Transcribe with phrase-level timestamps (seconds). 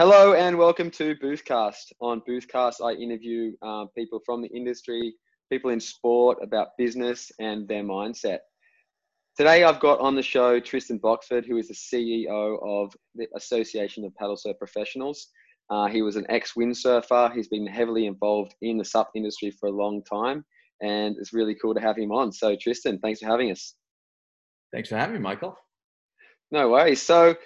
[0.00, 1.92] Hello and welcome to Boothcast.
[2.00, 5.12] On Boothcast, I interview uh, people from the industry,
[5.52, 8.38] people in sport about business and their mindset.
[9.36, 14.02] Today, I've got on the show Tristan Boxford, who is the CEO of the Association
[14.06, 15.26] of Paddle Surf Professionals.
[15.68, 17.34] Uh, he was an ex windsurfer.
[17.34, 20.46] He's been heavily involved in the SUP industry for a long time,
[20.80, 22.32] and it's really cool to have him on.
[22.32, 23.74] So, Tristan, thanks for having us.
[24.72, 25.58] Thanks for having me, Michael.
[26.50, 27.02] No worries.
[27.02, 27.36] So,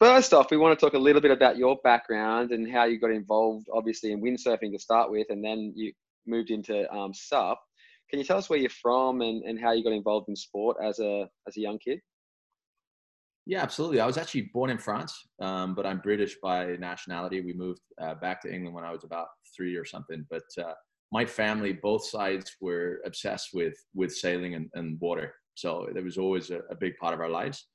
[0.00, 3.00] First off, we want to talk a little bit about your background and how you
[3.00, 5.92] got involved, obviously, in windsurfing to start with, and then you
[6.24, 7.58] moved into um, SUP.
[8.08, 10.76] Can you tell us where you're from and, and how you got involved in sport
[10.82, 12.00] as a as a young kid?
[13.44, 13.98] Yeah, absolutely.
[13.98, 17.40] I was actually born in France, um, but I'm British by nationality.
[17.40, 20.24] We moved uh, back to England when I was about three or something.
[20.30, 20.74] But uh,
[21.10, 25.34] my family, both sides, were obsessed with with sailing and, and water.
[25.54, 27.66] So there was always a, a big part of our lives.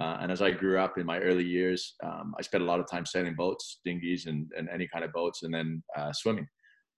[0.00, 2.80] Uh, and as I grew up in my early years, um, I spent a lot
[2.80, 6.46] of time sailing boats, dinghies, and, and any kind of boats, and then uh, swimming.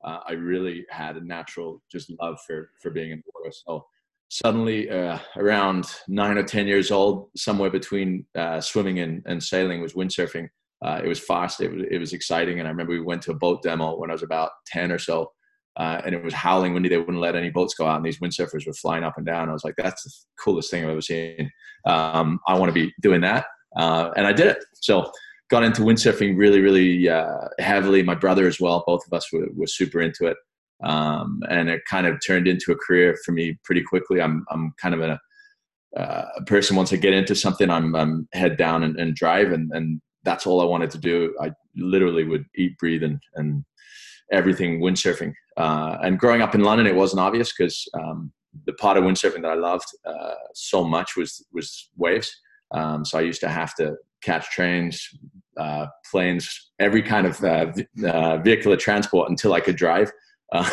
[0.05, 3.53] Uh, I really had a natural just love for for being in water.
[3.67, 3.87] So
[4.29, 9.81] suddenly, uh, around nine or ten years old, somewhere between uh, swimming and, and sailing
[9.81, 10.49] was windsurfing.
[10.85, 11.61] Uh, it was fast.
[11.61, 14.11] It was it was exciting, and I remember we went to a boat demo when
[14.11, 15.33] I was about ten or so,
[15.77, 16.89] uh, and it was howling windy.
[16.89, 19.49] They wouldn't let any boats go out, and these windsurfers were flying up and down.
[19.49, 20.11] I was like, "That's the
[20.43, 21.51] coolest thing I've ever seen.
[21.85, 24.65] Um, I want to be doing that," uh, and I did it.
[24.77, 25.11] So
[25.51, 28.03] got into windsurfing really, really uh, heavily.
[28.03, 28.85] My brother as well.
[28.87, 30.37] Both of us were, were super into it,
[30.83, 34.21] um, and it kind of turned into a career for me pretty quickly.
[34.21, 35.21] I'm I'm kind of a,
[35.97, 39.53] uh, a person once I get into something, I'm, I'm head down and, and drive,
[39.53, 41.35] and, and that's all I wanted to do.
[41.41, 43.65] I literally would eat, breathe, and and
[44.33, 45.33] everything windsurfing.
[45.57, 48.33] Uh, and growing up in London, it wasn't obvious because um,
[48.67, 52.35] the part of windsurfing that I loved uh, so much was was waves.
[52.73, 55.07] Um, so I used to have to catch trains,
[55.57, 57.73] uh, planes, every kind of uh,
[58.07, 60.11] uh, vehicular transport until I could drive
[60.53, 60.69] uh,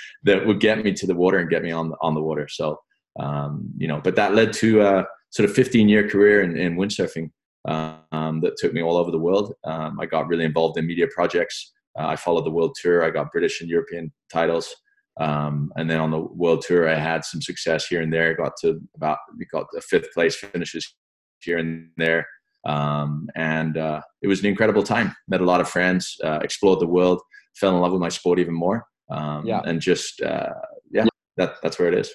[0.24, 2.48] that would get me to the water and get me on the, on the water.
[2.48, 2.80] So
[3.20, 6.76] um, you know, but that led to a sort of 15 year career in, in
[6.76, 7.30] windsurfing
[7.66, 9.54] um, that took me all over the world.
[9.64, 11.72] Um, I got really involved in media projects.
[11.98, 13.04] Uh, I followed the world tour.
[13.04, 14.74] I got British and European titles.
[15.20, 18.34] Um, and then on the world tour, I had some success here and there.
[18.34, 20.96] Got to about we got the fifth place finishes
[21.40, 22.26] here and there,
[22.66, 25.14] um, and uh, it was an incredible time.
[25.28, 27.20] Met a lot of friends, uh, explored the world,
[27.54, 28.86] fell in love with my sport even more.
[29.10, 29.60] Um, yeah.
[29.64, 30.48] and just uh,
[30.90, 31.04] yeah,
[31.36, 32.12] that that's where it is.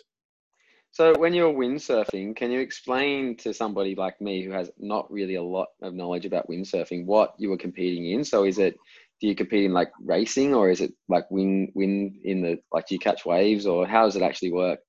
[0.92, 5.36] So when you're windsurfing, can you explain to somebody like me who has not really
[5.36, 8.24] a lot of knowledge about windsurfing what you were competing in?
[8.24, 8.76] So is it
[9.20, 12.88] do you compete in like racing or is it like win win in the like
[12.88, 14.80] do you catch waves or how does it actually work?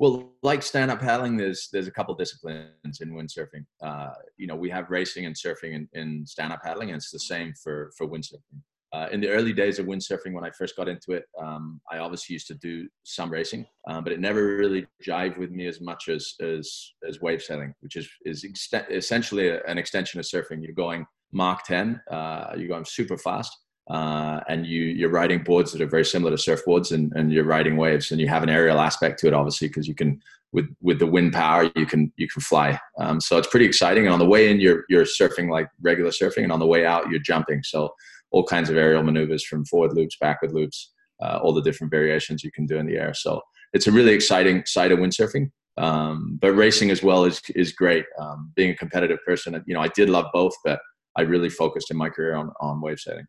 [0.00, 3.64] Well, like stand up paddling, there's there's a couple disciplines in windsurfing.
[3.80, 7.10] Uh, you know, we have racing and surfing in, in stand up paddling, and it's
[7.10, 8.60] the same for for windsurfing.
[8.92, 11.98] Uh, in the early days of windsurfing, when I first got into it, um, I
[11.98, 15.80] obviously used to do some racing, um, but it never really jived with me as
[15.80, 18.46] much as as, as wave sailing, which is is
[18.90, 20.62] essentially an extension of surfing.
[20.62, 22.00] You're going Mach 10.
[22.10, 23.58] Uh, you're going super fast.
[23.90, 27.44] Uh, and you, you're riding boards that are very similar to surfboards and, and you're
[27.44, 30.18] riding waves and you have an aerial aspect to it, obviously, because you can,
[30.52, 32.78] with, with the wind power, you can, you can fly.
[32.98, 34.04] Um, so it's pretty exciting.
[34.04, 36.44] And on the way in, you're, you're surfing like regular surfing.
[36.44, 37.62] And on the way out, you're jumping.
[37.62, 37.92] So
[38.30, 40.92] all kinds of aerial maneuvers from forward loops, backward loops,
[41.22, 43.12] uh, all the different variations you can do in the air.
[43.12, 43.42] So
[43.74, 45.50] it's a really exciting side of windsurfing.
[45.76, 48.06] Um, but racing as well is, is great.
[48.18, 50.78] Um, being a competitive person, you know, I did love both, but
[51.16, 53.26] I really focused in my career on, on wave sailing.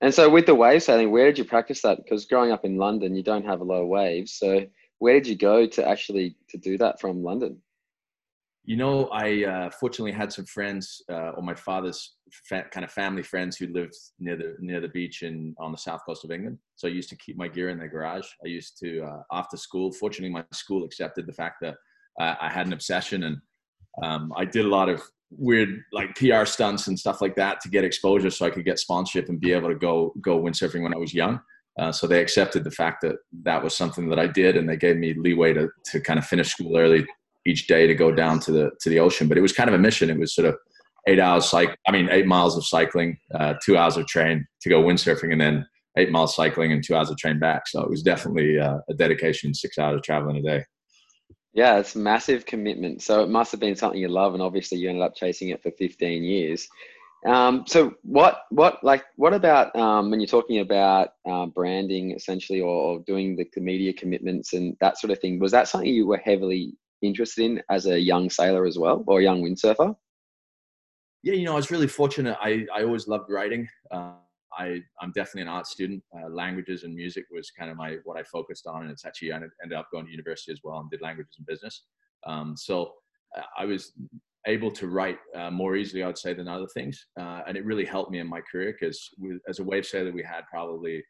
[0.00, 1.98] And so with the wave sailing, where did you practice that?
[1.98, 4.34] Because growing up in London, you don't have a lot of waves.
[4.34, 4.66] So
[4.98, 7.62] where did you go to actually to do that from London?
[8.64, 12.16] You know, I uh, fortunately had some friends, uh, or my father's
[12.48, 15.78] fa- kind of family friends who lived near the near the beach and on the
[15.78, 16.58] south coast of England.
[16.74, 18.26] So I used to keep my gear in their garage.
[18.44, 19.92] I used to uh, after school.
[19.92, 21.76] Fortunately, my school accepted the fact that
[22.20, 23.36] uh, I had an obsession, and
[24.02, 25.00] um, I did a lot of
[25.30, 28.78] weird like PR stunts and stuff like that to get exposure so I could get
[28.78, 31.40] sponsorship and be able to go go windsurfing when I was young.
[31.78, 34.76] Uh, so they accepted the fact that that was something that I did, and they
[34.76, 37.04] gave me leeway to to kind of finish school early
[37.44, 39.28] each day to go down to the to the ocean.
[39.28, 40.10] But it was kind of a mission.
[40.10, 40.56] It was sort of
[41.06, 41.74] eight hours cycle.
[41.86, 45.40] I mean, eight miles of cycling, uh, two hours of train to go windsurfing, and
[45.40, 45.66] then
[45.98, 47.68] eight miles cycling and two hours of train back.
[47.68, 50.64] So it was definitely uh, a dedication, six hours of traveling a day.
[51.56, 53.00] Yeah, it's massive commitment.
[53.00, 55.62] So it must have been something you love, and obviously you ended up chasing it
[55.62, 56.68] for 15 years.
[57.26, 62.60] Um, so what, what, like, what about um, when you're talking about uh, branding, essentially,
[62.60, 65.38] or, or doing the, the media commitments and that sort of thing?
[65.38, 69.20] Was that something you were heavily interested in as a young sailor as well, or
[69.20, 69.96] a young windsurfer?
[71.22, 72.36] Yeah, you know, I was really fortunate.
[72.38, 73.66] I, I always loved writing.
[73.90, 74.12] Uh,
[74.52, 76.02] I, I'm definitely an art student.
[76.16, 79.32] Uh, languages and music was kind of my what I focused on, and it's actually
[79.32, 81.84] I ended up going to university as well and did languages and business.
[82.26, 82.92] Um, so
[83.36, 83.92] uh, I was
[84.46, 87.64] able to write uh, more easily, I would say, than other things, uh, and it
[87.64, 89.10] really helped me in my career because
[89.48, 91.02] as a wave sailor, we had probably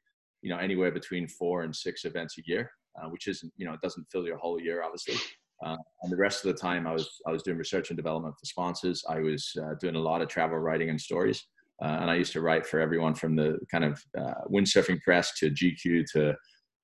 [0.43, 3.75] you know anywhere between four and six events a year, uh, which isn't you know
[3.75, 5.17] it doesn't fill your whole year, obviously.
[5.65, 8.35] Uh, and the rest of the time, I was I was doing research and development
[8.38, 9.05] for sponsors.
[9.09, 11.47] I was doing a lot of travel writing and stories.
[11.82, 15.32] Uh, and I used to write for everyone from the kind of uh, windsurfing press
[15.38, 16.34] to GQ to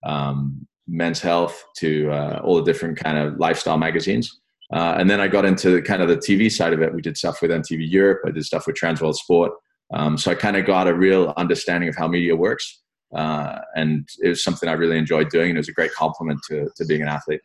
[0.04, 4.40] um, Men's Health to uh, all the different kind of lifestyle magazines.
[4.72, 6.94] Uh, and then I got into the kind of the TV side of it.
[6.94, 8.22] We did stuff with MTV Europe.
[8.26, 9.52] I did stuff with Transworld Sport.
[9.92, 12.80] Um, so I kind of got a real understanding of how media works.
[13.14, 15.50] Uh, and it was something I really enjoyed doing.
[15.50, 17.42] And it was a great compliment to, to being an athlete.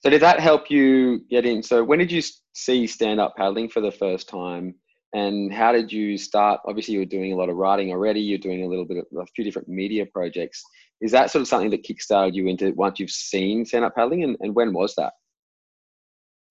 [0.00, 1.62] So did that help you get in?
[1.62, 2.22] So when did you
[2.54, 4.74] see stand up paddling for the first time?
[5.16, 8.46] And how did you start obviously you were doing a lot of writing already you're
[8.46, 10.62] doing a little bit of a few different media projects
[11.00, 14.22] is that sort of something that kickstarted you into once you've seen stand up paddling
[14.24, 15.12] and, and when was that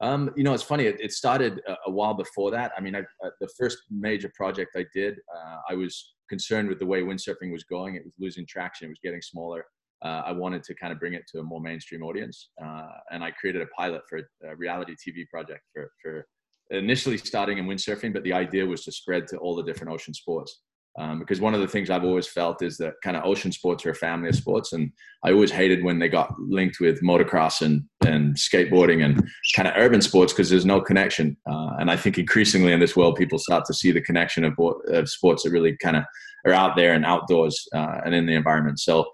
[0.02, 0.86] um, you know, it's funny.
[0.86, 2.74] It, it started a, a, while before that.
[2.78, 6.80] I mean, I, uh, the first major project I did, uh, I was concerned with
[6.80, 7.96] the way windsurfing was going.
[7.96, 8.88] It was losing traction.
[8.88, 9.66] It was getting smaller.
[10.04, 13.24] Uh, I wanted to kind of bring it to a more mainstream audience, uh, and
[13.24, 16.28] I created a pilot for a, a reality TV project for for
[16.70, 20.14] initially starting in windsurfing, but the idea was to spread to all the different ocean
[20.14, 20.62] sports.
[20.98, 23.86] Um, because one of the things I've always felt is that kind of ocean sports
[23.86, 24.92] are a family of sports, and
[25.26, 29.28] I always hated when they got linked with motocross and and skateboarding and
[29.58, 31.36] kind of urban sports because there's no connection.
[31.46, 34.54] Uh, and I think increasingly in this world, people start to see the connection of,
[34.88, 36.06] of sports that really kind of
[36.46, 38.80] are out there and outdoors uh, and in the environment.
[38.80, 39.06] So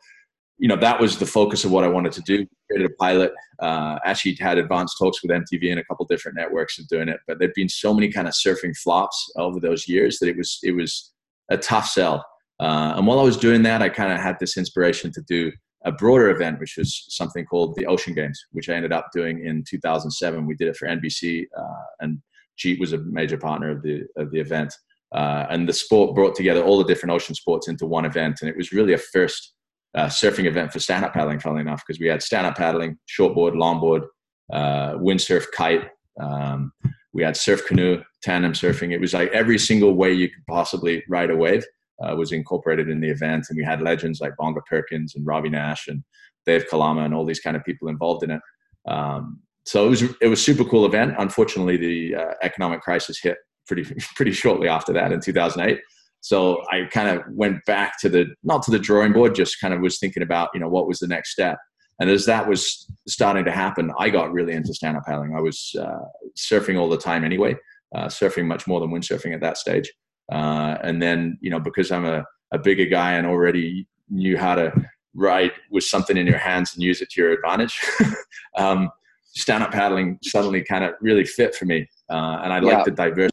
[0.61, 2.45] you know that was the focus of what I wanted to do.
[2.69, 3.33] Created a pilot.
[3.59, 7.19] Uh, actually had advanced talks with MTV and a couple different networks of doing it,
[7.27, 10.59] but there'd been so many kind of surfing flops over those years that it was
[10.61, 11.13] it was
[11.49, 12.23] a tough sell.
[12.59, 15.51] Uh, and while I was doing that, I kind of had this inspiration to do
[15.83, 19.43] a broader event, which was something called the Ocean Games, which I ended up doing
[19.43, 20.45] in 2007.
[20.45, 22.21] We did it for NBC, uh, and
[22.55, 24.75] Jeep was a major partner of the of the event.
[25.11, 28.49] Uh, and the sport brought together all the different ocean sports into one event, and
[28.49, 29.53] it was really a first
[29.95, 32.97] uh, surfing event for stand up paddling, funnily enough, because we had stand up paddling,
[33.07, 34.05] shortboard, longboard,
[34.53, 35.89] uh, windsurf, kite.
[36.19, 36.71] Um,
[37.13, 38.93] we had surf canoe, tandem surfing.
[38.93, 41.65] It was like every single way you could possibly ride a wave
[42.01, 43.47] uh, was incorporated in the event.
[43.49, 46.03] And we had legends like Bonga Perkins and Robby Naish and
[46.45, 48.41] Dave Kalama and all these kind of people involved in it.
[48.87, 51.15] Um, so it was it was super cool event.
[51.19, 53.83] Unfortunately, the uh, economic crisis hit pretty
[54.15, 55.79] pretty shortly after that in 2008.
[56.21, 59.73] So I kind of went back to the not to the drawing board, just kind
[59.73, 61.57] of was thinking about you know what was the next step.
[61.99, 65.35] And as that was starting to happen, I got really into stand up paddling.
[65.35, 65.99] I was uh,
[66.37, 67.55] surfing all the time anyway,
[67.95, 69.91] uh, surfing much more than windsurfing at that stage.
[70.31, 74.55] Uh, and then you know because I'm a, a bigger guy and already knew how
[74.55, 74.71] to
[75.13, 77.79] ride with something in your hands and use it to your advantage.
[78.57, 78.89] um,
[79.33, 81.87] stand up paddling suddenly kind of really fit for me.
[82.09, 83.30] Uh, and I like the diversity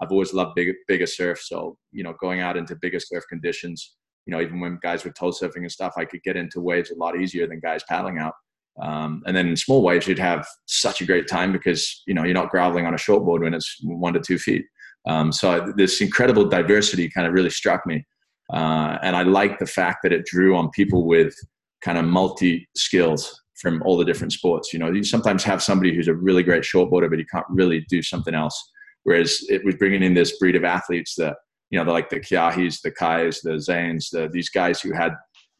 [0.00, 1.40] I've always loved bigger, bigger surf.
[1.40, 5.12] So, you know, going out into bigger surf conditions, you know, even when guys were
[5.12, 8.18] tow surfing and stuff, I could get into waves a lot easier than guys paddling
[8.18, 8.34] out.
[8.80, 12.24] Um, and then in small waves, you'd have such a great time because, you know,
[12.24, 14.64] you're not groveling on a shortboard when it's one to two feet.
[15.06, 18.04] Um, so this incredible diversity kind of really struck me.
[18.52, 21.34] Uh, and I like the fact that it drew on people with
[21.82, 24.72] kind of multi skills from all the different sports.
[24.72, 27.84] You know, you sometimes have somebody who's a really great shortboarder, but he can't really
[27.88, 28.70] do something else.
[29.04, 31.36] Whereas it was bringing in this breed of athletes that,
[31.70, 35.12] you know, like the Kiahis, the Kais, the Zanes, the, these guys who had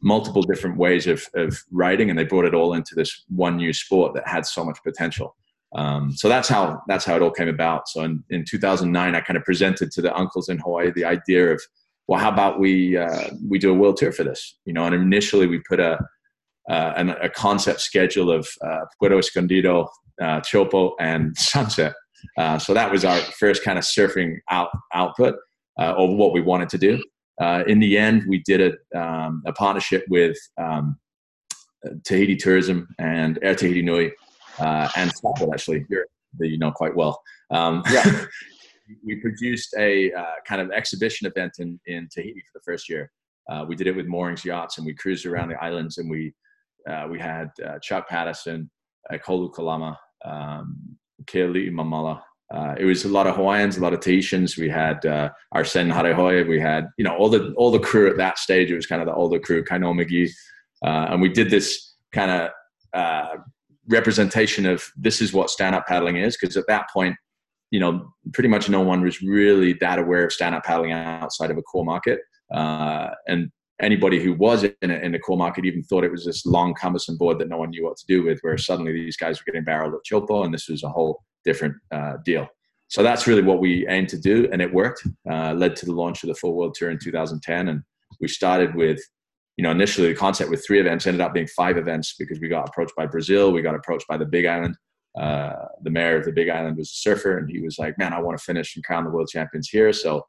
[0.02, 3.73] multiple different ways of, of riding and they brought it all into this one new
[3.73, 5.37] sport that had so much potential.
[5.75, 7.88] Um, so that's how that's how it all came about.
[7.88, 11.52] So in, in 2009, I kind of presented to the uncles in Hawaii the idea
[11.52, 11.62] of,
[12.09, 14.59] well, how about we uh, we do a world tour for this?
[14.64, 15.99] You know, and initially we put a
[16.68, 19.88] uh, an, a concept schedule of uh, Puerto Escondido,
[20.20, 21.94] uh, Chopo, and Sunset,
[22.38, 25.36] uh, so that was our first kind of surfing out output
[25.78, 27.02] uh, of what we wanted to do.
[27.40, 28.60] Uh, in the end, we did
[28.94, 30.98] a, um, a partnership with um,
[32.04, 34.12] Tahiti Tourism and Air Tahiti Nui
[34.58, 35.10] uh, and
[35.52, 36.06] actually, here
[36.38, 37.20] that you know quite well.
[37.50, 38.26] Um, yeah.
[39.04, 43.10] we produced a uh, kind of exhibition event in, in Tahiti for the first year.
[43.48, 46.34] Uh, we did it with Moorings Yachts and we cruised around the islands and we
[47.08, 47.50] we had
[47.82, 48.70] Chuck Patterson,
[49.24, 50.98] Kolu Kalama, um,
[51.30, 52.22] Kealii Mamala.
[52.52, 54.56] Uh, it was a lot of Hawaiians, a lot of Tahitians.
[54.56, 56.49] We had uh, Arsene Harehoe.
[56.49, 58.70] We had, you know, all the all the crew at that stage.
[58.70, 60.30] It was kind of the older crew, Kainoa McGee,
[60.84, 62.50] uh, and we did this kind of
[62.92, 63.37] uh,
[63.88, 66.37] representation of this is what stand up paddling is.
[66.37, 67.14] Because at that point,
[67.70, 71.52] you know, pretty much no one was really that aware of stand up paddling outside
[71.52, 72.18] of a core market.
[72.52, 76.25] Uh, and anybody who was in, a, in the core market even thought it was
[76.25, 79.16] this long, cumbersome board that no one knew what to do with, where suddenly these
[79.16, 82.46] guys were getting barreled at Chilpo, and this was a whole different uh, deal.
[82.88, 85.06] So that's really what we aimed to do, and it worked.
[85.30, 87.82] Uh, led to the launch of the full world tour in 2010, and
[88.20, 89.00] we started with,
[89.56, 92.49] you know, initially the concept with three events ended up being five events because we
[92.49, 94.76] got approached by Brazil, we got approached by the Big Island.
[95.18, 98.12] Uh, the mayor of the Big Island was a surfer, and he was like, "Man,
[98.12, 100.25] I want to finish and crown the world champions here." So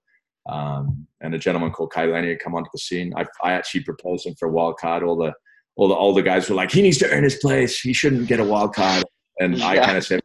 [0.50, 3.13] um, and a gentleman called Kai Lenny had come onto the scene.
[3.15, 5.03] I, I actually proposed him for a wild card.
[5.03, 5.33] All the
[5.75, 7.79] all the all the guys were like, he needs to earn his place.
[7.79, 9.03] He shouldn't get a wild card.
[9.39, 9.67] And yeah.
[9.67, 10.21] I kind of said,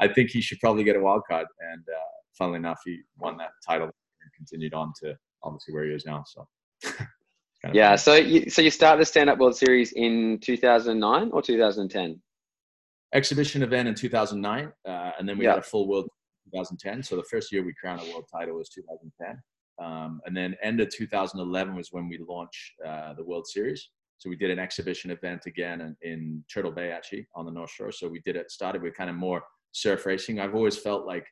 [0.00, 1.46] I think he should probably get a wild card.
[1.72, 2.00] And uh,
[2.36, 6.24] funnily enough, he won that title and continued on to obviously where he is now.
[6.26, 6.48] So.
[7.72, 7.96] yeah.
[7.96, 12.20] So you, so you start the Stand Up World Series in 2009 or 2010?
[13.14, 15.52] Exhibition event in 2009, uh, and then we yeah.
[15.52, 16.10] had a full world
[16.50, 17.02] 2010.
[17.02, 19.42] So the first year we crowned a world title was 2010.
[19.80, 23.90] Um, and then end of 2011 was when we launched uh, the World Series.
[24.18, 27.70] So we did an exhibition event again in, in, Turtle Bay, actually, on the North
[27.70, 27.92] Shore.
[27.92, 30.40] So we did it, started with kind of more surf racing.
[30.40, 31.24] I've always felt like,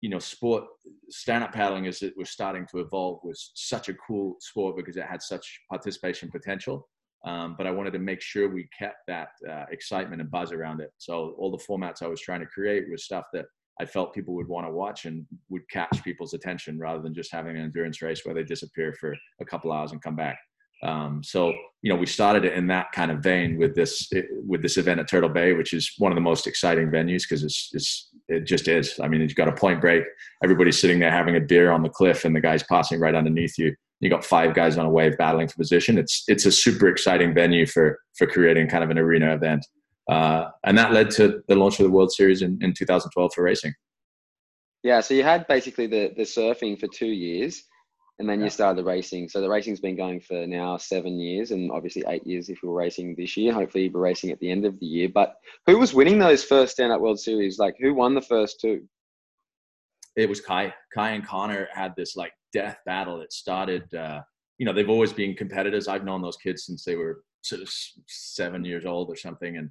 [0.00, 0.64] you know, sport,
[1.10, 5.04] stand-up paddling as it was starting to evolve was such a cool sport because it
[5.04, 6.88] had such participation potential.
[7.26, 10.80] Um, but I wanted to make sure we kept that uh, excitement and buzz around
[10.80, 10.92] it.
[10.96, 13.46] So all the formats I was trying to create was stuff that
[13.80, 17.32] I felt people would want to watch and would catch people's attention rather than just
[17.32, 20.38] having an endurance race where they disappear for a couple hours and come back.
[20.82, 21.52] Um, so
[21.82, 24.10] you know, we started it in that kind of vein with this
[24.46, 27.42] with this event at Turtle Bay, which is one of the most exciting venues because
[27.42, 28.98] it's, it's it just is.
[29.00, 30.04] I mean, you've got a point break,
[30.42, 33.56] everybody's sitting there having a beer on the cliff, and the guy's passing right underneath
[33.56, 33.74] you.
[34.00, 35.96] You got five guys on a wave battling for position.
[35.96, 39.64] It's it's a super exciting venue for for creating kind of an arena event.
[40.08, 43.42] Uh, and that led to the launch of the World Series in, in 2012 for
[43.42, 43.74] racing.
[44.82, 47.64] Yeah, so you had basically the, the surfing for two years,
[48.18, 48.44] and then yeah.
[48.44, 49.28] you started the racing.
[49.28, 52.72] So the racing's been going for now seven years, and obviously eight years if you're
[52.72, 53.52] racing this year.
[53.52, 55.08] Hopefully, you'll be racing at the end of the year.
[55.08, 55.34] But
[55.66, 57.58] who was winning those first Stand Up World Series?
[57.58, 58.86] Like, who won the first two?
[60.14, 60.72] It was Kai.
[60.94, 63.20] Kai and Connor had this like death battle.
[63.20, 63.92] It started.
[63.92, 64.20] Uh,
[64.58, 65.88] you know, they've always been competitors.
[65.88, 67.68] I've known those kids since they were sort of
[68.06, 69.68] seven years old or something, and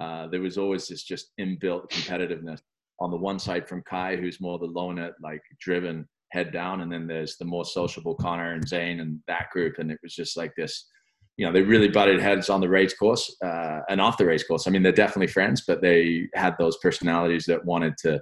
[0.00, 2.60] uh, there was always this just inbuilt competitiveness
[3.00, 6.90] on the one side from Kai, who's more the loner, like driven head down, and
[6.90, 10.36] then there's the more sociable Connor and Zane and that group, and it was just
[10.36, 10.88] like this.
[11.36, 14.44] You know, they really butted heads on the race course uh, and off the race
[14.44, 14.66] course.
[14.66, 18.20] I mean, they're definitely friends, but they had those personalities that wanted to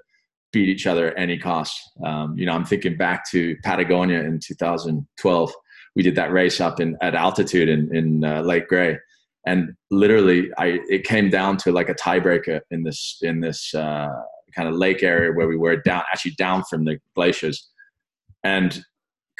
[0.52, 1.78] beat each other at any cost.
[2.04, 5.52] Um, you know, I'm thinking back to Patagonia in 2012.
[5.96, 8.98] We did that race up in at altitude in in uh, Lake Gray,
[9.46, 14.08] and literally I it came down to like a tiebreaker in this in this uh,
[14.54, 17.70] kind of lake area where we were down actually down from the glaciers
[18.44, 18.82] and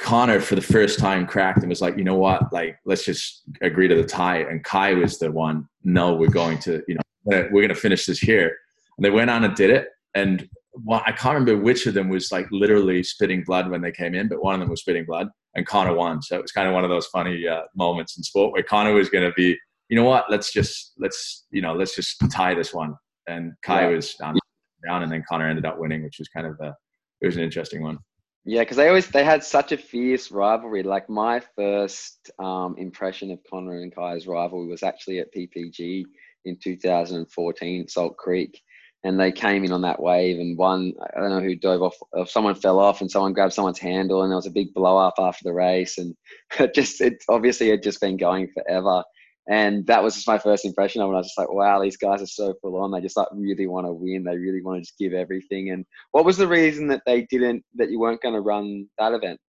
[0.00, 3.42] Connor for the first time cracked and was like, you know what, like let's just
[3.60, 4.38] agree to the tie.
[4.38, 8.06] And Kai was the one, no, we're going to, you know, we're going to finish
[8.06, 8.56] this here.
[8.96, 9.88] And they went on and did it.
[10.14, 13.92] And well, I can't remember which of them was like literally spitting blood when they
[13.92, 16.22] came in, but one of them was spitting blood, and Connor won.
[16.22, 18.94] So it was kind of one of those funny uh, moments in sport where Connor
[18.94, 19.58] was going to be
[19.90, 20.24] you know what?
[20.30, 22.94] Let's just let's you know let's just tie this one.
[23.26, 23.96] And Kai yeah.
[23.96, 24.38] was um,
[24.86, 26.74] down, and then Connor ended up winning, which was kind of a
[27.20, 27.98] it was an interesting one.
[28.44, 30.84] Yeah, because they always they had such a fierce rivalry.
[30.84, 36.04] Like my first um, impression of Connor and Kai's rivalry was actually at PPG
[36.44, 38.62] in 2014, Salt Creek,
[39.02, 40.38] and they came in on that wave.
[40.38, 41.96] And one I don't know who dove off.
[42.16, 44.96] Uh, someone fell off, and someone grabbed someone's handle, and there was a big blow
[44.96, 45.98] up after the race.
[45.98, 46.14] And
[46.60, 49.02] it just it obviously had just been going forever.
[49.50, 51.14] And that was just my first impression of it.
[51.14, 52.92] I was just like, wow, these guys are so full on.
[52.92, 54.22] They just like really want to win.
[54.22, 55.70] They really want to just give everything.
[55.70, 59.12] And what was the reason that they didn't, that you weren't going to run that
[59.12, 59.40] event?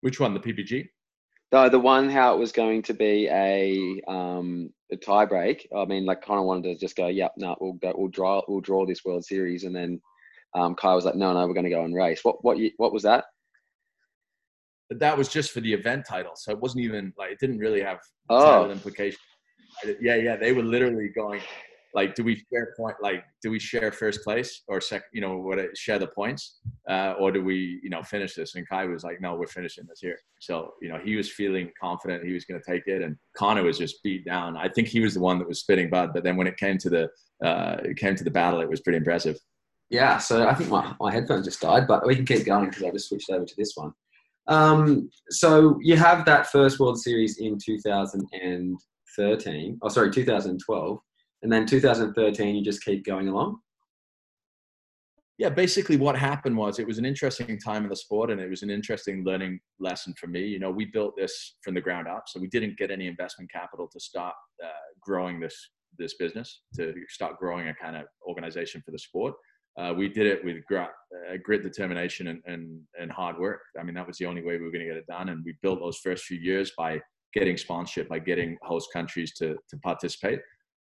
[0.00, 0.34] Which one?
[0.34, 0.88] The PPG?
[1.52, 5.68] The, the one how it was going to be a um a tie break.
[5.76, 8.42] I mean, like kind of wanted to just go, yep, no, we'll go, we'll draw,
[8.48, 10.00] we'll draw this World Series, and then
[10.54, 12.20] um, Kai was like, no, no, we're going to go and race.
[12.24, 13.24] What what what was that?
[14.92, 16.32] But that was just for the event title.
[16.34, 18.44] So it wasn't even like it didn't really have oh.
[18.44, 19.22] title implications.
[20.02, 21.40] Yeah, yeah, they were literally going
[21.94, 22.96] like, do we share point?
[23.02, 25.08] Like, do we share first place or second?
[25.14, 26.58] You know, what share the points,
[26.90, 28.54] uh, or do we, you know, finish this?
[28.54, 30.18] And Kai was like, no, we're finishing this here.
[30.40, 33.62] So you know, he was feeling confident he was going to take it, and Connor
[33.62, 34.58] was just beat down.
[34.58, 36.76] I think he was the one that was spitting bud, but then when it came
[36.78, 37.08] to the
[37.42, 39.38] uh, it came to the battle, it was pretty impressive.
[39.88, 42.82] Yeah, so I think my, my headphones just died, but we can keep going because
[42.82, 43.92] I just switched over to this one.
[44.48, 49.78] Um, so you have that first World Series in 2013.
[49.82, 50.98] Oh, sorry, 2012,
[51.42, 53.58] and then 2013 you just keep going along.
[55.38, 58.50] yeah, basically what happened was it was an interesting time in the sport and it
[58.50, 60.46] was an interesting learning lesson for me.
[60.46, 63.50] You know, we built this from the ground up, so we didn't get any investment
[63.50, 64.68] capital to start uh,
[65.00, 65.56] growing this
[65.98, 69.34] this business, to start growing a kind of organization for the sport.
[69.78, 70.88] Uh, we did it with grit,
[71.30, 73.60] uh, grit determination, and, and, and hard work.
[73.78, 75.30] I mean, that was the only way we were going to get it done.
[75.30, 77.00] And we built those first few years by
[77.32, 80.40] getting sponsorship, by getting host countries to, to participate.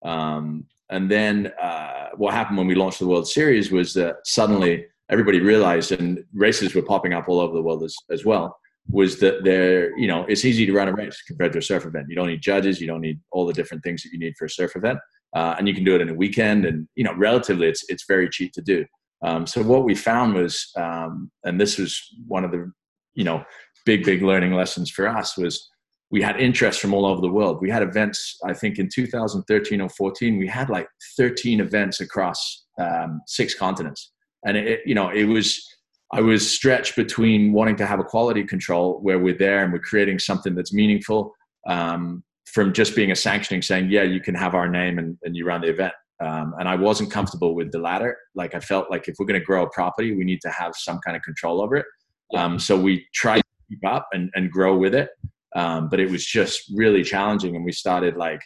[0.04, 4.86] Um, and then uh, what happened when we launched the World Series was that suddenly
[5.10, 8.56] everybody realized, and races were popping up all over the world as, as well,
[8.88, 11.86] was that there, you know, it's easy to run a race compared to a surf
[11.86, 12.06] event.
[12.08, 14.44] You don't need judges, you don't need all the different things that you need for
[14.44, 14.98] a surf event,
[15.36, 16.64] uh, and you can do it in a weekend.
[16.64, 18.86] And you know, relatively, it's it's very cheap to do.
[19.22, 22.72] Um, so what we found was, um, and this was one of the,
[23.14, 23.44] you know,
[23.84, 25.68] big big learning lessons for us was
[26.10, 27.58] we had interest from all over the world.
[27.60, 30.88] We had events, I think in 2013 or 14, we had like
[31.18, 34.12] 13 events across um, six continents.
[34.46, 35.66] And it, you know, it was,
[36.12, 39.80] I was stretched between wanting to have a quality control where we're there and we're
[39.80, 41.34] creating something that's meaningful
[41.66, 45.36] um, from just being a sanctioning saying, yeah, you can have our name and, and
[45.36, 45.92] you run the event.
[46.24, 48.16] Um, and I wasn't comfortable with the latter.
[48.34, 50.74] Like I felt like if we're going to grow a property, we need to have
[50.74, 51.86] some kind of control over it.
[52.34, 55.10] Um, so we tried to keep up and, and grow with it.
[55.54, 58.40] Um, but it was just really challenging, and we started like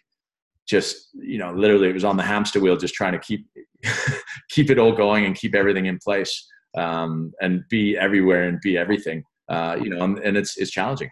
[0.68, 3.46] just you know literally it was on the hamster wheel, just trying to keep
[4.50, 6.46] keep it all going and keep everything in place
[6.78, 9.24] um, and be everywhere and be everything.
[9.48, 11.10] Uh, you know, and, and it's it's challenging.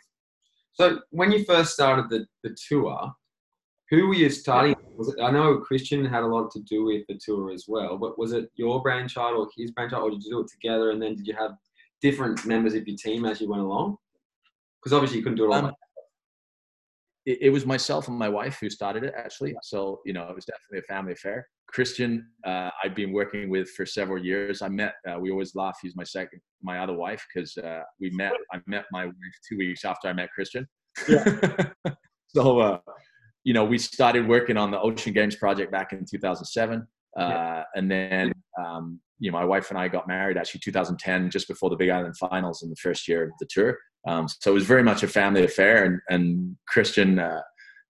[0.78, 3.10] So when you first started the, the tour,
[3.90, 4.76] who were you starting?
[4.96, 7.98] Was it, I know Christian had a lot to do with the tour as well,
[7.98, 10.92] but was it your brainchild or his brainchild, or did you do it together?
[10.92, 11.52] And then did you have
[12.00, 13.96] different members of your team as you went along?
[14.80, 15.66] Because obviously you couldn't do it all.
[15.66, 15.74] Um,
[17.28, 19.54] it, it, was myself and my wife who started it actually.
[19.62, 21.46] So, you know, it was definitely a family affair.
[21.66, 24.62] Christian, uh, I've been working with for several years.
[24.62, 28.08] I met, uh, we always laugh, he's my second, my other wife, because uh, we
[28.10, 30.66] met, I met my wife two weeks after I met Christian.
[31.06, 31.70] Yeah.
[32.28, 32.78] so, uh,
[33.44, 36.86] you know, we started working on the Ocean Games project back in 2007.
[37.16, 37.24] Yeah.
[37.24, 41.48] Uh, and then, um, you know, my wife and I got married actually 2010, just
[41.48, 43.78] before the Big Island Finals in the first year of the tour.
[44.06, 45.84] Um, so it was very much a family affair.
[45.84, 47.42] And, and Christian, uh,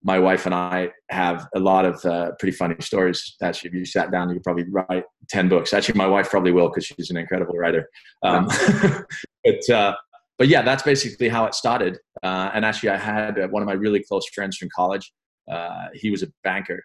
[0.03, 3.37] my wife and I have a lot of uh, pretty funny stories.
[3.43, 5.73] Actually, if you sat down, you could probably write 10 books.
[5.73, 7.89] Actually, my wife probably will because she's an incredible writer.
[8.23, 8.47] Um,
[9.45, 9.95] but, uh,
[10.39, 11.99] but yeah, that's basically how it started.
[12.23, 15.13] Uh, and actually, I had uh, one of my really close friends from college.
[15.51, 16.83] Uh, he was a banker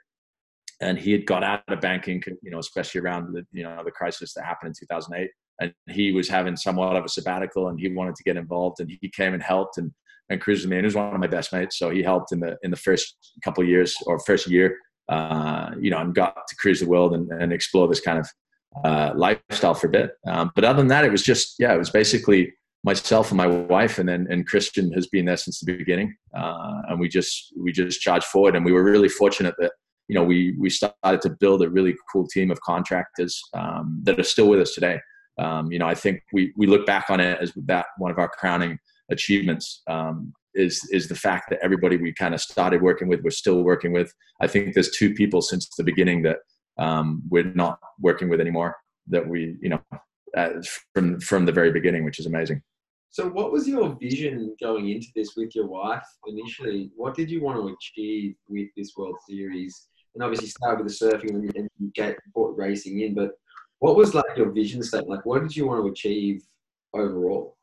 [0.82, 3.92] and he had got out of banking, you know, especially around the, you know, the
[3.92, 7.90] crisis that happened in 2008 and he was having somewhat of a sabbatical and he
[7.90, 9.92] wanted to get involved and he came and helped and
[10.30, 10.78] and cruised with me.
[10.78, 12.78] And he was one of my best mates so he helped in the in the
[12.78, 14.78] first couple of years or first year
[15.10, 18.28] uh, you know and got to cruise the world and, and explore this kind of
[18.84, 20.12] uh, lifestyle for a bit.
[20.28, 22.54] Um, but other than that it was just yeah it was basically
[22.86, 26.16] myself and my wife and then and christian has been there since the beginning.
[26.36, 29.72] Uh, and we just we just charged forward and we were really fortunate that
[30.14, 34.20] you know we we started to build a really cool team of contractors um, that
[34.20, 35.00] are still with us today
[35.38, 38.20] um, you know, I think we we look back on it as that one of
[38.20, 38.78] our crowning
[39.12, 43.32] achievements um, is is the fact that everybody we kind of started working with, we're
[43.32, 44.14] still working with.
[44.42, 46.38] I think there's two people since the beginning that
[46.78, 48.76] um, we're not working with anymore.
[49.08, 49.82] That we, you know,
[50.38, 50.50] uh,
[50.94, 52.62] from from the very beginning, which is amazing.
[53.10, 56.92] So, what was your vision going into this with your wife initially?
[56.96, 59.88] What did you want to achieve with this World Series?
[60.16, 63.32] And obviously, start with the surfing and then you get brought racing in, but
[63.80, 65.10] what was like your vision statement?
[65.10, 66.44] Like, what did you want to achieve
[66.94, 67.58] overall?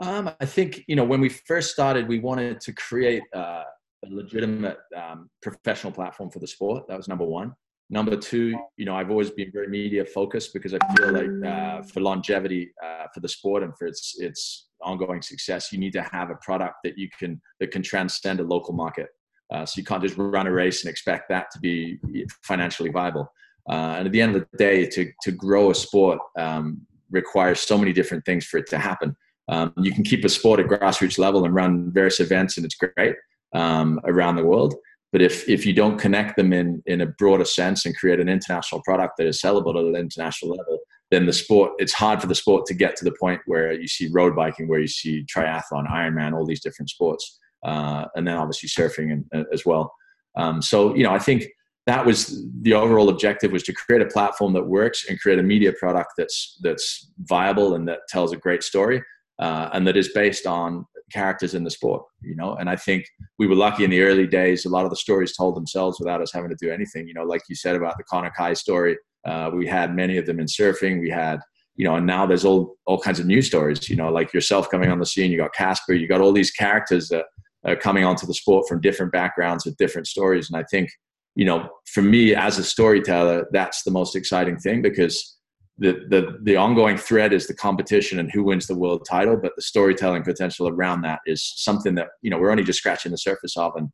[0.00, 3.64] Um, I think you know when we first started, we wanted to create uh,
[4.04, 6.88] a legitimate um, professional platform for the sport.
[6.88, 7.54] That was number one.
[7.92, 11.82] Number two, you know, I've always been very media focused because I feel like uh,
[11.82, 16.02] for longevity uh, for the sport and for its its ongoing success, you need to
[16.02, 19.08] have a product that you can that can transcend a local market.
[19.52, 21.98] Uh, so you can't just run a race and expect that to be
[22.42, 23.30] financially viable.
[23.68, 27.60] Uh, and at the end of the day, to, to grow a sport um, requires
[27.60, 29.16] so many different things for it to happen.
[29.48, 32.76] Um, you can keep a sport at grassroots level and run various events, and it's
[32.76, 33.16] great
[33.54, 34.74] um, around the world.
[35.12, 38.28] But if, if you don't connect them in, in a broader sense and create an
[38.28, 40.78] international product that is sellable at an international level,
[41.10, 43.88] then the sport, it's hard for the sport to get to the point where you
[43.88, 48.36] see road biking, where you see triathlon, Ironman, all these different sports, uh, and then
[48.36, 49.92] obviously surfing and, uh, as well.
[50.36, 51.46] Um, so, you know, I think
[51.86, 55.42] that was the overall objective was to create a platform that works and create a
[55.42, 59.02] media product that's that's viable and that tells a great story
[59.40, 63.04] uh, and that is based on characters in the sport you know and i think
[63.40, 66.20] we were lucky in the early days a lot of the stories told themselves without
[66.20, 68.96] us having to do anything you know like you said about the Connor Kai story
[69.24, 71.00] Uh, we had many of them in surfing.
[71.00, 71.40] We had,
[71.76, 73.88] you know, and now there's all all kinds of new stories.
[73.88, 75.30] You know, like yourself coming on the scene.
[75.30, 75.94] You got Casper.
[75.94, 77.26] You got all these characters that
[77.64, 80.50] are coming onto the sport from different backgrounds with different stories.
[80.50, 80.90] And I think,
[81.34, 85.36] you know, for me as a storyteller, that's the most exciting thing because
[85.78, 89.52] the, the the ongoing thread is the competition and who wins the world title, but
[89.56, 93.18] the storytelling potential around that is something that you know we're only just scratching the
[93.18, 93.88] surface of, and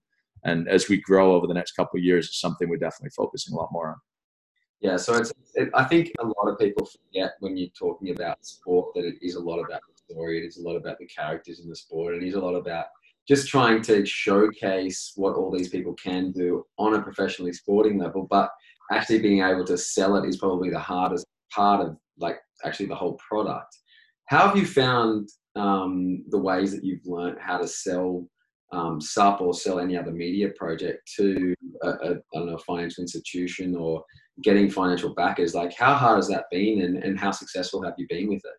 [0.44, 3.54] and as we grow over the next couple of years, it's something we're definitely focusing
[3.54, 3.96] a lot more on.
[4.80, 8.44] Yeah, so it's it, I think a lot of people forget when you're talking about
[8.44, 11.06] sport that it is a lot about the story, it is a lot about the
[11.06, 12.86] characters in the sport, it is a lot about
[13.28, 18.26] just trying to showcase what all these people can do on a professionally sporting level,
[18.30, 18.50] but
[18.92, 22.94] actually being able to sell it is probably the hardest part of like actually the
[22.94, 23.76] whole product.
[24.26, 28.28] How have you found um, the ways that you've learned how to sell
[28.72, 32.58] um, SUP or sell any other media project to a, a, I don't know, a
[32.58, 34.02] financial institution or
[34.42, 35.54] getting financial backers?
[35.54, 38.58] Like, how hard has that been, and, and how successful have you been with it?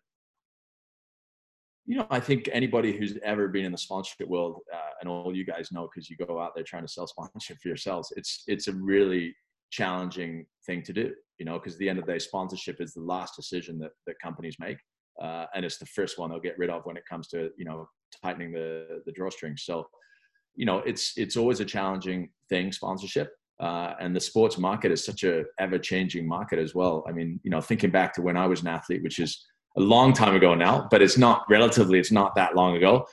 [1.88, 5.34] You know, I think anybody who's ever been in the sponsorship world, uh, and all
[5.34, 8.44] you guys know because you go out there trying to sell sponsorship for yourselves, it's
[8.46, 9.34] it's a really
[9.70, 12.94] challenging thing to do you know, because at the end of the day, sponsorship is
[12.94, 14.78] the last decision that, that companies make.
[15.22, 17.64] Uh, and it's the first one they'll get rid of when it comes to, you
[17.64, 17.88] know,
[18.22, 19.60] tightening the, the drawstrings.
[19.60, 19.86] So,
[20.54, 23.32] you know, it's, it's always a challenging thing, sponsorship.
[23.60, 27.04] Uh, and the sports market is such a ever changing market as well.
[27.08, 29.44] I mean, you know, thinking back to when I was an athlete, which is
[29.78, 33.06] a long time ago now, but it's not relatively, it's not that long ago.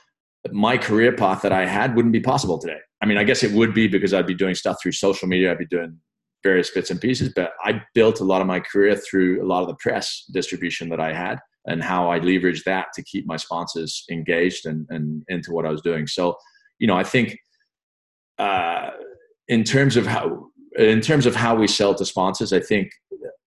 [0.50, 2.78] My career path that I had wouldn't be possible today.
[3.02, 5.52] I mean, I guess it would be because I'd be doing stuff through social media.
[5.52, 5.98] I'd be doing
[6.42, 7.32] various bits and pieces.
[7.34, 10.88] But I built a lot of my career through a lot of the press distribution
[10.90, 15.24] that I had and how I leveraged that to keep my sponsors engaged and, and
[15.28, 16.06] into what I was doing.
[16.06, 16.36] So,
[16.78, 17.36] you know, I think
[18.38, 18.90] uh,
[19.48, 20.46] in terms of how
[20.78, 22.90] in terms of how we sell to sponsors, I think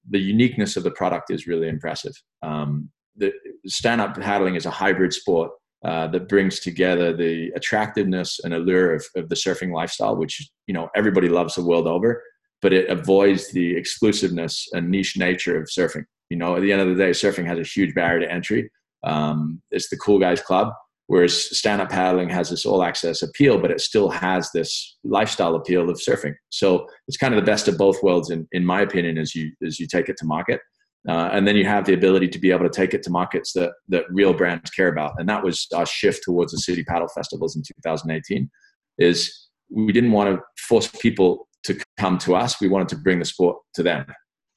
[0.10, 2.13] the uniqueness of the product is really impressive.
[2.41, 3.32] Um, the
[3.67, 5.51] stand-up paddling is a hybrid sport
[5.86, 10.73] uh, that brings together the attractiveness and allure of, of the surfing lifestyle, which you
[10.73, 12.21] know everybody loves the world over,
[12.62, 16.05] but it avoids the exclusiveness and niche nature of surfing.
[16.29, 18.69] You know, at the end of the day, surfing has a huge barrier to entry.
[19.03, 20.67] Um, it's the cool guys club,
[21.08, 25.97] whereas stand-up paddling has this all-access appeal, but it still has this lifestyle appeal of
[25.97, 26.36] surfing.
[26.49, 29.51] So it's kind of the best of both worlds, in, in my opinion, as you
[29.65, 30.60] as you take it to market.
[31.07, 33.53] Uh, and then you have the ability to be able to take it to markets
[33.53, 35.13] that that real brands care about.
[35.17, 38.49] And that was our shift towards the city paddle festivals in 2018.
[38.97, 42.59] Is we didn't want to force people to come to us.
[42.59, 44.05] We wanted to bring the sport to them.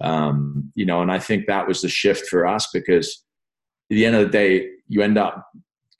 [0.01, 3.25] Um, you know, and I think that was the shift for us because
[3.91, 5.47] at the end of the day, you end up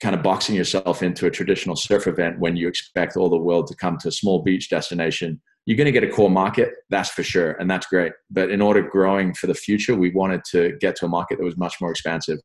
[0.01, 3.67] kind of boxing yourself into a traditional surf event when you expect all the world
[3.67, 5.41] to come to a small beach destination.
[5.65, 8.11] You're going to get a core market, that's for sure, and that's great.
[8.29, 11.45] But in order growing for the future, we wanted to get to a market that
[11.45, 12.39] was much more expansive.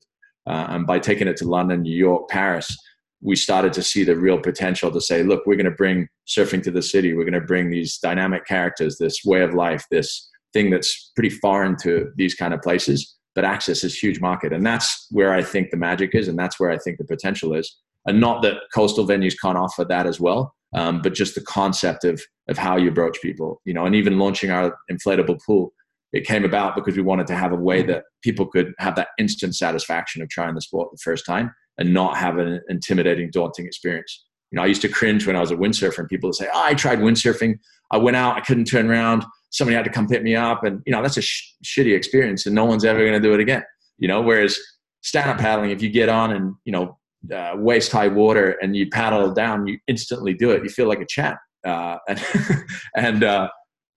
[0.47, 2.77] Uh, and by taking it to London, New York, Paris,
[3.21, 6.63] we started to see the real potential to say, look, we're going to bring surfing
[6.63, 7.13] to the city.
[7.13, 11.31] We're going to bring these dynamic characters, this way of life, this thing that's pretty
[11.31, 14.53] foreign to these kind of places, but access is huge market.
[14.53, 17.55] And that's where I think the magic is, and that's where I think the potential
[17.55, 17.77] is.
[18.07, 22.05] And not that coastal venues can't offer that as well, um, but just the concept
[22.05, 25.73] of of how you approach people, you know, and even launching our inflatable pool.
[26.13, 29.09] It came about because we wanted to have a way that people could have that
[29.19, 33.67] instant satisfaction of trying the sport the first time and not have an intimidating, daunting
[33.67, 34.25] experience.
[34.51, 36.49] You know, I used to cringe when I was a windsurfer and people would say,
[36.53, 37.59] oh, I tried windsurfing.
[37.91, 39.25] I went out, I couldn't turn around.
[39.51, 40.65] Somebody had to come pick me up.
[40.65, 43.35] And, you know, that's a sh- shitty experience and no one's ever going to do
[43.35, 43.63] it again.
[43.99, 44.59] You know, whereas
[45.03, 46.99] stand up paddling, if you get on and, you know,
[47.35, 50.63] uh, waist high water and you paddle down, you instantly do it.
[50.63, 51.39] You feel like a champ.
[51.69, 52.25] Uh, and,
[52.97, 53.49] and uh,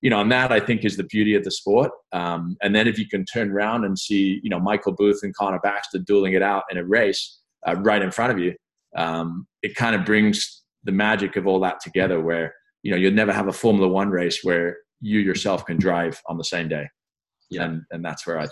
[0.01, 1.91] you know, and that I think is the beauty of the sport.
[2.11, 5.35] Um, and then if you can turn around and see, you know, Michael Booth and
[5.35, 8.55] Connor Baxter dueling it out in a race, uh, right in front of you,
[8.97, 12.19] um, it kind of brings the magic of all that together.
[12.19, 12.53] Where
[12.83, 16.37] you know you'd never have a Formula One race where you yourself can drive on
[16.37, 16.87] the same day.
[17.49, 18.47] Yeah, and, and that's where I.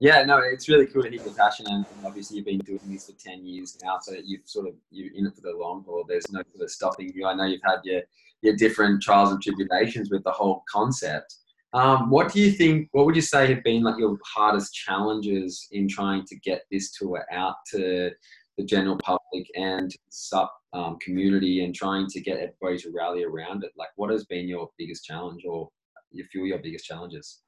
[0.00, 3.04] Yeah, no, it's really cool to hear your passion, and obviously you've been doing this
[3.04, 6.06] for ten years now, so you've sort of you're in it for the long haul.
[6.08, 7.26] There's no sort of stopping you.
[7.26, 8.00] I know you've had your
[8.40, 11.36] your different trials and tribulations with the whole concept.
[11.74, 12.88] Um, what do you think?
[12.92, 16.92] What would you say have been like your hardest challenges in trying to get this
[16.92, 18.10] tour out to
[18.56, 23.64] the general public and SUP um, community, and trying to get everybody to rally around
[23.64, 23.72] it?
[23.76, 25.68] Like, what has been your biggest challenge, or
[26.10, 27.42] you feel your biggest challenges?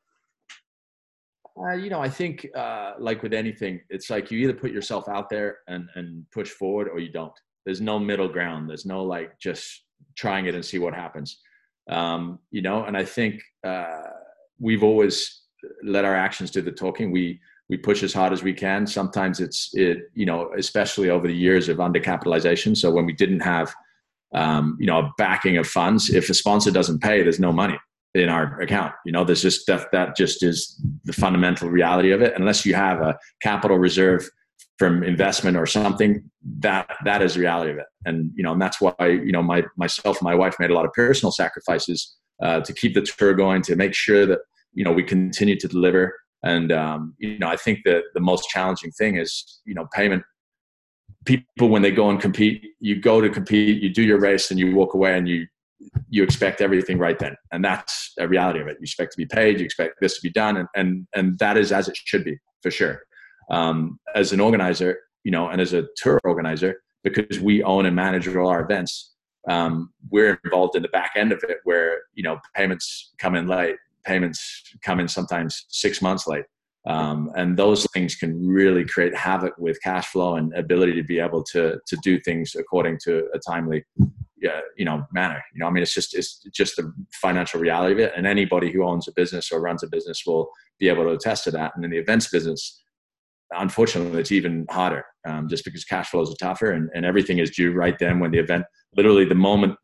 [1.60, 5.08] Uh, you know, I think uh, like with anything, it's like you either put yourself
[5.08, 7.32] out there and and push forward, or you don't.
[7.64, 8.68] There's no middle ground.
[8.68, 9.84] There's no like just
[10.16, 11.38] trying it and see what happens
[11.90, 14.02] um, you know and i think uh,
[14.62, 15.42] we've always
[15.82, 17.10] let our actions do the talking.
[17.10, 18.86] We we push as hard as we can.
[18.86, 22.76] Sometimes it's it you know especially over the years of undercapitalization.
[22.76, 23.74] So when we didn't have
[24.34, 27.78] um, you know a backing of funds, if a sponsor doesn't pay, there's no money
[28.14, 28.94] in our account.
[29.06, 32.34] You know, there's just that that just is the fundamental reality of it.
[32.36, 34.28] Unless you have a capital reserve
[34.78, 37.86] from investment or something, that that is the reality of it.
[38.04, 40.74] And you know, and that's why you know my myself and my wife made a
[40.74, 44.40] lot of personal sacrifices uh, to keep the tour going, to make sure that
[44.74, 46.14] you know we continue to deliver.
[46.44, 50.22] And um, you know, I think that the most challenging thing is you know payment.
[51.24, 54.58] People when they go and compete, you go to compete, you do your race, and
[54.58, 55.46] you walk away, and you
[56.08, 57.36] you expect everything right then.
[57.52, 58.76] And that's a reality of it.
[58.80, 61.56] You expect to be paid you expect this to be done and and, and that
[61.56, 63.02] is as it should be for sure.
[63.50, 67.96] Um, as an organizer you know and as a tour organizer because we own and
[67.96, 69.14] manage all our events
[69.48, 73.48] um, we're involved in the back end of it where you know payments come in
[73.48, 76.44] late payments come in sometimes six months late.
[76.84, 81.20] Um, and those things can really create havoc with cash flow and ability to be
[81.20, 83.84] able to to do things according to a timely
[84.42, 87.92] yeah, you know manner you know i mean it's just it's just the financial reality
[87.92, 88.12] of it.
[88.16, 91.44] And anybody who owns a business or runs a business will be able to attest
[91.44, 91.72] to that.
[91.74, 92.82] And in the events business
[93.54, 97.50] unfortunately it's even harder um, just because cash flows are tougher and, and everything is
[97.50, 98.64] due right then when the event
[98.96, 99.76] literally the moment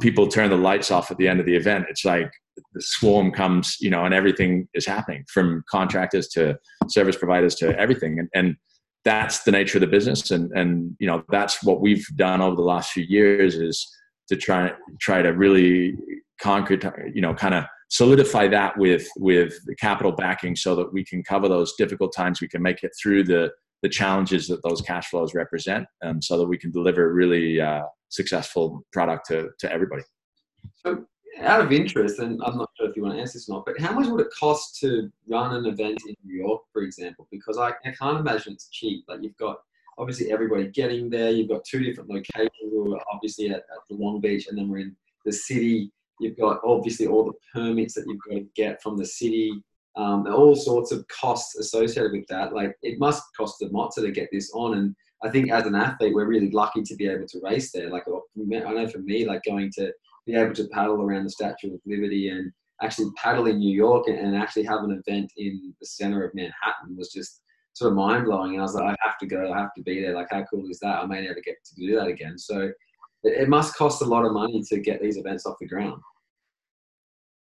[0.00, 2.30] people turn the lights off at the end of the event it's like
[2.74, 6.56] the swarm comes you know and everything is happening from contractors to
[6.88, 8.18] service providers to everything.
[8.18, 8.56] And, and
[9.04, 10.30] that's the nature of the business.
[10.30, 13.86] And and you know that's what we've done over the last few years is
[14.28, 15.96] to try try to really
[16.40, 21.04] concrete, you know, kind of solidify that with with the capital backing, so that we
[21.04, 22.40] can cover those difficult times.
[22.40, 23.50] We can make it through the
[23.82, 27.60] the challenges that those cash flows represent, um, so that we can deliver a really
[27.60, 30.02] uh, successful product to to everybody.
[30.76, 31.04] So,
[31.40, 33.66] out of interest, and I'm not sure if you want to answer this or not,
[33.66, 37.26] but how much would it cost to run an event in New York, for example?
[37.30, 39.04] Because I, I can't imagine it's cheap.
[39.08, 39.58] Like you've got
[39.98, 41.30] obviously everybody getting there.
[41.30, 42.50] You've got two different locations.
[42.62, 45.90] We were obviously at, at the Long Beach, and then we're in the city.
[46.20, 49.52] You've got obviously all the permits that you've got to get from the city.
[49.96, 52.52] Um, all sorts of costs associated with that.
[52.52, 54.76] Like it must cost a lot to get this on.
[54.76, 57.90] And I think as an athlete, we're really lucky to be able to race there.
[57.90, 59.92] Like I know for me, like going to
[60.26, 62.52] be able to paddle around the Statue of Liberty and
[62.82, 66.96] actually paddle in New York and, actually have an event in the center of Manhattan
[66.96, 67.42] was just
[67.74, 68.52] sort of mind blowing.
[68.52, 70.14] And I was like, I have to go, I have to be there.
[70.14, 71.00] Like, how cool is that?
[71.00, 72.38] I may never get to do that again.
[72.38, 72.70] So
[73.24, 76.00] it, must cost a lot of money to get these events off the ground.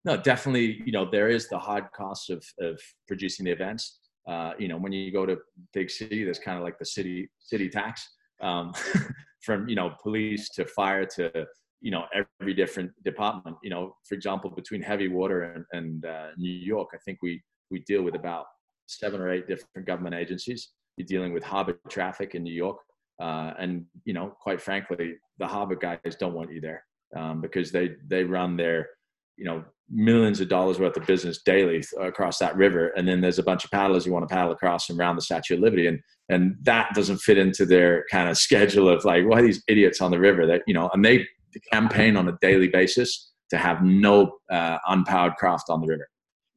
[0.04, 0.82] No, definitely.
[0.84, 4.00] You know, there is the hard cost of of producing the events.
[4.28, 5.38] Uh, you know, when you go to
[5.72, 8.06] big city, there's kind of like the city city tax
[8.42, 8.72] um,
[9.40, 11.46] from you know police to fire to
[11.80, 12.04] you know
[12.40, 13.56] every different department.
[13.62, 17.42] You know, for example, between heavy water and, and uh, New York, I think we
[17.70, 18.44] we deal with about
[18.86, 20.70] seven or eight different government agencies.
[20.96, 22.78] You're dealing with harbor traffic in New York,
[23.20, 26.84] uh, and you know, quite frankly, the harbor guys don't want you there
[27.16, 28.88] um, because they they run their
[29.36, 33.38] you know millions of dollars worth of business daily across that river, and then there's
[33.38, 35.86] a bunch of paddlers you want to paddle across and around the Statue of Liberty,
[35.86, 40.00] and and that doesn't fit into their kind of schedule of like, why these idiots
[40.00, 41.26] on the river that you know, and they
[41.72, 46.08] campaign on a daily basis to have no uh, unpowered craft on the river.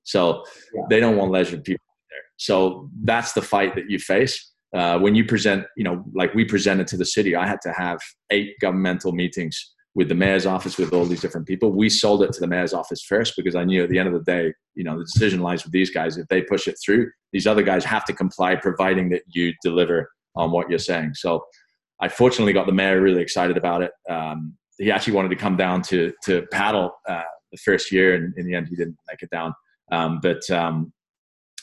[0.04, 0.84] So yeah.
[0.90, 1.84] they don't want leisure people
[2.38, 4.54] so that's the fight that you face.
[4.76, 7.74] Uh, when you present, you know, like we presented to the city, I had to
[7.74, 11.72] have eight governmental meetings with the mayor's office with all these different people.
[11.72, 14.14] We sold it to the mayor's office first because I knew at the end of
[14.14, 16.18] the day, you know, the decision lies with these guys.
[16.18, 20.12] If they push it through, these other guys have to comply, providing that you deliver
[20.36, 21.16] on what you're saying.
[21.16, 21.44] So
[22.00, 23.92] I fortunately got the mayor really excited about it.
[24.08, 28.38] Um, he actually wanted to come down to to paddle uh, the first year, and
[28.38, 29.54] in the end, he didn't make it down.
[29.92, 30.94] Um, but um,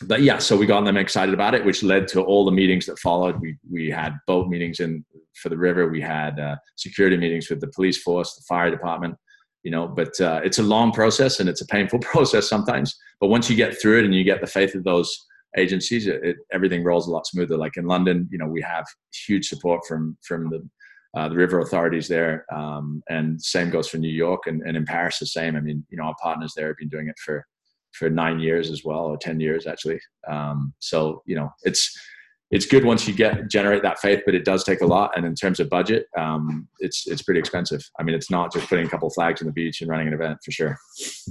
[0.02, 2.87] but yeah, so we got them excited about it, which led to all the meetings
[2.87, 3.40] that followed.
[3.40, 5.04] We we had boat meetings in
[5.40, 5.88] for the river.
[5.88, 9.16] We had uh, security meetings with the police force, the fire department.
[9.62, 12.94] You know, but uh, it's a long process and it's a painful process sometimes.
[13.20, 15.26] But once you get through it and you get the faith of those
[15.57, 17.57] agencies, it, it, everything rolls a lot smoother.
[17.57, 18.85] Like in London, you know, we have
[19.26, 20.68] huge support from from the
[21.16, 24.85] uh, the river authorities there, um, and same goes for New York and, and in
[24.85, 25.54] Paris the same.
[25.54, 27.46] I mean, you know, our partners there have been doing it for
[27.94, 30.00] for nine years as well, or ten years actually.
[30.28, 31.96] Um, so you know, it's
[32.50, 35.11] it's good once you get generate that faith, but it does take a lot.
[35.16, 37.83] And in terms of budget, um, it's it's pretty expensive.
[37.98, 40.14] I mean, it's not just putting a couple flags on the beach and running an
[40.14, 40.76] event for sure.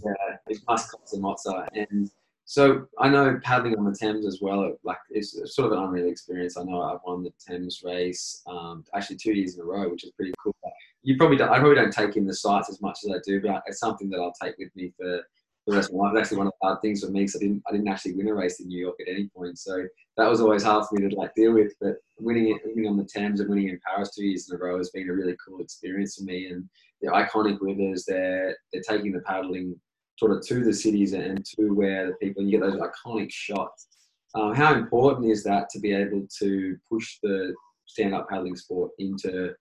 [0.04, 1.69] Yeah, it must cost a lot.
[1.76, 2.10] And
[2.45, 4.76] so I know paddling on the Thames as well.
[4.84, 6.58] Like it's sort of an unreal experience.
[6.58, 10.04] I know I've won the Thames race um, actually two years in a row, which
[10.04, 10.56] is pretty cool.
[11.04, 13.41] You probably don't, I probably don't take in the sights as much as I do,
[13.41, 15.21] but it's something that I'll take with me for
[15.65, 18.15] It's actually one of the hard things for me because I didn't I didn't actually
[18.15, 19.58] win a race in New York at any point.
[19.58, 19.86] So
[20.17, 21.73] that was always hard for me to like deal with.
[21.80, 24.60] But winning it, winning on the Thames and winning in Paris two years in a
[24.60, 26.47] row has been a really cool experience for me.
[26.47, 26.67] And
[27.02, 29.80] the iconic rivers, they're they're taking the paddling
[30.17, 33.32] sort of to the cities and to where the people and you get those iconic
[33.32, 33.88] shots.
[34.36, 37.54] Um, how important is that to be able to push the
[37.86, 39.54] stand-up paddling sport into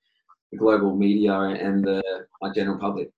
[0.51, 2.03] the global media and the
[2.55, 3.11] general public?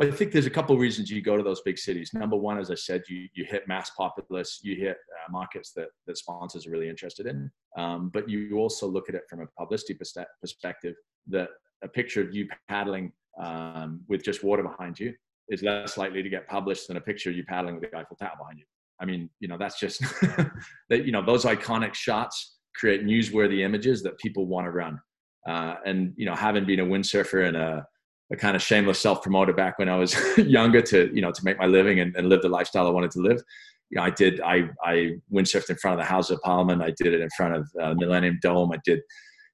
[0.00, 2.12] Well, I think there's a couple of reasons you go to those big cities.
[2.14, 5.88] Number one, as I said, you you hit mass populace, you hit uh, markets that
[6.06, 7.50] that sponsors are really interested in.
[7.76, 9.92] Um, but you also look at it from a publicity
[10.40, 10.94] perspective.
[11.26, 11.50] That
[11.82, 15.12] a picture of you paddling um, with just water behind you
[15.50, 18.16] is less likely to get published than a picture of you paddling with the Eiffel
[18.16, 18.64] Tower behind you.
[19.02, 20.00] I mean, you know, that's just
[20.88, 21.04] that.
[21.04, 24.98] You know, those iconic shots create newsworthy images that people want to run.
[25.46, 27.86] Uh, and you know, having been a windsurfer and a
[28.32, 31.58] a kind of shameless self-promoter back when I was younger to you know to make
[31.58, 33.42] my living and, and, live the lifestyle I wanted to live.
[33.90, 36.82] You know, I did I I windsurfed in front of the House of Parliament.
[36.82, 38.72] I did it in front of uh, Millennium Dome.
[38.72, 39.00] I did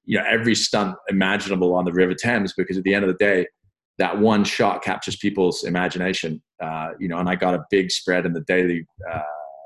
[0.05, 3.17] you know every stunt imaginable on the River Thames because at the end of the
[3.17, 3.47] day,
[3.97, 6.41] that one shot captures people's imagination.
[6.61, 9.21] Uh, you know, and I got a big spread in the Daily uh,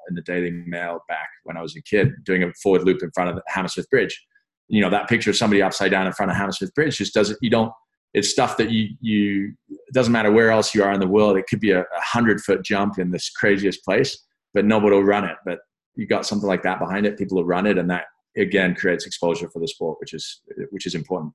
[0.09, 3.11] in the Daily Mail back when I was a kid, doing a forward loop in
[3.11, 4.19] front of Hammersmith Bridge.
[4.67, 7.37] You know, that picture of somebody upside down in front of Hammersmith Bridge just doesn't.
[7.41, 7.73] You don't
[8.13, 11.37] it's stuff that you you it doesn't matter where else you are in the world.
[11.37, 15.03] It could be a, a hundred foot jump in this craziest place, but nobody will
[15.03, 15.37] run it.
[15.45, 15.59] But
[15.95, 18.05] you got something like that behind it, people will run it, and that
[18.37, 21.33] again creates exposure for the sport, which is which is important.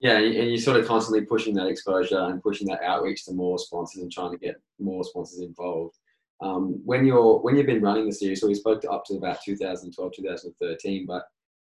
[0.00, 3.58] Yeah, and you're sort of constantly pushing that exposure and pushing that outreach to more
[3.58, 5.96] sponsors and trying to get more sponsors involved.
[6.42, 9.14] Um, when you're when you've been running the series, so we spoke to up to
[9.14, 11.24] about 2012, 2013, but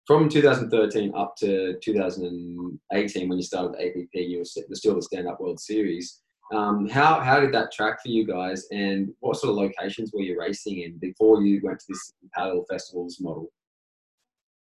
[0.07, 5.27] from 2013 up to 2018 when you started the APP, you were still the Stand
[5.27, 6.23] Up World Series.
[6.53, 10.21] Um, how how did that track for you guys, and what sort of locations were
[10.21, 13.51] you racing in before you went to this paddle festivals model?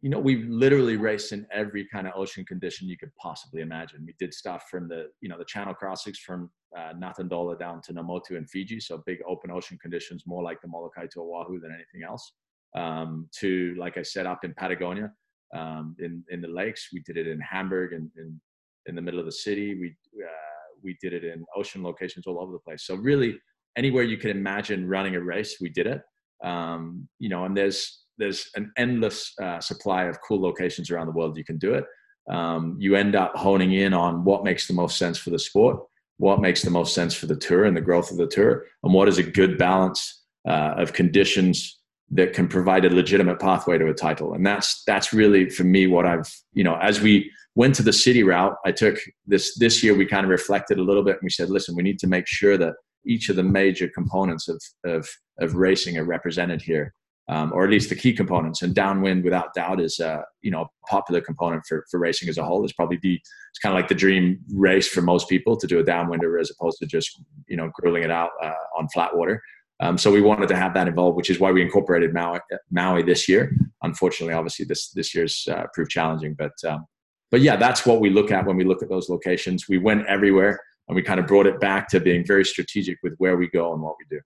[0.01, 4.03] You know, we literally raced in every kind of ocean condition you could possibly imagine.
[4.05, 7.93] We did stuff from the you know the channel crossings from uh, Natadola down to
[7.93, 11.71] Namotu and Fiji, so big open ocean conditions, more like the Molokai to Oahu than
[11.71, 12.33] anything else.
[12.75, 15.13] Um, to like I said, up in Patagonia,
[15.55, 16.89] um, in in the lakes.
[16.93, 18.39] We did it in Hamburg and in,
[18.85, 19.79] in the middle of the city.
[19.79, 22.83] We uh, we did it in ocean locations all over the place.
[22.83, 23.39] So really,
[23.77, 26.01] anywhere you can imagine running a race, we did it.
[26.43, 31.13] Um, you know, and there's there's an endless uh, supply of cool locations around the
[31.13, 31.85] world you can do it.
[32.29, 35.81] Um, you end up honing in on what makes the most sense for the sport,
[36.17, 38.93] what makes the most sense for the tour and the growth of the tour, and
[38.93, 41.78] what is a good balance uh, of conditions
[42.11, 44.33] that can provide a legitimate pathway to a title.
[44.33, 47.93] And that's that's really for me what I've you know as we went to the
[47.93, 51.23] city route, I took this this year we kind of reflected a little bit and
[51.23, 52.73] we said, listen, we need to make sure that
[53.05, 55.07] each of the major components of of,
[55.39, 56.93] of racing are represented here.
[57.27, 58.63] Um, or at least the key components.
[58.63, 62.39] And downwind, without doubt, is uh, you know a popular component for, for racing as
[62.39, 62.63] a whole.
[62.63, 65.77] It's probably the it's kind of like the dream race for most people to do
[65.77, 69.43] a downwinder as opposed to just you know grilling it out uh, on flat water.
[69.81, 72.39] Um, so we wanted to have that involved, which is why we incorporated Maui,
[72.69, 73.55] Maui this year.
[73.81, 76.85] Unfortunately, obviously this this year's uh, proved challenging, but um,
[77.31, 79.69] but yeah, that's what we look at when we look at those locations.
[79.69, 83.13] We went everywhere, and we kind of brought it back to being very strategic with
[83.19, 84.21] where we go and what we do.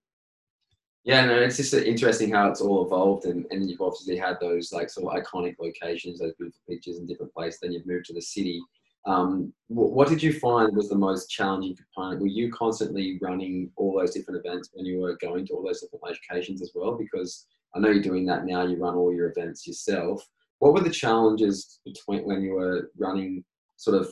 [1.03, 4.71] Yeah, no, it's just interesting how it's all evolved, and, and you've obviously had those
[4.71, 7.59] like sort of iconic locations, those beautiful pictures in different places.
[7.61, 8.61] Then you've moved to the city,
[9.05, 12.21] um, what did you find was the most challenging component?
[12.21, 15.81] Were you constantly running all those different events when you were going to all those
[15.81, 16.97] different locations as well?
[16.97, 18.65] Because I know you're doing that now.
[18.65, 20.25] You run all your events yourself.
[20.59, 23.43] What were the challenges between when you were running
[23.77, 24.09] sort of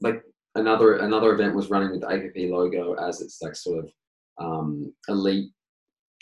[0.00, 0.22] like
[0.56, 3.90] another another event was running with the APP logo as its like sort of
[4.38, 5.50] um, elite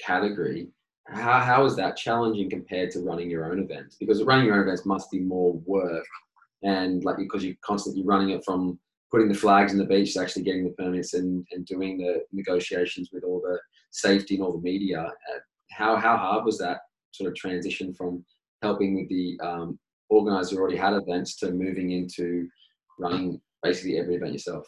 [0.01, 0.69] category.
[1.07, 3.97] How, how is that challenging compared to running your own events?
[3.99, 6.07] Because running your own events must be more work
[6.65, 8.79] and like because you're constantly running it from
[9.11, 12.25] putting the flags in the beach to actually getting the permits and, and doing the
[12.33, 13.57] negotiations with all the
[13.93, 15.03] safety and all the media.
[15.03, 15.39] Uh,
[15.71, 16.81] how how hard was that
[17.13, 18.25] sort of transition from
[18.63, 19.79] helping with the um,
[20.09, 22.49] organizer already had events to moving into
[22.99, 24.67] running basically every event yourself?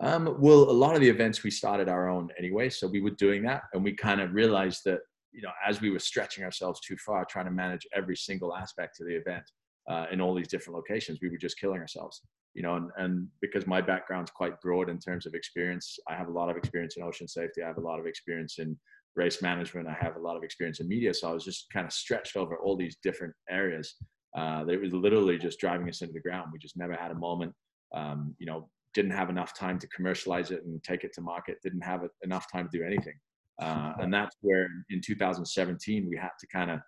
[0.00, 3.10] Um, well, a lot of the events we started our own anyway, so we were
[3.10, 5.00] doing that, and we kind of realized that
[5.32, 9.00] you know as we were stretching ourselves too far, trying to manage every single aspect
[9.00, 9.44] of the event,
[9.88, 12.22] uh, in all these different locations, we were just killing ourselves.
[12.54, 16.28] You know, and, and because my background's quite broad in terms of experience, I have
[16.28, 17.62] a lot of experience in ocean safety.
[17.62, 18.78] I have a lot of experience in
[19.14, 19.88] race management.
[19.88, 21.12] I have a lot of experience in media.
[21.12, 23.94] So I was just kind of stretched over all these different areas.
[24.36, 26.50] Uh, it was literally just driving us into the ground.
[26.52, 27.52] We just never had a moment,
[27.94, 31.58] um, you know, didn't have enough time to commercialize it and take it to market.
[31.62, 33.14] Didn't have enough time to do anything.
[33.60, 36.80] Uh, and that's where in 2017 we had to kind of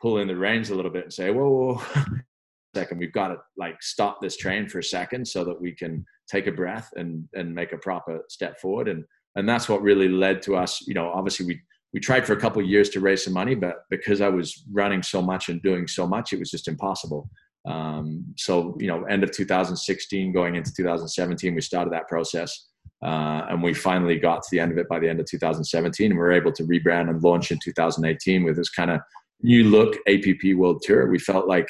[0.00, 2.04] pull in the reins a little bit and say, whoa, whoa, whoa.
[2.74, 6.04] second, we've got to like stop this train for a second so that we can
[6.30, 8.88] take a breath and and make a proper step forward.
[8.88, 9.04] And
[9.36, 10.82] and that's what really led to us.
[10.86, 11.60] You know, obviously we
[11.92, 15.02] we tried for a couple years to raise some money, but because I was running
[15.02, 17.30] so much and doing so much, it was just impossible.
[17.66, 22.66] Um, so you know, end of 2016, going into 2017, we started that process.
[23.00, 26.10] Uh, and we finally got to the end of it by the end of 2017
[26.10, 29.00] and we were able to rebrand and launch in 2018 with this kind of
[29.40, 31.08] new look APP World Tour.
[31.08, 31.68] We felt like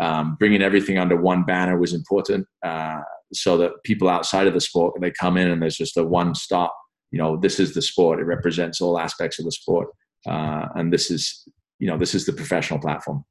[0.00, 3.00] um, bringing everything under one banner was important uh,
[3.32, 6.34] so that people outside of the sport, they come in and there's just a one
[6.34, 6.74] stop,
[7.10, 8.20] you know, this is the sport.
[8.20, 9.88] It represents all aspects of the sport.
[10.26, 11.46] Uh, and this is,
[11.78, 13.24] you know, this is the professional platform.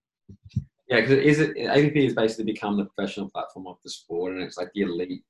[0.88, 4.43] Yeah, because is it APP has basically become the professional platform of the sport, and
[4.43, 5.24] it's like the elite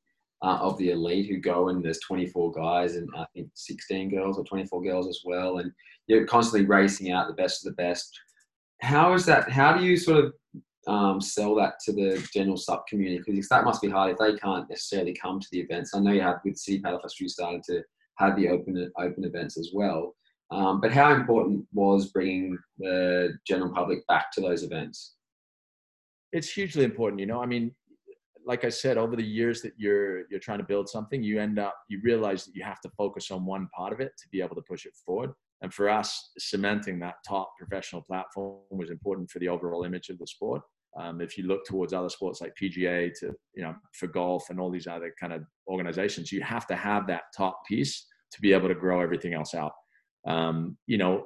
[0.43, 4.39] uh, of the elite who go and there's 24 guys and I think 16 girls
[4.39, 5.71] or 24 girls as well, and
[6.07, 8.09] you're constantly racing out the best of the best.
[8.82, 9.51] How is that?
[9.51, 10.34] How do you sort of
[10.88, 13.23] um, sell that to the general SUP community?
[13.25, 15.93] Because that must be hard if they can't necessarily come to the events.
[15.93, 17.84] I know you have with City Paddle Festival, you started to
[18.17, 20.15] have the open open events as well.
[20.51, 25.15] Um, but how important was bringing the general public back to those events?
[26.34, 27.19] It's hugely important.
[27.19, 27.73] You know, I mean,
[28.45, 31.59] like I said, over the years that you're you're trying to build something, you end
[31.59, 34.41] up you realize that you have to focus on one part of it to be
[34.41, 35.32] able to push it forward.
[35.62, 40.18] And for us, cementing that top professional platform was important for the overall image of
[40.18, 40.62] the sport.
[40.99, 44.59] Um, if you look towards other sports like PGA to you know for golf and
[44.59, 48.53] all these other kind of organizations, you have to have that top piece to be
[48.53, 49.72] able to grow everything else out.
[50.28, 51.26] Um, you know,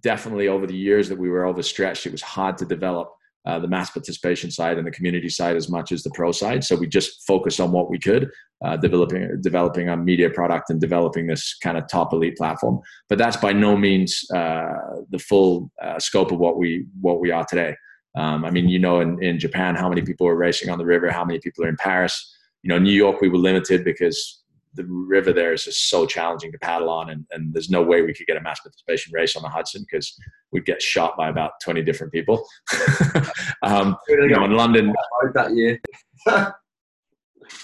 [0.00, 3.12] definitely over the years that we were overstretched, it was hard to develop
[3.48, 6.62] uh, the mass participation side and the community side as much as the pro side.
[6.62, 8.30] So we just focused on what we could,
[8.64, 12.80] uh, developing developing a media product and developing this kind of top elite platform.
[13.08, 14.74] But that's by no means uh,
[15.10, 17.74] the full uh, scope of what we what we are today.
[18.16, 20.84] Um, I mean, you know, in, in Japan, how many people are racing on the
[20.84, 21.10] river?
[21.10, 22.14] How many people are in Paris?
[22.62, 24.37] You know, New York, we were limited because
[24.78, 28.02] the river there is just so challenging to paddle on, and, and there's no way
[28.02, 30.16] we could get a mass participation race on the Hudson because
[30.52, 32.46] we'd get shot by about 20 different people.
[33.62, 34.94] um, you know, in London
[35.34, 35.80] that year.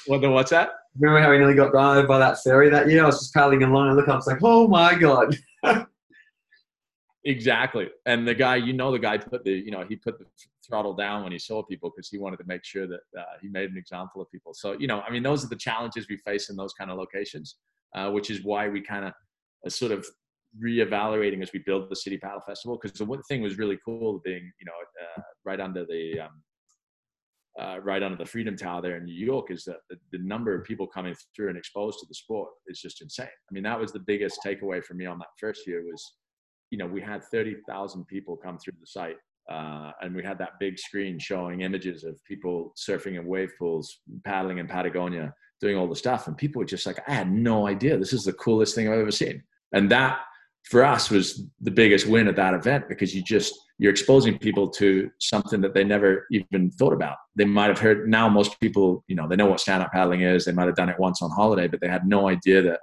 [0.07, 0.71] what the, what's that?
[0.99, 3.05] Remember how we nearly got run over by that ferry that year?
[3.05, 5.37] I was just paddling along and look up, I was like, oh my god.
[7.25, 10.27] exactly, and the guy, you know, the guy put the, you know, he put the
[10.67, 13.49] throttle down when he saw people because he wanted to make sure that uh, he
[13.49, 14.55] made an example of people.
[14.55, 16.99] So, you know, I mean, those are the challenges we face in those kind of
[16.99, 17.57] locations,
[17.95, 19.13] uh, which is why we kind of
[19.67, 20.07] uh, sort of
[20.63, 22.79] reevaluating as we build the City Paddle Festival.
[22.81, 24.73] Because the one thing was really cool being, you know,
[25.17, 26.43] uh, right under the um,
[27.61, 30.55] uh, right under the Freedom Tower there in New York is that the, the, number
[30.55, 33.27] of people coming through and exposed to the sport is just insane.
[33.27, 36.15] I mean, that was the biggest takeaway for me on that first year was,
[36.71, 39.19] you know, we had 30,000 people come through the site
[39.51, 44.01] uh, and we had that big screen showing images of people surfing in wave pools,
[44.25, 46.27] paddling in Patagonia, doing all the stuff.
[46.27, 47.99] And people were just like, I had no idea.
[47.99, 49.43] This is the coolest thing I've ever seen.
[49.73, 50.21] And that
[50.65, 54.69] for us was the biggest win at that event because you just, you're exposing people
[54.71, 57.17] to something that they never even thought about.
[57.37, 60.23] They might have heard, now most people, you know, they know what stand up paddling
[60.23, 60.47] is.
[60.47, 62.81] They might have done it once on holiday, but they had no idea that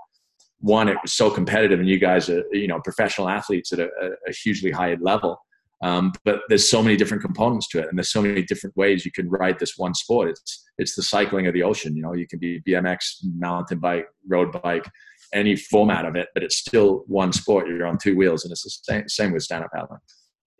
[0.59, 3.89] one, it was so competitive and you guys are, you know, professional athletes at a,
[4.28, 5.39] a hugely high level
[5.82, 9.06] um, but there's so many different components to it, and there's so many different ways
[9.06, 10.30] you can ride this one sport.
[10.30, 11.96] It's it's the cycling of the ocean.
[11.96, 14.88] You know, you can be BMX, mountain bike, road bike,
[15.34, 17.68] any format of it, but it's still one sport.
[17.68, 20.00] You're on two wheels, and it's the same, same with stand up paddling.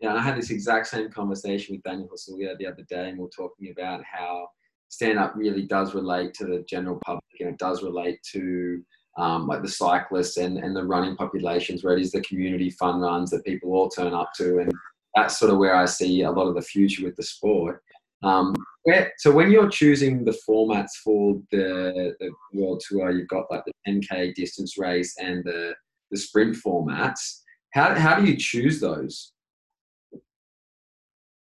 [0.00, 3.24] Yeah, I had this exact same conversation with Daniel Hasulyo the other day, and we
[3.24, 4.48] are talking about how
[4.88, 8.82] stand up really does relate to the general public, and it does relate to
[9.18, 13.00] um, like the cyclists and, and the running populations, where it is the community fun
[13.00, 14.72] runs that people all turn up to, and
[15.14, 17.82] that's sort of where I see a lot of the future with the sport.
[18.22, 18.54] Um,
[18.84, 23.62] where, so when you're choosing the formats for the, the world tour, you've got like
[23.64, 25.74] the 10k distance race and the
[26.12, 27.40] the sprint formats.
[27.72, 29.32] How how do you choose those?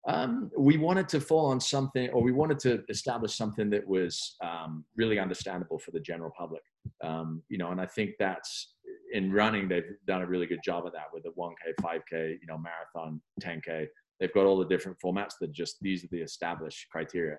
[0.08, 4.36] Um, we wanted to fall on something, or we wanted to establish something that was
[4.44, 6.64] um, really understandable for the general public.
[7.04, 8.74] Um, you know, and I think that's
[9.12, 12.48] in running, they've done a really good job of that with the 1K, 5K, you
[12.48, 13.88] know, marathon, 10K.
[14.20, 17.38] They've got all the different formats that just these are the established criteria.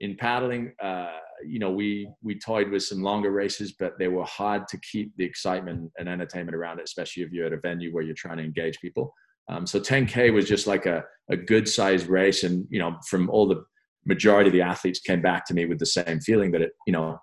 [0.00, 4.24] In paddling, uh, you know, we we toyed with some longer races, but they were
[4.24, 7.92] hard to keep the excitement and entertainment around it, especially if you're at a venue
[7.92, 9.12] where you're trying to engage people.
[9.48, 12.44] Um, so 10K was just like a, a good sized race.
[12.44, 13.64] And, you know, from all the
[14.06, 16.92] majority of the athletes came back to me with the same feeling that it, you
[16.92, 17.18] know,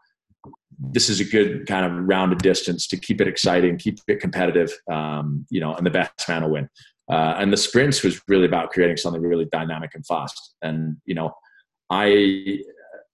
[0.80, 4.71] this is a good kind of rounded distance to keep it exciting, keep it competitive,
[4.91, 6.69] um, you know, and the best man will win.
[7.11, 10.55] Uh, and the sprints was really about creating something really dynamic and fast.
[10.61, 11.32] And you know,
[11.89, 12.59] I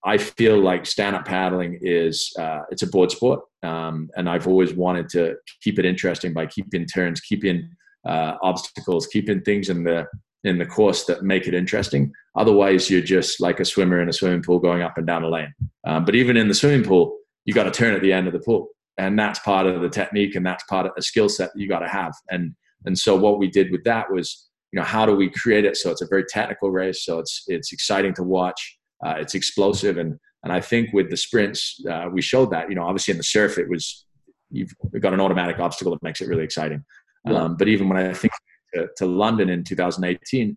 [0.04, 4.48] I feel like stand up paddling is uh, it's a board sport, um, and I've
[4.48, 7.70] always wanted to keep it interesting by keeping turns, keeping
[8.06, 10.06] uh, obstacles, keeping things in the
[10.44, 12.14] in the course that make it interesting.
[12.36, 15.30] Otherwise, you're just like a swimmer in a swimming pool going up and down a
[15.30, 15.54] lane.
[15.88, 18.34] Um, but even in the swimming pool, you got to turn at the end of
[18.34, 21.52] the pool, and that's part of the technique, and that's part of the skill set
[21.54, 22.14] that you got to have.
[22.30, 22.54] And
[22.86, 25.76] and so what we did with that was, you know, how do we create it
[25.76, 29.98] so it's a very technical race, so it's it's exciting to watch, uh, it's explosive,
[29.98, 32.70] and and I think with the sprints, uh, we showed that.
[32.70, 34.06] You know, obviously in the surf, it was
[34.50, 36.84] you've got an automatic obstacle that makes it really exciting.
[37.28, 38.32] Um, but even when I think
[38.76, 40.56] to, to London in 2018,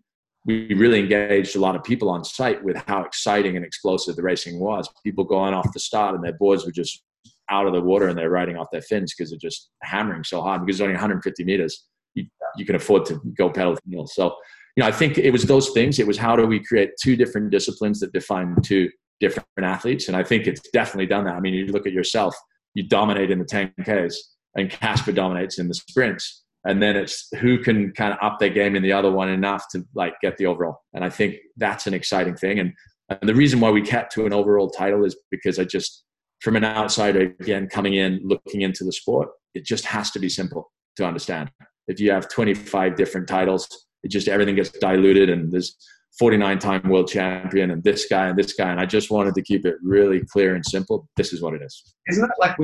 [0.49, 4.23] we really engaged a lot of people on site with how exciting and explosive the
[4.23, 4.89] racing was.
[5.03, 7.03] People going off the start and their boards were just
[7.51, 10.41] out of the water and they're riding off their fins because they're just hammering so
[10.41, 11.85] hard because it's only 150 meters.
[12.15, 12.25] You,
[12.57, 14.09] you can afford to go pedal to the.
[14.11, 14.35] So,
[14.75, 15.99] you know, I think it was those things.
[15.99, 18.89] It was how do we create two different disciplines that define two
[19.19, 20.07] different athletes?
[20.07, 21.35] And I think it's definitely done that.
[21.35, 22.35] I mean, you look at yourself,
[22.73, 24.15] you dominate in the 10Ks
[24.55, 28.49] and Casper dominates in the sprints and then it's who can kind of up their
[28.49, 30.77] game in the other one enough to like get the overall.
[30.93, 32.59] And i think that's an exciting thing.
[32.59, 32.73] And,
[33.09, 36.03] and the reason why we kept to an overall title is because i just
[36.41, 40.29] from an outsider again coming in looking into the sport it just has to be
[40.29, 41.49] simple to understand.
[41.87, 43.67] If you have 25 different titles
[44.03, 45.75] it just everything gets diluted and there's
[46.17, 48.69] 49 time world champion and this guy and this guy.
[48.71, 51.07] And i just wanted to keep it really clear and simple.
[51.15, 51.95] This is what it is.
[52.09, 52.57] Isn't that like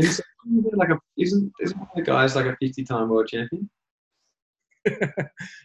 [0.73, 3.69] like a isn't isn't the guy's like a 50 time world champion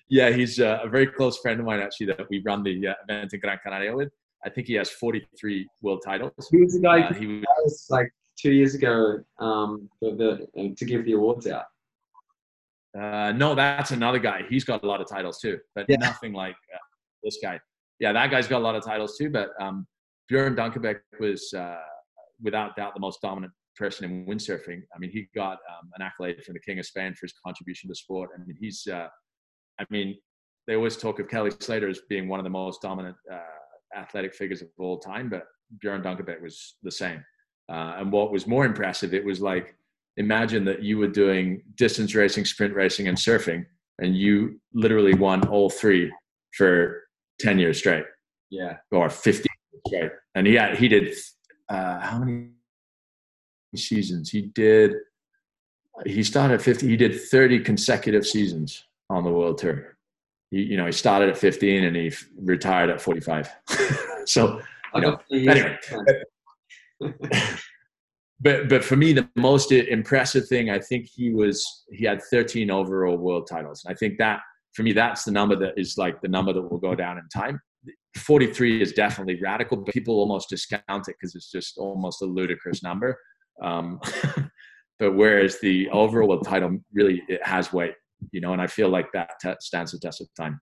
[0.09, 2.95] yeah, he's uh, a very close friend of mine actually that we run the uh,
[3.09, 4.11] event in Gran Canaria with.
[4.45, 6.33] I think he has 43 world titles.
[6.51, 10.85] He was the guy uh, he was like two years ago um, the, uh, to
[10.85, 11.66] give the awards out.
[12.99, 14.43] Uh, no, that's another guy.
[14.49, 15.97] He's got a lot of titles too, but yeah.
[15.99, 16.79] nothing like uh,
[17.23, 17.61] this guy.
[18.01, 19.31] Yeah, that guy's got a lot of titles too.
[19.31, 19.87] But um,
[20.29, 21.77] Bjorn Dunkerbeck was, uh,
[22.43, 24.83] without doubt, the most dominant person in windsurfing.
[24.95, 27.89] I mean, he got um, an accolade from the King of Spain for his contribution
[27.89, 28.31] to sport.
[28.35, 29.09] I mean, he's, uh,
[29.81, 30.16] I mean,
[30.66, 34.35] they always talk of Kelly Slater as being one of the most dominant uh, athletic
[34.35, 35.45] figures of all time, but
[35.81, 37.24] Bjorn Dunkerbeck was the same.
[37.72, 39.74] Uh, and what was more impressive, it was like,
[40.18, 43.64] imagine that you were doing distance racing, sprint racing, and surfing,
[43.99, 46.12] and you literally won all three
[46.57, 47.03] for
[47.39, 48.05] 10 years straight.
[48.51, 48.76] Yeah.
[48.93, 49.47] Or 15
[49.87, 50.12] straight.
[50.35, 51.14] And he had, he did,
[51.70, 52.51] uh, how many
[53.77, 54.31] seasons.
[54.31, 54.95] He did.
[56.07, 56.87] He started at 50.
[56.87, 59.97] He did 30 consecutive seasons on the world tour.
[60.51, 63.51] He, you know, he started at 15 and he retired at 45.
[64.27, 64.61] so,
[64.95, 65.79] you know, anyway.
[68.41, 72.71] but but for me, the most impressive thing, I think he was he had 13
[72.71, 73.85] overall world titles.
[73.85, 74.41] And I think that
[74.73, 77.29] for me, that's the number that is like the number that will go down in
[77.29, 77.61] time.
[78.16, 82.83] 43 is definitely radical, but people almost discount it because it's just almost a ludicrous
[82.83, 83.16] number.
[83.61, 84.01] Um,
[84.99, 87.95] but whereas the overall title really it has weight,
[88.33, 90.61] you know, and I feel like that t- stands the test of time.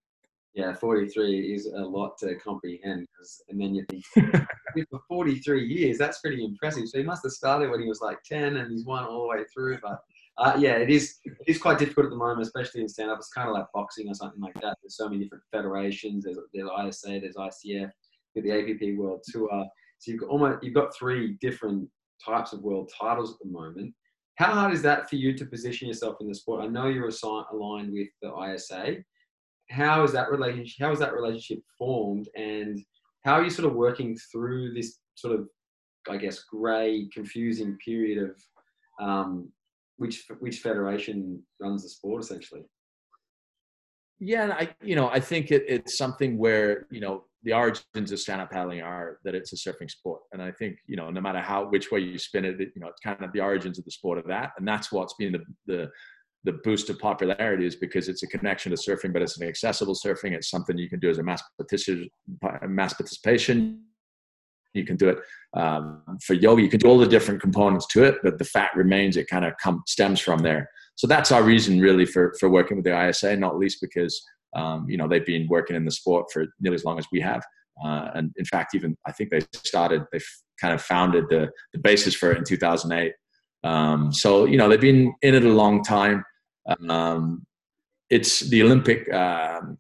[0.54, 3.06] Yeah, 43 is a lot to comprehend.
[3.48, 4.04] And then you think,
[4.90, 6.88] for 43 years, that's pretty impressive.
[6.88, 9.28] So he must have started when he was like 10 and he's won all the
[9.28, 9.78] way through.
[9.80, 10.00] But
[10.38, 13.18] uh, yeah, it is it is quite difficult at the moment, especially in stand up.
[13.18, 14.76] It's kind of like boxing or something like that.
[14.82, 16.24] There's so many different federations.
[16.24, 17.90] There's, there's ISA, there's ICF,
[18.34, 19.48] there's the APP World Tour.
[19.98, 21.88] So you've got almost you've got three different
[22.24, 23.94] types of world titles at the moment.
[24.36, 26.62] How hard is that for you to position yourself in the sport?
[26.62, 27.10] I know you're
[27.52, 28.98] aligned with the ISA.
[29.70, 30.76] How is that relationship?
[30.80, 32.80] How is that relationship formed, and
[33.24, 35.48] how are you sort of working through this sort of,
[36.08, 39.52] I guess, grey, confusing period of um,
[39.96, 42.62] which which federation runs the sport essentially?
[44.20, 48.18] Yeah, I you know I think it, it's something where you know the origins of
[48.18, 51.40] stand-up paddling are that it's a surfing sport, and I think you know no matter
[51.40, 53.90] how which way you spin it, you know it's kind of the origins of the
[53.90, 55.90] sport of that, and that's what's been the the
[56.44, 59.94] the boost of popularity is because it's a connection to surfing, but it's an accessible
[59.94, 60.32] surfing.
[60.32, 62.10] It's something you can do as a mass participation.
[62.66, 63.82] Mass participation.
[64.74, 65.18] You can do it
[65.54, 66.62] um, for yoga.
[66.62, 69.16] You can do all the different components to it, but the fact remains.
[69.16, 70.70] It kind of come, stems from there.
[70.94, 74.22] So that's our reason, really, for for working with the ISA, not least because
[74.54, 77.20] um, you know, they've been working in the sport for nearly as long as we
[77.20, 77.42] have.
[77.84, 80.20] Uh, and in fact, even I think they started, they
[80.60, 83.12] kind of founded the, the basis for it in 2008.
[83.64, 86.24] Um, so, you know, they've been in it a long time.
[86.88, 87.46] Um,
[88.10, 89.78] it's the Olympic um,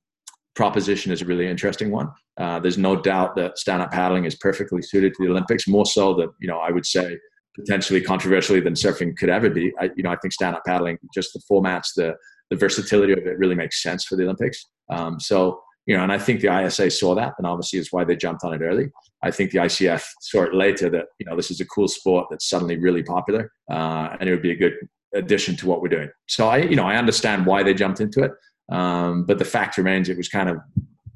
[0.54, 2.08] proposition is a really interesting one.
[2.36, 6.14] Uh, there's no doubt that stand-up paddling is perfectly suited to the Olympics, more so
[6.14, 7.18] that, you know, I would say
[7.56, 9.72] potentially controversially than surfing could ever be.
[9.80, 12.14] I, you know, I think stand-up paddling, just the formats, the
[12.50, 14.66] the versatility of it really makes sense for the Olympics.
[14.90, 18.04] Um, so you know, and I think the ISA saw that, and obviously is why
[18.04, 18.90] they jumped on it early.
[19.22, 22.26] I think the ICF saw it later that you know this is a cool sport
[22.30, 24.74] that's suddenly really popular, uh, and it would be a good
[25.14, 26.10] addition to what we're doing.
[26.26, 28.32] So I, you know, I understand why they jumped into it,
[28.70, 30.58] um, but the fact remains it was kind of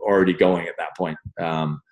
[0.01, 1.19] already going at that point.
[1.39, 1.83] Um,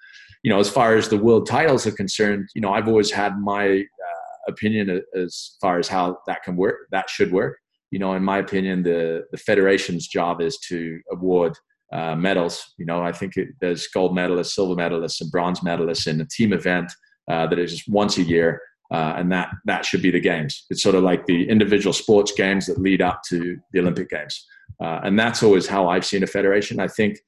[0.42, 3.38] you know, as far as the world titles are concerned, you know, I've always had
[3.38, 7.58] my uh, opinion as far as how that can work, that should work.
[7.90, 11.56] You know, in my opinion, the the federation's job is to award
[11.92, 12.74] uh, medals.
[12.78, 16.26] You know, I think it, there's gold medalists, silver medalists, and bronze medalists in a
[16.26, 16.92] team event
[17.28, 18.60] uh, that is once a year,
[18.92, 20.66] uh, and that that should be the games.
[20.70, 24.46] It's sort of like the individual sports games that lead up to the Olympic Games,
[24.82, 26.80] uh, and that's always how I've seen a federation.
[26.80, 27.18] I think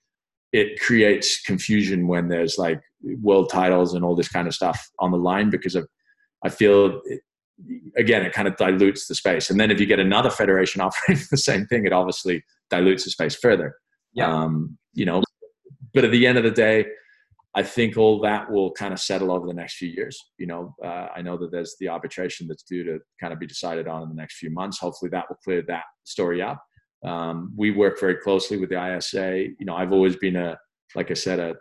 [0.52, 2.80] it creates confusion when there's like
[3.20, 5.88] world titles and all this kind of stuff on the line because of
[6.44, 7.00] I feel.
[7.96, 9.50] Again, it kind of dilutes the space.
[9.50, 13.10] And then if you get another federation offering the same thing, it obviously dilutes the
[13.10, 13.74] space further.
[14.14, 14.32] Yeah.
[14.32, 15.22] Um, you know,
[15.94, 16.86] but at the end of the day,
[17.54, 20.18] I think all that will kind of settle over the next few years.
[20.38, 23.46] You know, uh, I know that there's the arbitration that's due to kind of be
[23.46, 24.78] decided on in the next few months.
[24.78, 26.62] Hopefully, that will clear that story up.
[27.04, 29.48] Um, we work very closely with the ISA.
[29.58, 30.56] You know, I've always been a,
[30.94, 31.54] like I said, a,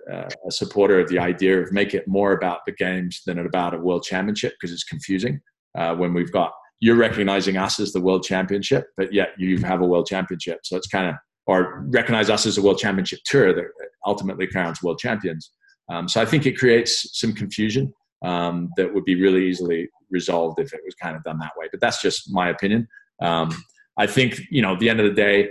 [0.47, 3.77] a supporter of the idea of make it more about the games than about a
[3.77, 5.41] world championship because it's confusing
[5.77, 6.51] uh, when we've got
[6.81, 10.59] you're recognizing us as the world championship, but yet you have a world championship.
[10.63, 11.15] So it's kind of
[11.45, 13.65] or recognize us as a world championship tour that
[14.05, 15.51] ultimately crowns world champions.
[15.89, 17.93] Um, so I think it creates some confusion
[18.23, 21.67] um, that would be really easily resolved if it was kind of done that way.
[21.71, 22.87] But that's just my opinion.
[23.21, 23.51] Um,
[23.97, 25.49] I think you know, at the end of the day,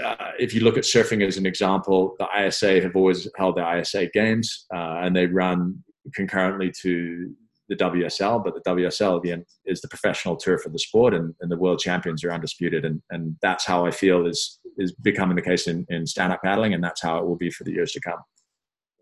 [0.00, 3.78] uh, if you look at surfing as an example, the ISA have always held the
[3.78, 5.82] ISA games, uh, and they run
[6.14, 7.34] concurrently to
[7.68, 11.56] the WSL, but the WSL is the professional tour for the sport, and, and the
[11.56, 15.66] world champions are undisputed, and, and that's how I feel is is becoming the case
[15.66, 18.00] in, in stand up paddling, and that's how it will be for the years to
[18.00, 18.20] come.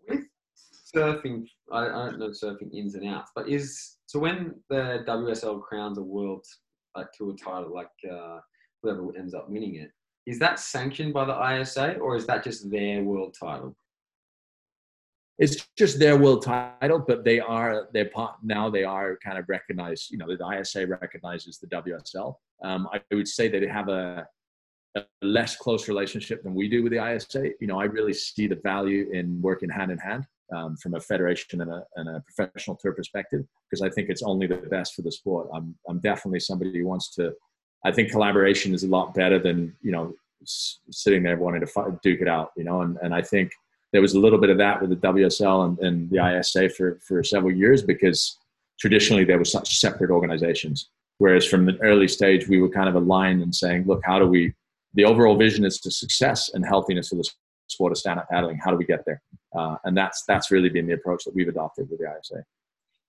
[0.09, 0.21] With
[0.95, 5.61] surfing, I, I don't know surfing ins and outs, but is so when the WSL
[5.61, 6.45] crowns a world
[6.95, 8.39] like tour title, like uh,
[8.81, 9.91] whoever ends up winning it,
[10.25, 13.75] is that sanctioned by the ISA or is that just their world title?
[15.39, 18.69] It's just their world title, but they are they're part now.
[18.69, 20.09] They are kind of recognized.
[20.09, 22.35] You know, the ISA recognizes the WSL.
[22.63, 24.27] Um, I would say they have a,
[24.95, 27.51] a, less close relationship than we do with the ISA.
[27.59, 30.25] You know, I really see the value in working hand in hand
[30.55, 34.23] um, from a federation and a, and a professional tour perspective because I think it's
[34.23, 35.49] only the best for the sport.
[35.53, 37.33] I'm I'm definitely somebody who wants to.
[37.85, 40.13] I think collaboration is a lot better than you know
[40.43, 42.53] sitting there wanting to fight, duke it out.
[42.57, 43.51] You know, and and I think
[43.93, 46.99] there was a little bit of that with the WSL and, and the ISA for,
[47.01, 48.37] for several years because
[48.79, 50.89] traditionally there were such separate organizations.
[51.19, 54.27] Whereas from an early stage, we were kind of aligned and saying, look, how do
[54.27, 54.53] we,
[54.93, 57.29] the overall vision is to success and healthiness for the
[57.67, 58.57] sport of stand-up paddling.
[58.57, 59.21] How do we get there?
[59.55, 62.43] Uh, and that's, that's really been the approach that we've adopted with the ISA.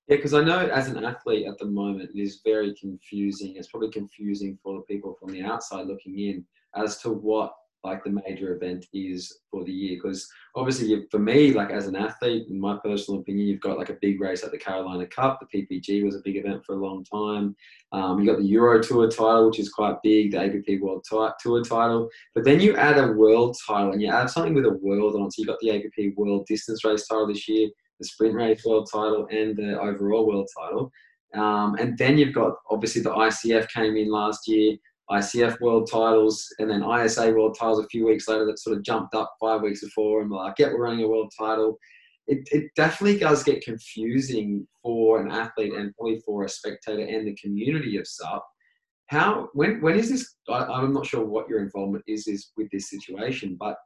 [0.08, 3.56] Yeah, because I know as an athlete at the moment, it is very confusing.
[3.56, 7.54] It's probably confusing for the people from the outside looking in as to what
[7.84, 11.96] like the major event is for the year because obviously for me like as an
[11.96, 15.40] athlete in my personal opinion you've got like a big race at the carolina cup.
[15.40, 17.54] The ppg was a big event for a long time.
[17.92, 21.64] Um, you got the euro tour title which is quite big the app world tour
[21.64, 22.08] title.
[22.34, 25.30] But then you add a world title and you add something with a world on
[25.30, 27.68] so you got the app world distance race title this year
[27.98, 30.90] the sprint race world title and the overall world title.
[31.34, 34.76] Um, and then you've got obviously the icf came in last year
[35.10, 38.82] ICF world titles and then ISA world titles a few weeks later that sort of
[38.82, 41.78] jumped up five weeks before and like, yeah, we're running a world title.
[42.26, 47.26] It, it definitely does get confusing for an athlete and probably for a spectator and
[47.26, 48.44] the community of SUP.
[49.06, 50.36] How when when is this?
[50.50, 53.76] I, I'm not sure what your involvement is is with this situation, but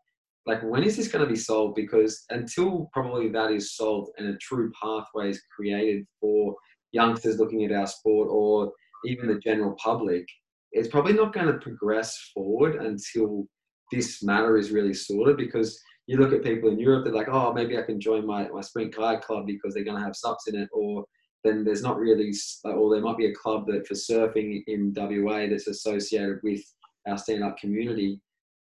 [0.47, 1.77] like when is this going to be solved?
[1.77, 6.57] Because until probably that is solved and a true pathway is created for
[6.91, 8.73] youngsters looking at our sport or
[9.05, 10.27] even the general public,
[10.73, 13.47] it's probably not going to progress forward until
[13.91, 17.53] this matter is really sorted because you look at people in Europe, they're like, oh,
[17.53, 20.49] maybe I can join my, my sprint kayak club because they're going to have SUPs
[20.49, 20.69] in it.
[20.73, 21.05] Or
[21.45, 22.33] then there's not really,
[22.65, 26.61] or there might be a club that for surfing in WA that's associated with
[27.07, 28.21] our stand up community.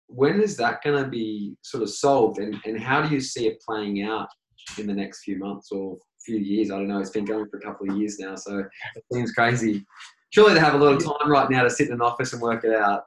[0.08, 2.38] When is that going to be sort of solved?
[2.38, 4.28] And, and how do you see it playing out
[4.76, 6.70] in the next few months or few years?
[6.70, 6.98] I don't know.
[6.98, 9.84] It's been going for a couple of years now, so it seems crazy
[10.30, 12.40] surely they have a lot of time right now to sit in an office and
[12.40, 13.06] work it out.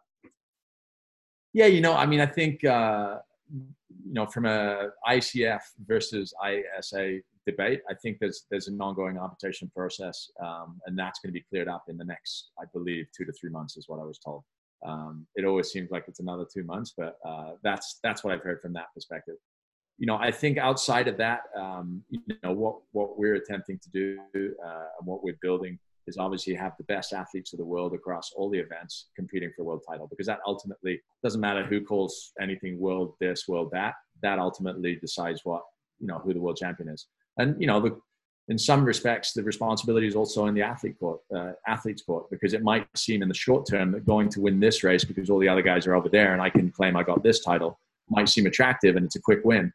[1.54, 3.20] Yeah, you know, I mean, I think uh,
[3.52, 7.82] you know from a ICF versus ISA debate.
[7.90, 11.68] I think there's there's an ongoing arbitration process, um, and that's going to be cleared
[11.68, 14.44] up in the next, I believe, two to three months is what I was told.
[14.86, 18.44] Um, it always seems like it's another two months, but uh, that's that's what I've
[18.44, 19.36] heard from that perspective.
[19.98, 23.90] You know, I think outside of that, um, you know, what what we're attempting to
[23.90, 24.20] do
[24.66, 28.32] uh, and what we're building is obviously have the best athletes of the world across
[28.36, 32.80] all the events competing for world title because that ultimately doesn't matter who calls anything
[32.80, 35.62] world this world that that ultimately decides what
[36.00, 37.08] you know who the world champion is.
[37.38, 38.00] And you know the
[38.50, 42.54] in some respects the responsibility is also in the athlete court uh, athlete's court because
[42.54, 45.40] it might seem in the short term that going to win this race because all
[45.40, 47.80] the other guys are over there and i can claim i got this title
[48.10, 49.72] might seem attractive and it's a quick win.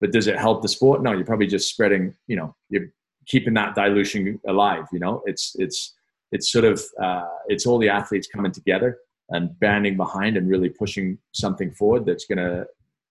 [0.00, 1.02] But does it help the sport?
[1.02, 2.86] No you're probably just spreading you know you're
[3.26, 4.84] keeping that dilution alive.
[4.92, 5.94] You know, it's it's
[6.30, 8.98] it's sort of uh, it's all the athletes coming together
[9.30, 12.66] and banding behind and really pushing something forward that's going to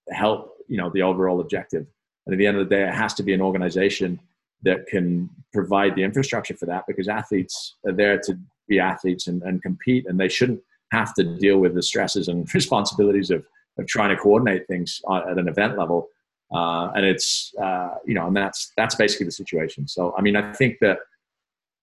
[0.10, 1.86] help you know the overall objective.
[2.26, 4.20] And at the end of the day, it has to be an organization
[4.64, 8.38] that can provide the infrastructure for that because athletes are there to
[8.68, 12.54] be athletes and, and compete, and they shouldn't have to deal with the stresses and
[12.54, 13.44] responsibilities of,
[13.80, 16.08] of trying to coordinate things at an event level
[16.54, 19.88] uh, and it's uh, you know, and that's that's basically the situation.
[19.88, 20.98] So I mean, I think that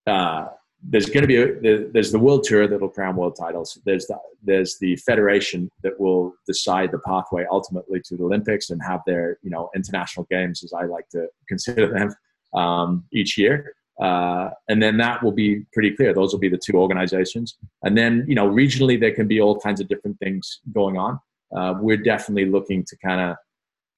[0.06, 0.48] uh,
[0.82, 3.78] there's going to be a, there's the world tour that will crown world titles.
[3.84, 8.80] There's the there's the federation that will decide the pathway ultimately to the Olympics and
[8.82, 12.14] have their you know international games, as I like to consider them,
[12.54, 13.74] um, each year.
[14.00, 16.14] Uh, and then that will be pretty clear.
[16.14, 17.56] Those will be the two organizations.
[17.82, 21.18] And then, you know, regionally, there can be all kinds of different things going on.
[21.56, 23.36] Uh, we're definitely looking to kind of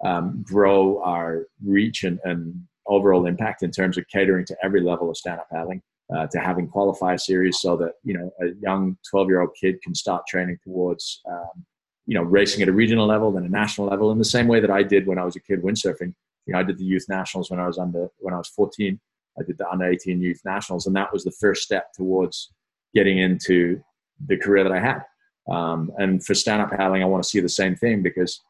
[0.05, 5.09] um, grow our reach and, and, overall impact in terms of catering to every level
[5.09, 5.81] of stand-up paddling,
[6.13, 10.27] uh, to having qualifier series so that you know a young 12-year-old kid can start
[10.27, 11.65] training towards um,
[12.07, 14.59] you know racing at a regional level, then a national level, in the same way
[14.59, 16.13] that I did when I was a kid windsurfing.
[16.47, 18.99] You know, I did the youth nationals when I was under when I was 14.
[19.39, 22.53] I did the under 18 youth nationals, and that was the first step towards
[22.93, 23.81] getting into
[24.27, 25.05] the career that I had.
[25.49, 28.41] Um, and for stand-up paddling, I want to see the same thing because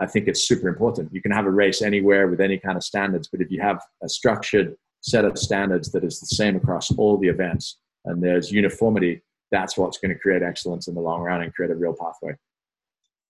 [0.00, 1.12] I think it's super important.
[1.12, 3.80] You can have a race anywhere with any kind of standards, but if you have
[4.02, 8.52] a structured set of standards that is the same across all the events and there's
[8.52, 11.94] uniformity, that's what's going to create excellence in the long run and create a real
[11.94, 12.34] pathway.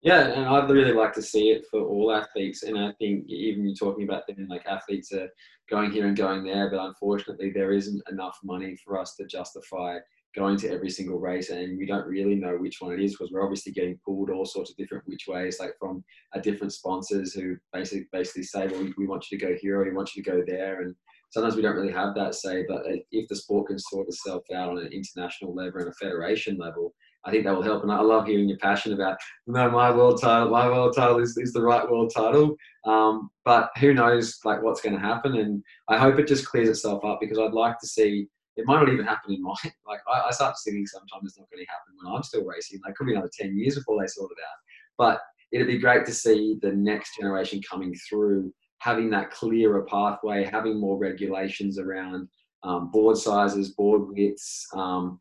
[0.02, 2.62] Yeah, and I'd really like to see it for all athletes.
[2.62, 5.28] And I think even you're talking about them, like athletes are
[5.68, 9.98] going here and going there, but unfortunately, there isn't enough money for us to justify
[10.34, 13.32] going to every single race and we don't really know which one it is because
[13.32, 16.04] we're obviously getting pulled all sorts of different which ways like from
[16.34, 19.80] our different sponsors who basically basically say well we, we want you to go here
[19.80, 20.94] or we want you to go there and
[21.30, 24.68] sometimes we don't really have that say but if the sport can sort itself out
[24.68, 26.92] on an international level and a federation level
[27.24, 27.82] I think that will help.
[27.82, 31.36] And I love hearing your passion about, no, my world title, my world title is,
[31.36, 32.56] is the right world title.
[32.86, 35.36] Um, but who knows like what's going to happen.
[35.36, 38.80] And I hope it just clears itself up because I'd like to see it might
[38.80, 39.54] not even happen in my
[39.86, 42.80] like I, I start thinking sometimes it's not going to happen when I'm still racing.
[42.84, 44.58] Like could be another ten years before they sort it out.
[44.98, 45.20] But
[45.52, 50.78] it'd be great to see the next generation coming through, having that clearer pathway, having
[50.78, 52.28] more regulations around
[52.64, 55.20] um, board sizes, board widths, um,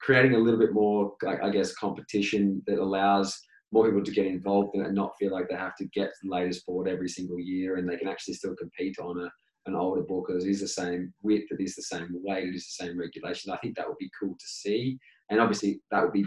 [0.00, 3.38] creating a little bit more, I guess, competition that allows
[3.70, 6.64] more people to get involved and not feel like they have to get the latest
[6.64, 9.30] board every single year and they can actually still compete on a
[9.68, 12.66] an older book it is the same width, it is the same weight, it is
[12.66, 13.52] the same regulations.
[13.52, 14.98] I think that would be cool to see.
[15.30, 16.26] And obviously that would be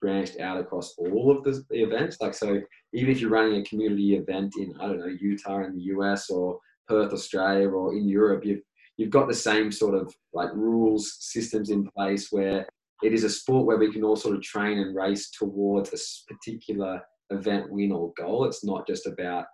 [0.00, 2.16] branched out across all of the, the events.
[2.20, 2.60] Like so
[2.92, 6.30] even if you're running a community event in, I don't know, Utah in the US
[6.30, 6.58] or
[6.88, 8.62] Perth, Australia or in Europe, you've
[8.96, 12.66] you've got the same sort of like rules, systems in place where
[13.02, 16.34] it is a sport where we can all sort of train and race towards a
[16.34, 17.00] particular
[17.30, 18.44] event win or goal.
[18.44, 19.46] It's not just about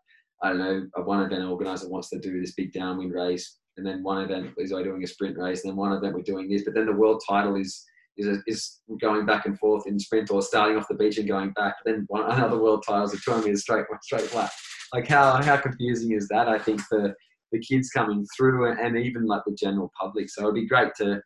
[0.43, 3.87] I don't know, a one event organizer wants to do this big downwind race, and
[3.87, 6.49] then one event is I doing a sprint race, and then one event we're doing
[6.49, 7.85] this, but then the world title is
[8.17, 11.51] is, is going back and forth in sprint or starting off the beach and going
[11.53, 11.75] back.
[11.85, 14.51] Then one another world title is a 200 meters straight straight flat.
[14.93, 16.49] Like how how confusing is that?
[16.49, 17.15] I think for
[17.53, 20.29] the kids coming through and even like the general public.
[20.31, 21.21] So it'd be great to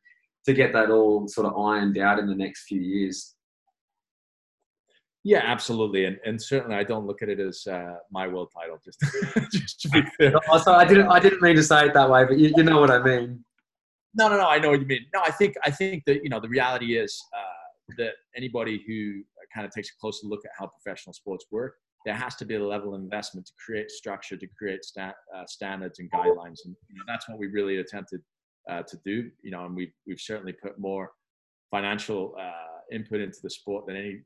[0.46, 3.34] to get that all sort of ironed out in the next few years.
[5.22, 8.78] Yeah, absolutely, and and certainly I don't look at it as uh, my world title.
[8.82, 9.00] Just,
[9.52, 10.02] just to be.
[10.30, 11.08] No, sorry, I didn't.
[11.08, 13.44] I didn't mean to say it that way, but you, you know what I mean.
[14.14, 14.48] No, no, no.
[14.48, 15.06] I know what you mean.
[15.12, 19.22] No, I think I think that you know the reality is uh, that anybody who
[19.54, 21.74] kind of takes a closer look at how professional sports work,
[22.06, 25.44] there has to be a level of investment to create structure, to create sta- uh,
[25.46, 28.22] standards and guidelines, and you know, that's what we really attempted
[28.70, 29.30] uh, to do.
[29.42, 31.10] You know, and we've we've certainly put more
[31.70, 34.22] financial uh, input into the sport than any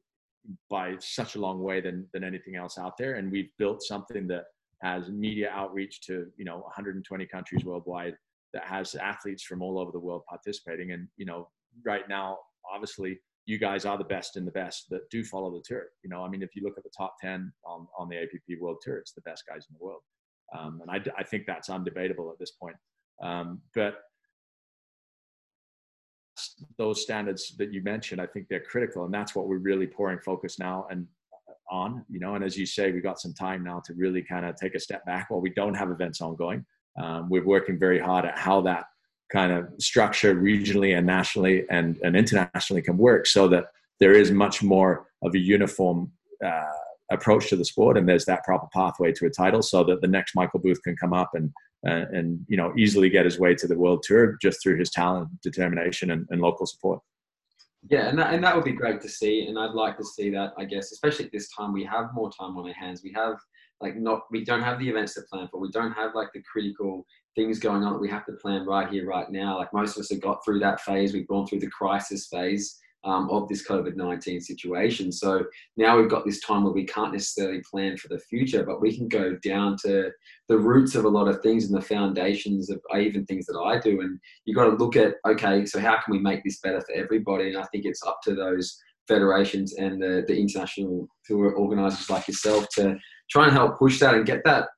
[0.68, 3.14] by such a long way than than anything else out there.
[3.14, 4.44] And we've built something that
[4.82, 8.16] has media outreach to you know 120 countries worldwide,
[8.52, 10.92] that has athletes from all over the world participating.
[10.92, 11.48] And you know,
[11.84, 12.38] right now,
[12.72, 15.84] obviously, you guys are the best in the best that do follow the tour.
[16.02, 18.60] You know, I mean, if you look at the top 10 on, on the APP
[18.60, 20.00] World Tour, it's the best guys in the world.
[20.56, 22.76] Um, and I, I think that's undebatable at this point.
[23.22, 23.98] Um, but
[26.78, 30.18] those standards that you mentioned, I think they're critical, and that's what we're really pouring
[30.18, 31.06] focus now and
[31.48, 32.04] uh, on.
[32.08, 34.56] You know, and as you say, we've got some time now to really kind of
[34.56, 36.64] take a step back while we don't have events ongoing.
[37.00, 38.84] Um, we're working very hard at how that
[39.32, 43.66] kind of structure regionally and nationally and, and internationally can work so that
[44.00, 46.12] there is much more of a uniform
[46.44, 46.70] uh,
[47.10, 50.06] approach to the sport and there's that proper pathway to a title so that the
[50.06, 51.50] next Michael Booth can come up and
[51.86, 54.90] uh, and you know easily get his way to the world tour just through his
[54.90, 57.00] talent, determination, and, and local support.
[57.90, 60.30] Yeah, and that, and that would be great to see, and I'd like to see
[60.30, 60.54] that.
[60.56, 63.02] I guess, especially at this time, we have more time on our hands.
[63.04, 63.36] We have
[63.80, 65.60] like not, we don't have the events to plan for.
[65.60, 67.04] We don't have like the critical
[67.34, 69.58] things going on that we have to plan right here, right now.
[69.58, 71.12] Like most of us have got through that phase.
[71.12, 75.12] We've gone through the crisis phase um, of this COVID 19 situation.
[75.12, 75.44] So
[75.76, 78.96] now we've got this time where we can't necessarily plan for the future, but we
[78.96, 80.10] can go down to
[80.48, 83.78] the roots of a lot of things and the foundations of even things that I
[83.78, 84.00] do.
[84.00, 86.94] And you've got to look at, okay, so how can we make this better for
[86.94, 87.48] everybody?
[87.48, 92.26] And I think it's up to those federations and the, the international tour organizers like
[92.26, 92.96] yourself to
[93.30, 94.68] try and help push that and get that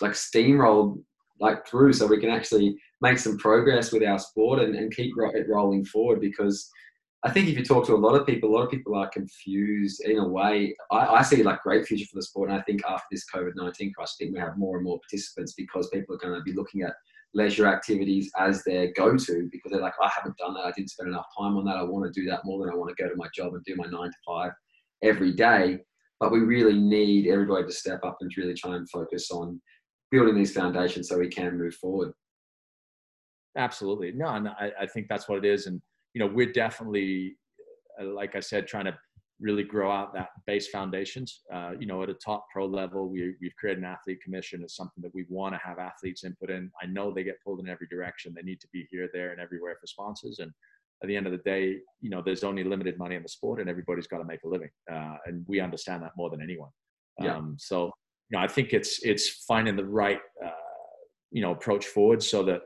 [0.00, 1.02] like steamrolled
[1.40, 5.12] like through so we can actually make some progress with our sport and, and keep
[5.34, 6.70] it rolling forward because
[7.24, 9.08] I think if you talk to a lot of people, a lot of people are
[9.08, 10.76] confused in a way.
[10.92, 13.52] I, I see like great future for the sport, and I think after this COVID
[13.56, 16.42] nineteen crisis, I think we have more and more participants because people are going to
[16.44, 16.94] be looking at
[17.34, 20.64] leisure activities as their go-to because they're like, I haven't done that.
[20.64, 21.76] I didn't spend enough time on that.
[21.76, 23.62] I want to do that more than I want to go to my job and
[23.64, 24.52] do my nine to five
[25.02, 25.78] every day.
[26.20, 29.60] But we really need everybody to step up and really try and focus on
[30.10, 32.12] building these foundations so we can move forward.
[33.56, 34.12] Absolutely.
[34.12, 35.66] No, and I, I think that's what it is.
[35.66, 35.82] And
[36.14, 37.36] you know, we're definitely,
[38.00, 38.98] uh, like I said, trying to
[39.40, 41.42] really grow out that base foundations.
[41.52, 44.62] Uh, you know, at a top pro level, we, we've created an athlete commission.
[44.62, 46.70] It's something that we want to have athletes input in.
[46.82, 48.34] I know they get pulled in every direction.
[48.34, 50.40] They need to be here, there, and everywhere for sponsors.
[50.40, 50.50] And
[51.02, 53.60] at the end of the day, you know, there's only limited money in the sport,
[53.60, 54.70] and everybody's got to make a living.
[54.90, 56.70] Uh, and we understand that more than anyone.
[57.20, 57.36] Yeah.
[57.36, 57.92] Um, so,
[58.30, 60.50] you know, I think it's it's finding the right, uh,
[61.30, 62.62] you know, approach forward so that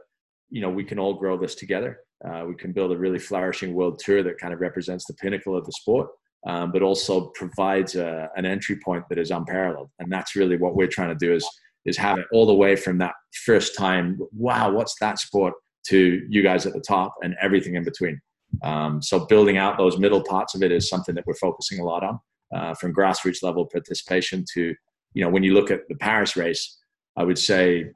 [0.50, 2.00] you know we can all grow this together.
[2.26, 5.56] Uh, we can build a really flourishing world tour that kind of represents the pinnacle
[5.56, 6.08] of the sport,
[6.46, 9.90] um, but also provides a, an entry point that is unparalleled.
[9.98, 11.48] And that's really what we're trying to do is
[11.84, 13.14] is have it all the way from that
[13.44, 15.54] first time, wow, what's that sport,
[15.88, 18.20] to you guys at the top and everything in between.
[18.62, 21.84] Um, so building out those middle parts of it is something that we're focusing a
[21.84, 22.20] lot on,
[22.54, 24.74] uh, from grassroots level participation to,
[25.14, 26.78] you know, when you look at the Paris race,
[27.16, 27.90] I would say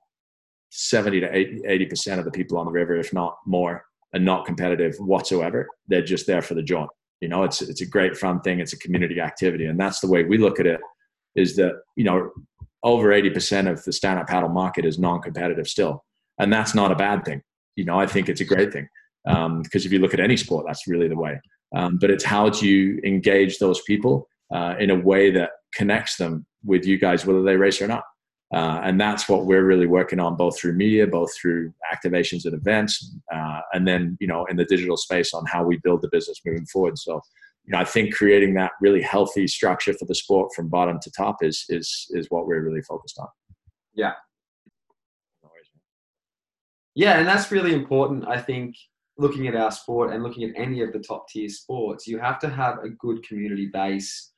[0.70, 4.46] 70 to 80 percent of the people on the river, if not more, and not
[4.46, 5.68] competitive whatsoever.
[5.88, 6.90] They're just there for the jaunt.
[7.20, 8.60] You know, it's it's a great fun thing.
[8.60, 10.80] It's a community activity, and that's the way we look at it.
[11.34, 12.30] Is that you know
[12.82, 16.04] over eighty percent of the stand up paddle market is non-competitive still,
[16.38, 17.42] and that's not a bad thing.
[17.76, 18.88] You know, I think it's a great thing
[19.24, 21.40] because um, if you look at any sport, that's really the way.
[21.74, 26.16] Um, but it's how do you engage those people uh, in a way that connects
[26.16, 28.04] them with you guys, whether they race or not.
[28.54, 32.52] Uh, and that's what we're really working on, both through media, both through activations at
[32.52, 36.08] events, uh, and then you know in the digital space on how we build the
[36.12, 36.96] business moving forward.
[36.96, 37.20] So,
[37.64, 41.10] you know, I think creating that really healthy structure for the sport from bottom to
[41.10, 43.28] top is is is what we're really focused on.
[43.94, 44.12] Yeah.
[46.94, 48.26] Yeah, and that's really important.
[48.26, 48.74] I think
[49.18, 52.38] looking at our sport and looking at any of the top tier sports, you have
[52.38, 54.32] to have a good community base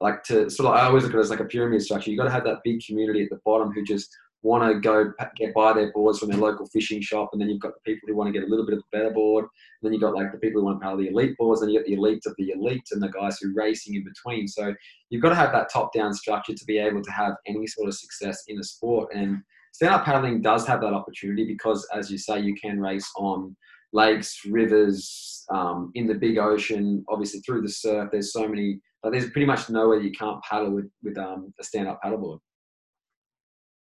[0.00, 2.10] like to sort of I always look at it as like a pyramid structure.
[2.10, 4.08] You've got to have that big community at the bottom who just
[4.42, 7.60] want to go get buy their boards from their local fishing shop, and then you've
[7.60, 9.44] got the people who want to get a little bit of a better board.
[9.44, 9.50] And
[9.82, 11.78] then you've got like the people who want to paddle the elite boards, and you
[11.78, 14.46] get the elites of the elite and the guys who are racing in between.
[14.46, 14.74] So
[15.10, 17.94] you've got to have that top-down structure to be able to have any sort of
[17.94, 19.12] success in a sport.
[19.14, 19.38] And
[19.72, 23.56] stand-up paddling does have that opportunity because, as you say, you can race on
[23.92, 28.10] lakes, rivers, um, in the big ocean, obviously through the surf.
[28.12, 31.64] There's so many but there's pretty much nowhere you can't paddle with with um, a
[31.64, 32.38] stand up paddleboard.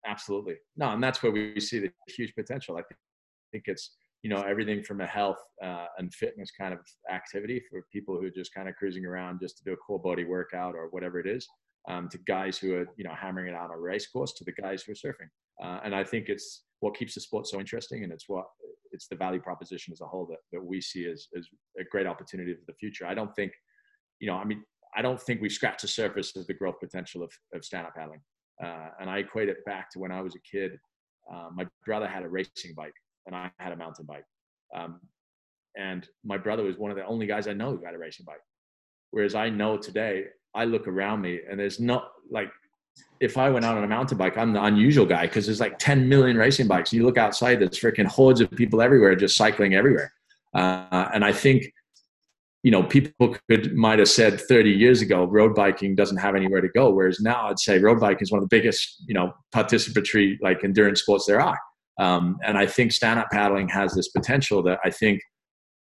[0.05, 2.77] Absolutely, no, and that's where we see the huge potential.
[2.77, 2.81] I
[3.51, 6.79] think it's you know everything from a health uh, and fitness kind of
[7.11, 9.99] activity for people who are just kind of cruising around just to do a cool
[9.99, 11.47] body workout or whatever it is,
[11.89, 14.43] um, to guys who are you know hammering it out on a race course, to
[14.43, 15.29] the guys who are surfing.
[15.61, 18.45] Uh, and I think it's what keeps the sport so interesting, and it's what
[18.91, 21.47] it's the value proposition as a whole that, that we see as, as
[21.79, 23.05] a great opportunity for the future.
[23.05, 23.51] I don't think,
[24.19, 24.63] you know, I mean,
[24.95, 28.21] I don't think we've scratched the surface of the growth potential of, of stand-up paddling.
[28.63, 30.77] Uh, and I equate it back to when I was a kid.
[31.31, 32.93] Uh, my brother had a racing bike,
[33.25, 34.25] and I had a mountain bike.
[34.75, 34.99] Um,
[35.77, 38.25] and my brother was one of the only guys I know who got a racing
[38.25, 38.41] bike.
[39.11, 42.49] Whereas I know today, I look around me and there's not like,
[43.19, 45.77] if I went out on a mountain bike, I'm the unusual guy because there's like
[45.79, 46.91] 10 million racing bikes.
[46.91, 50.11] You look outside, there's freaking hordes of people everywhere just cycling everywhere.
[50.53, 51.71] Uh, and I think,
[52.63, 56.61] you know, people could might have said 30 years ago, road biking doesn't have anywhere
[56.61, 56.89] to go.
[56.89, 60.63] Whereas now I'd say road biking is one of the biggest, you know, participatory like
[60.63, 61.57] endurance sports there are.
[61.99, 65.21] Um, and I think stand up paddling has this potential that I think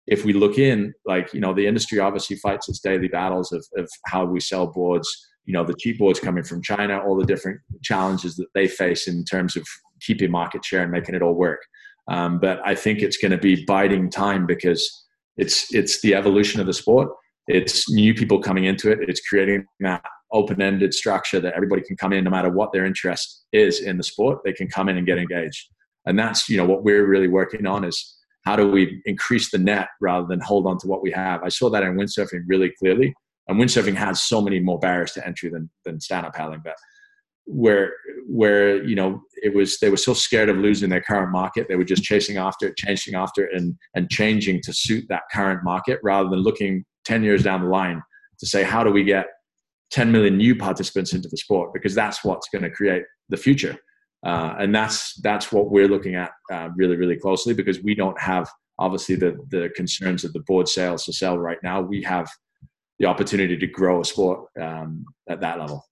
[0.07, 3.65] if we look in, like, you know, the industry obviously fights its daily battles of,
[3.75, 5.09] of how we sell boards,
[5.45, 9.07] you know, the cheap boards coming from China, all the different challenges that they face
[9.07, 9.65] in terms of
[10.01, 11.61] keeping market share and making it all work.
[12.07, 15.04] Um, but I think it's going to be biding time because
[15.37, 17.09] it's it's the evolution of the sport.
[17.47, 18.99] It's new people coming into it.
[19.07, 23.45] It's creating that open-ended structure that everybody can come in, no matter what their interest
[23.53, 24.39] is in the sport.
[24.43, 25.67] They can come in and get engaged,
[26.05, 28.15] and that's you know what we're really working on is
[28.45, 31.43] how do we increase the net rather than hold on to what we have?
[31.43, 33.13] I saw that in windsurfing really clearly.
[33.47, 36.75] And windsurfing has so many more barriers to entry than, than stand-up paddling, but
[37.45, 37.93] where
[38.27, 41.75] where you know it was they were so scared of losing their current market they
[41.75, 45.63] were just chasing after it chasing after it and and changing to suit that current
[45.63, 48.01] market rather than looking 10 years down the line
[48.39, 49.27] to say how do we get
[49.91, 53.77] 10 million new participants into the sport because that's what's going to create the future
[54.25, 58.19] uh, and that's that's what we're looking at uh, really really closely because we don't
[58.19, 61.81] have obviously the the concerns of the board sales to sell right now.
[61.81, 62.27] We have
[62.99, 65.85] the opportunity to grow a sport um, at that level.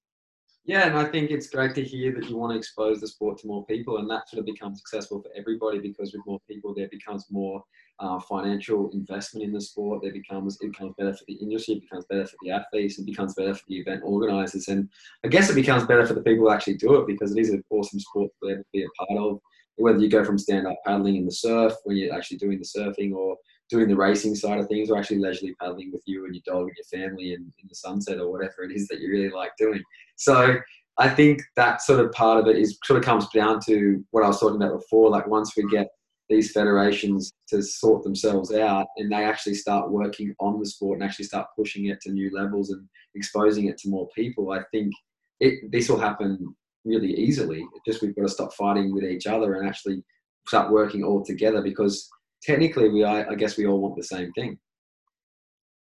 [0.66, 3.38] Yeah, and I think it's great to hear that you want to expose the sport
[3.40, 6.74] to more people, and that sort of becomes successful for everybody because with more people,
[6.74, 7.62] there becomes more
[8.00, 10.02] uh, financial investment in the sport.
[10.02, 13.06] There becomes it becomes better for the industry, it becomes better for the athletes, it
[13.06, 14.88] becomes better for the event organisers, and
[15.26, 17.50] I guess it becomes better for the people who actually do it because it is
[17.50, 19.40] an awesome sport to be a part of.
[19.76, 23.14] Whether you go from stand-up paddling in the surf when you're actually doing the surfing,
[23.14, 23.36] or
[23.74, 26.68] doing the racing side of things, or actually leisurely paddling with you and your dog
[26.68, 29.52] and your family in, in the sunset or whatever it is that you really like
[29.58, 29.82] doing.
[30.16, 30.58] So
[31.00, 34.24] I think that sort of part of it is sort of comes down to what
[34.24, 35.10] I was talking about before.
[35.10, 35.88] Like once we get
[36.30, 41.04] these federations to sort themselves out and they actually start working on the sport and
[41.04, 44.94] actually start pushing it to new levels and exposing it to more people, I think
[45.40, 46.56] it, this will happen
[46.86, 47.66] really easily.
[47.88, 50.04] Just we've got to stop fighting with each other and actually
[50.48, 52.08] start working all together because
[52.44, 54.58] technically we I, I guess we all want the same thing.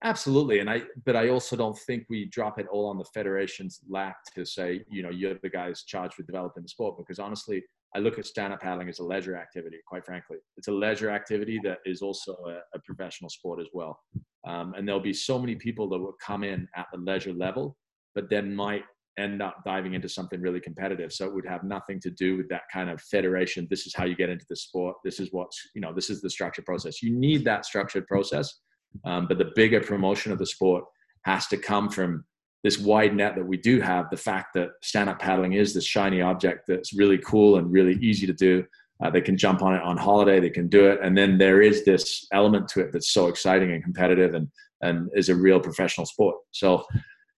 [0.02, 3.80] Absolutely, and I but I also don't think we drop it all on the federation's
[3.88, 7.62] lap to say you know you're the guys charged with developing the sport because honestly
[7.94, 9.78] I look at stand-up paddling as a leisure activity.
[9.86, 13.98] Quite frankly, it's a leisure activity that is also a, a professional sport as well.
[14.46, 17.76] Um, and there'll be so many people that will come in at the leisure level,
[18.14, 18.84] but then might
[19.20, 21.12] end up diving into something really competitive.
[21.12, 23.66] So it would have nothing to do with that kind of federation.
[23.70, 24.96] This is how you get into the sport.
[25.04, 27.02] This is what's, you know, this is the structured process.
[27.02, 28.60] You need that structured process.
[29.04, 30.84] Um, but the bigger promotion of the sport
[31.24, 32.24] has to come from
[32.64, 34.10] this wide net that we do have.
[34.10, 37.98] The fact that stand up paddling is this shiny object that's really cool and really
[38.02, 38.64] easy to do.
[39.02, 41.00] Uh, they can jump on it on holiday, they can do it.
[41.02, 44.48] And then there is this element to it that's so exciting and competitive and,
[44.82, 46.36] and is a real professional sport.
[46.50, 46.84] So,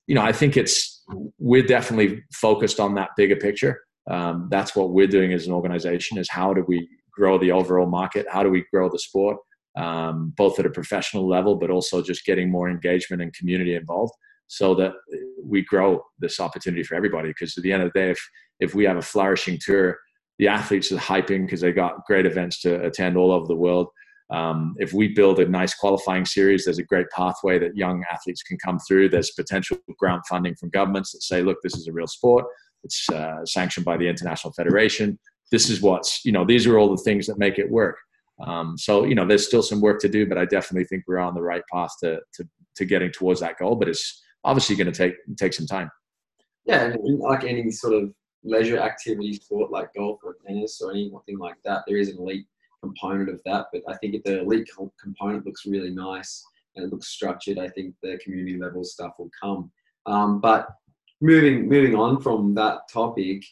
[0.06, 1.04] you know, I think it's
[1.38, 3.80] we're definitely focused on that bigger picture.
[4.10, 7.86] Um, that's what we're doing as an organization: is how do we grow the overall
[7.86, 8.26] market?
[8.30, 9.36] How do we grow the sport,
[9.76, 14.12] um, both at a professional level, but also just getting more engagement and community involved,
[14.48, 14.92] so that
[15.42, 17.28] we grow this opportunity for everybody.
[17.28, 18.20] Because at the end of the day, if
[18.60, 19.98] if we have a flourishing tour,
[20.38, 23.88] the athletes are hyping because they got great events to attend all over the world.
[24.32, 28.42] Um, if we build a nice qualifying series, there's a great pathway that young athletes
[28.42, 29.10] can come through.
[29.10, 32.46] There's potential grant funding from governments that say, look, this is a real sport.
[32.82, 35.18] It's uh, sanctioned by the International Federation.
[35.50, 37.98] This is what's, you know, these are all the things that make it work.
[38.44, 41.18] Um, so, you know, there's still some work to do, but I definitely think we're
[41.18, 43.76] on the right path to, to, to getting towards that goal.
[43.76, 45.90] But it's obviously going to take, take some time.
[46.64, 46.84] Yeah.
[46.84, 48.12] And like any sort of
[48.42, 52.46] leisure activity sport like golf or tennis or anything like that, there is an elite
[52.82, 53.66] component of that.
[53.72, 54.68] But I think if the elite
[55.00, 56.44] component looks really nice
[56.76, 59.70] and it looks structured, I think the community level stuff will come.
[60.06, 60.68] Um, but
[61.20, 63.42] moving moving on from that topic,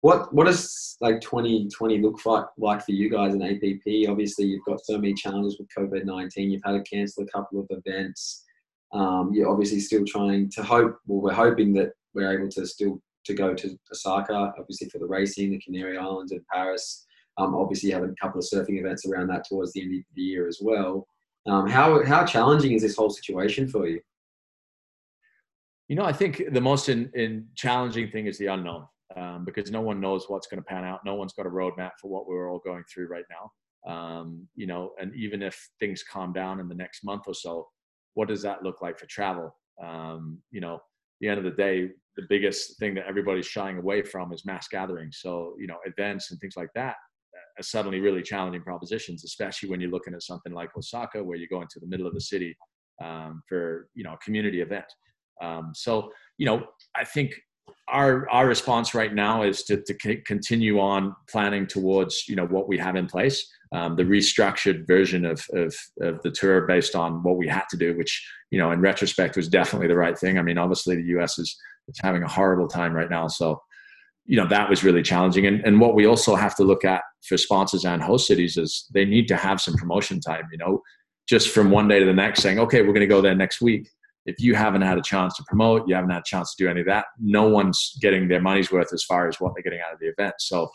[0.00, 4.10] what what does like 2020 look like for you guys in APP?
[4.10, 6.50] Obviously, you've got so many challenges with COVID 19.
[6.50, 8.44] You've had to cancel a couple of events.
[8.92, 10.98] Um, you're obviously still trying to hope.
[11.06, 15.06] Well, we're hoping that we're able to still to go to Osaka, obviously for the
[15.06, 17.06] racing, the Canary Islands, and Paris.
[17.40, 20.22] Um, obviously, having a couple of surfing events around that towards the end of the
[20.22, 21.06] year as well.
[21.46, 24.00] Um, how how challenging is this whole situation for you?
[25.88, 28.84] You know, I think the most in, in challenging thing is the unknown.
[29.16, 31.04] um, because no one knows what's going to pan out.
[31.04, 33.92] No one's got a roadmap for what we're all going through right now.
[33.92, 37.68] Um, you know, and even if things calm down in the next month or so,
[38.14, 39.56] what does that look like for travel?
[39.82, 40.80] Um, you know,
[41.20, 44.68] the end of the day, the biggest thing that everybody's shying away from is mass
[44.68, 45.18] gatherings.
[45.20, 46.96] So, you know, events and things like that
[47.62, 51.62] suddenly really challenging propositions, especially when you're looking at something like Osaka, where you go
[51.62, 52.56] into the middle of the city
[53.02, 54.84] um, for, you know, a community event.
[55.42, 56.64] Um, so, you know,
[56.96, 57.34] I think
[57.88, 62.68] our our response right now is to, to continue on planning towards you know what
[62.68, 67.22] we have in place um, the restructured version of, of, of the tour based on
[67.22, 70.38] what we had to do which you know in retrospect was definitely the right thing
[70.38, 71.56] i mean obviously the us is,
[71.88, 73.60] is having a horrible time right now so
[74.30, 77.02] you know that was really challenging and, and what we also have to look at
[77.26, 80.80] for sponsors and host cities is they need to have some promotion time you know
[81.28, 83.60] just from one day to the next saying okay we're going to go there next
[83.60, 83.88] week
[84.26, 86.70] if you haven't had a chance to promote, you haven't had a chance to do
[86.70, 89.80] any of that, no one's getting their money's worth as far as what they're getting
[89.80, 90.34] out of the event.
[90.38, 90.70] So,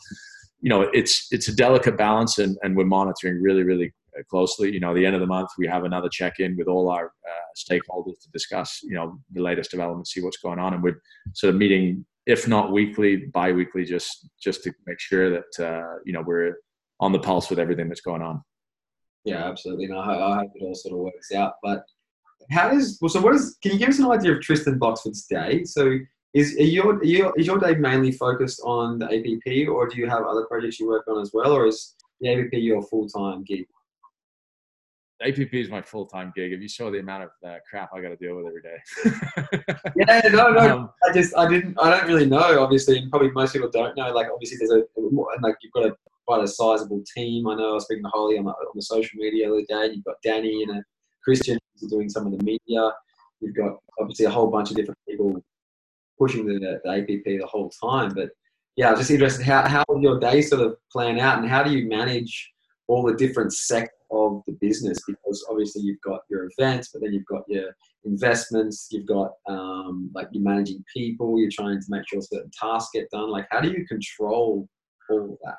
[0.61, 3.93] you know, it's it's a delicate balance, and, and we're monitoring really, really
[4.29, 4.73] closely.
[4.73, 7.45] You know, the end of the month, we have another check-in with all our uh,
[7.55, 11.01] stakeholders to discuss, you know, the latest developments, see what's going on, and we're
[11.33, 16.13] sort of meeting, if not weekly, bi-weekly, just just to make sure that uh, you
[16.13, 16.57] know we're
[16.99, 18.41] on the pulse with everything that's going on.
[19.25, 19.87] Yeah, absolutely.
[19.87, 21.83] No, I, hope it all sort of works out, but
[22.51, 25.25] how does well, so what is can you give us an idea of Tristan Boxford's
[25.25, 25.63] day?
[25.63, 25.97] So
[26.33, 30.23] is your, your is your day mainly focused on the APP or do you have
[30.23, 33.65] other projects you work on as well or is the APP your full time gig?
[35.21, 36.51] APP is my full time gig.
[36.51, 39.63] If you saw the amount of uh, crap I got to deal with every day.
[39.95, 40.77] yeah, no, no.
[40.77, 42.61] Um, I just, I didn't, I don't really know.
[42.61, 44.11] Obviously, and probably most people don't know.
[44.11, 44.83] Like, obviously, there's a
[45.41, 45.95] like you've got a
[46.27, 47.47] quite a sizable team.
[47.47, 49.87] I know I was speaking to Holly on the, on the social media the other
[49.87, 49.93] day.
[49.93, 50.83] You've got Danny and a
[51.23, 51.57] Christian
[51.89, 52.91] doing some of the media.
[53.39, 55.41] You've got obviously a whole bunch of different people
[56.17, 58.13] pushing the, the APP the whole time.
[58.13, 58.29] But
[58.75, 61.63] yeah, I was just interested how how your day sort of plan out and how
[61.63, 62.51] do you manage
[62.87, 67.13] all the different sectors of the business because obviously you've got your events, but then
[67.13, 72.07] you've got your investments, you've got um, like you're managing people, you're trying to make
[72.07, 73.31] sure certain tasks get done.
[73.31, 74.67] Like, how do you control
[75.09, 75.55] all of that?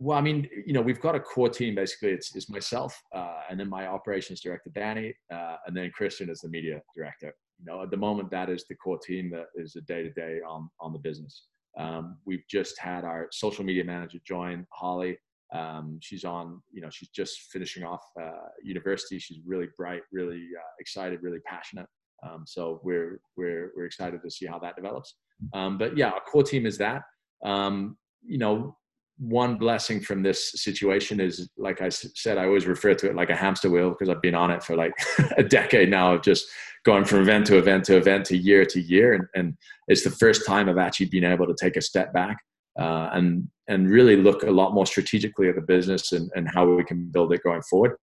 [0.00, 1.74] Well, I mean, you know, we've got a core team.
[1.74, 6.30] Basically, it's, it's myself, uh, and then my operations director, Danny, uh, and then Christian
[6.30, 7.34] is the media director.
[7.58, 10.10] You know, at the moment, that is the core team that is a day to
[10.10, 11.46] day on on the business.
[11.76, 15.18] Um, we've just had our social media manager join, Holly.
[15.54, 19.18] Um, she's on, you know, she's just finishing off uh, university.
[19.18, 21.86] She's really bright, really uh, excited, really passionate.
[22.26, 25.14] Um, so we're we're we're excited to see how that develops.
[25.54, 27.02] Um, but yeah, our core team is that.
[27.44, 28.76] Um, you know,
[29.18, 33.30] one blessing from this situation is like i said i always refer to it like
[33.30, 34.92] a hamster wheel because i've been on it for like
[35.36, 36.46] a decade now of just
[36.84, 39.56] going from event to event to event to year to year and, and
[39.88, 42.38] it's the first time i've actually been able to take a step back
[42.78, 46.66] uh, and and really look a lot more strategically at the business and, and how
[46.66, 47.96] we can build it going forward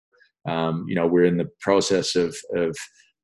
[0.47, 2.75] um, you know we're in the process of of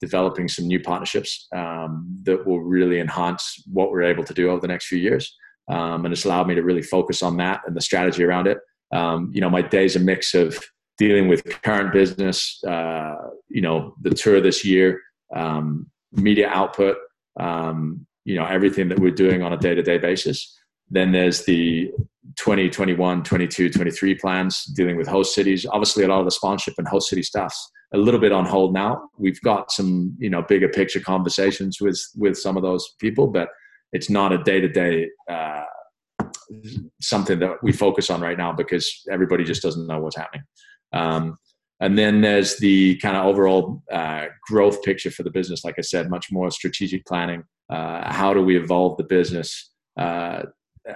[0.01, 4.61] developing some new partnerships um, that will really enhance what we're able to do over
[4.61, 5.35] the next few years
[5.69, 8.57] um, and it's allowed me to really focus on that and the strategy around it.
[8.91, 10.59] Um, you know, my day's a mix of
[10.97, 13.15] dealing with current business, uh,
[13.47, 14.99] you know, the tour this year,
[15.35, 16.97] um, media output,
[17.39, 20.58] um, you know, everything that we're doing on a day-to-day basis.
[20.89, 21.91] Then there's the
[22.37, 25.65] 20, 21, 22, 23 plans dealing with host cities.
[25.65, 28.73] Obviously, a lot of the sponsorship and host city stuff's a little bit on hold
[28.73, 29.09] now.
[29.17, 33.49] We've got some, you know, bigger picture conversations with with some of those people, but
[33.91, 35.09] it's not a day to day
[37.01, 40.43] something that we focus on right now because everybody just doesn't know what's happening.
[40.93, 41.37] Um,
[41.79, 45.63] and then there's the kind of overall uh, growth picture for the business.
[45.63, 47.43] Like I said, much more strategic planning.
[47.69, 49.71] Uh, how do we evolve the business?
[49.97, 50.43] Uh,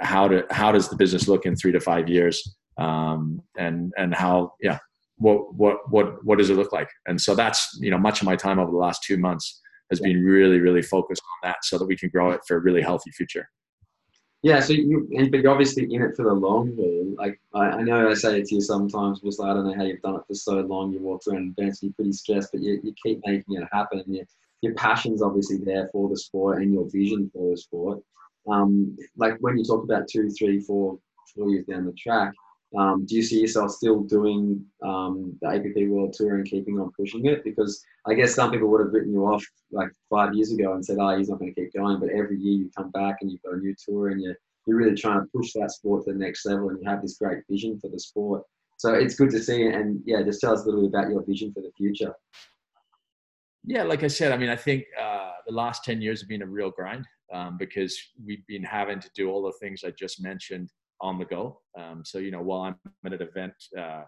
[0.01, 2.55] how to how does the business look in three to five years?
[2.77, 4.79] Um, and and how yeah,
[5.17, 6.89] what what what what does it look like?
[7.07, 9.99] And so that's you know much of my time over the last two months has
[9.99, 12.81] been really, really focused on that so that we can grow it for a really
[12.81, 13.49] healthy future.
[14.41, 17.15] Yeah, so you, but you're obviously in it for the long haul.
[17.17, 19.75] Like I, I know I say it to you sometimes, but like, I don't know
[19.75, 20.91] how you've done it for so long.
[20.91, 24.03] You walk around and you're pretty stressed, but you, you keep making it happen.
[24.05, 24.25] You,
[24.61, 27.99] your passion's obviously there for the sport and your vision for the sport.
[28.49, 30.99] Um, like when you talk about two, three, four,
[31.35, 32.33] four years down the track,
[32.77, 36.91] um, do you see yourself still doing um, the APP World Tour and keeping on
[36.97, 37.43] pushing it?
[37.43, 40.83] Because I guess some people would have written you off like five years ago and
[40.83, 43.31] said, "Oh, he's not going to keep going." But every year you come back and
[43.31, 46.13] you've got a new tour and you're you're really trying to push that sport to
[46.13, 48.43] the next level and you have this great vision for the sport.
[48.77, 49.67] So it's good to see.
[49.67, 52.13] And yeah, just tell us a little bit about your vision for the future.
[53.65, 56.41] Yeah, like I said, I mean, I think uh, the last 10 years have been
[56.41, 60.21] a real grind um, because we've been having to do all the things I just
[60.21, 60.69] mentioned
[60.99, 61.59] on the go.
[61.77, 62.75] Um, so, you know, while I'm
[63.05, 64.03] at an event, uh,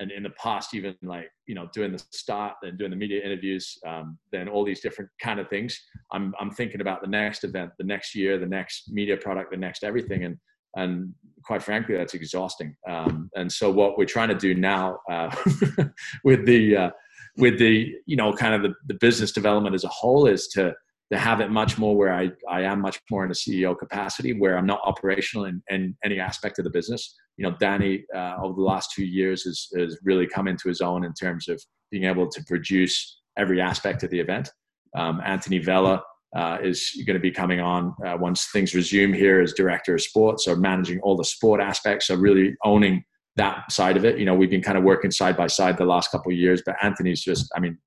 [0.00, 3.24] and in the past, even like, you know, doing the start and doing the media
[3.24, 5.80] interviews, um, then all these different kind of things,
[6.12, 9.56] I'm, I'm thinking about the next event, the next year, the next media product, the
[9.56, 10.24] next everything.
[10.24, 10.36] And,
[10.74, 11.14] and
[11.44, 12.74] quite frankly, that's exhausting.
[12.88, 15.34] Um, and so what we're trying to do now uh,
[16.24, 16.90] with the, uh,
[17.38, 20.74] with the you know kind of the, the business development as a whole is to
[21.12, 24.32] to have it much more where I, I am much more in a CEO capacity
[24.32, 27.14] where I'm not operational in, in any aspect of the business.
[27.36, 30.80] You know, Danny uh, over the last two years has, has really come into his
[30.80, 34.50] own in terms of being able to produce every aspect of the event.
[34.96, 36.02] Um, Anthony Vella
[36.34, 40.02] uh, is going to be coming on uh, once things resume here as director of
[40.02, 43.04] sports, so managing all the sport aspects, so really owning
[43.36, 44.18] that side of it.
[44.18, 46.62] You know, we've been kind of working side by side the last couple of years,
[46.64, 47.78] but Anthony's just, I mean,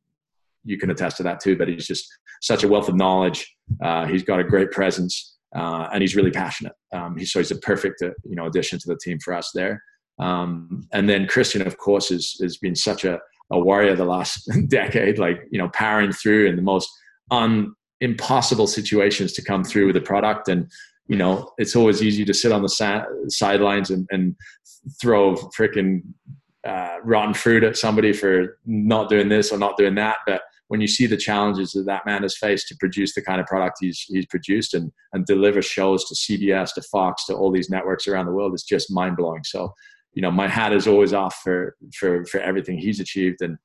[0.64, 2.06] you can attest to that too, but he's just
[2.42, 3.56] such a wealth of knowledge.
[3.84, 6.74] Uh, he's got a great presence uh, and he's really passionate.
[6.94, 9.52] Um, he's, so he's a perfect, uh, you know, addition to the team for us
[9.54, 9.82] there.
[10.20, 13.20] Um, and then Christian, of course, has, has been such a,
[13.52, 16.90] a warrior the last decade, like, you know, powering through in the most
[17.32, 20.70] un, impossible situations to come through with the product and
[21.10, 24.36] you know, it's always easy to sit on the sa- sidelines and, and
[25.02, 26.02] throw freaking
[26.66, 30.18] uh, rotten fruit at somebody for not doing this or not doing that.
[30.28, 33.42] But when you see the challenges that that man has faced to produce the kind
[33.42, 37.52] of product he's, he's produced and, and deliver shows to CBS, to Fox, to all
[37.52, 39.44] these networks around the world, it's just mind blowing.
[39.44, 39.74] So,
[40.14, 43.42] you know, my hat is always off for, for, for everything he's achieved.
[43.42, 43.58] And,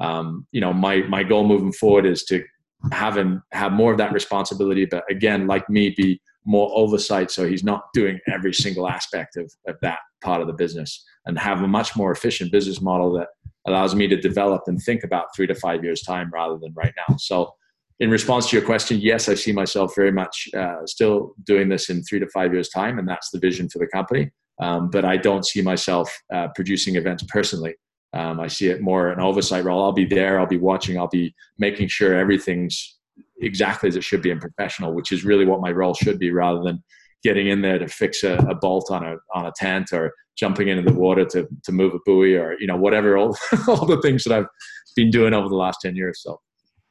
[0.00, 2.42] um, you know, my, my goal moving forward is to
[2.90, 4.84] have him have more of that responsibility.
[4.84, 9.52] But again, like me, be more oversight so he's not doing every single aspect of,
[9.66, 13.28] of that part of the business and have a much more efficient business model that
[13.66, 16.92] allows me to develop and think about three to five years time rather than right
[17.08, 17.16] now.
[17.18, 17.52] So
[18.00, 21.90] in response to your question yes i see myself very much uh, still doing this
[21.90, 24.30] in three to five years time and that's the vision for the company.
[24.60, 27.74] Um, but i don't see myself uh, producing events personally.
[28.14, 29.82] Um, i see it more an oversight role.
[29.82, 32.97] I'll be there i'll be watching i'll be making sure everything's
[33.40, 36.30] exactly as it should be in professional, which is really what my role should be,
[36.30, 36.82] rather than
[37.22, 40.68] getting in there to fix a, a bolt on a on a tent or jumping
[40.68, 43.36] into the water to to move a buoy or you know whatever all
[43.68, 44.46] all the things that I've
[44.94, 46.22] been doing over the last ten years.
[46.22, 46.40] So.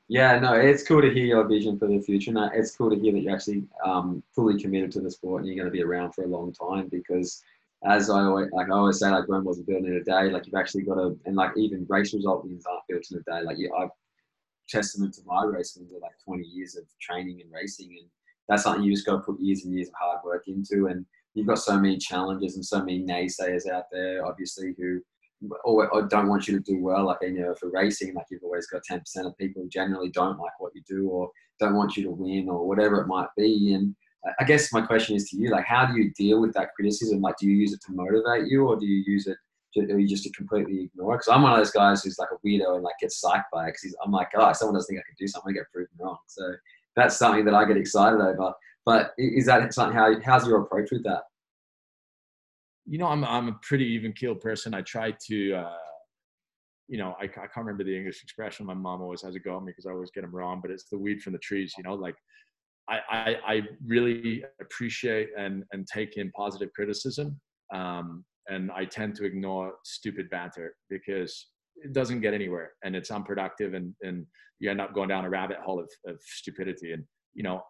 [0.09, 2.31] Yeah, no, it's cool to hear your vision for the future.
[2.31, 5.47] And it's cool to hear that you're actually um, fully committed to the sport and
[5.47, 7.43] you're going to be around for a long time because
[7.85, 10.31] as I always like I always say, like Rome wasn't built in a day.
[10.31, 13.21] Like you've actually got to, and like even race result wins aren't built in a
[13.21, 13.45] day.
[13.45, 13.89] Like you, I've
[14.69, 18.09] testament to my racing are like 20 years of training and racing and
[18.47, 21.05] that's something you just got to put years and years of hard work into and
[21.33, 25.01] you've got so many challenges and so many naysayers out there obviously who
[25.65, 28.25] or, or uh, don't want you to do well like you know for racing like
[28.31, 31.29] you've always got 10% of people who generally don't like what you do or
[31.59, 33.95] don't want you to win or whatever it might be and
[34.39, 37.21] I guess my question is to you like how do you deal with that criticism?
[37.21, 39.37] Like do you use it to motivate you or do you use it
[39.77, 41.13] or you just to completely ignore?
[41.13, 43.67] Because I'm one of those guys who's like a weirdo and like gets psyched by
[43.67, 45.89] it because I'm like, oh, someone doesn't think I can do something, I get proven
[45.99, 46.17] wrong.
[46.27, 46.43] So
[46.95, 48.53] that's something that I get excited over.
[48.85, 49.95] But is that something?
[49.95, 51.23] How how's your approach with that?
[52.85, 54.73] You know, I'm I'm a pretty even keeled person.
[54.73, 55.53] I try to.
[55.53, 55.73] Uh,
[56.89, 58.65] you know, I, I can't remember the English expression.
[58.65, 60.71] My mom always has a go at me because I always get them wrong, but
[60.71, 61.73] it's the weed from the trees.
[61.77, 62.15] You know, like
[62.89, 67.39] I, I, I really appreciate and, and take in positive criticism.
[67.73, 71.47] Um, and I tend to ignore stupid banter because
[71.77, 74.25] it doesn't get anywhere and it's unproductive and, and
[74.59, 76.93] you end up going down a rabbit hole of, of stupidity.
[76.93, 77.03] And,
[77.33, 77.61] you know,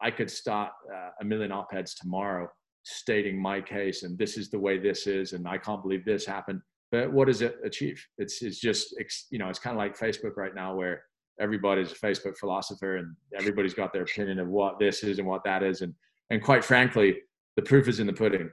[0.00, 2.48] I could start uh, a million op-eds tomorrow
[2.82, 6.26] stating my case and this is the way this is and I can't believe this
[6.26, 6.60] happened.
[6.90, 8.04] But what does it achieve?
[8.18, 8.94] It's, it's just,
[9.30, 11.04] you know, it's kind of like Facebook right now where
[11.40, 15.44] everybody's a Facebook philosopher and everybody's got their opinion of what this is and what
[15.44, 15.80] that is.
[15.82, 15.94] And,
[16.30, 17.18] and quite frankly,
[17.56, 18.50] the proof is in the pudding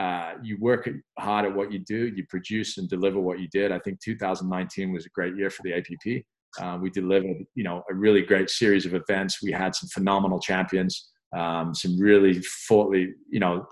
[0.00, 3.70] uh, you work hard at what you do, you produce and deliver what you did.
[3.70, 6.24] I think 2019 was a great year for the APP.
[6.58, 9.42] Uh, we delivered, you know, a really great series of events.
[9.42, 13.66] We had some phenomenal champions, um, some really foughtly, you know,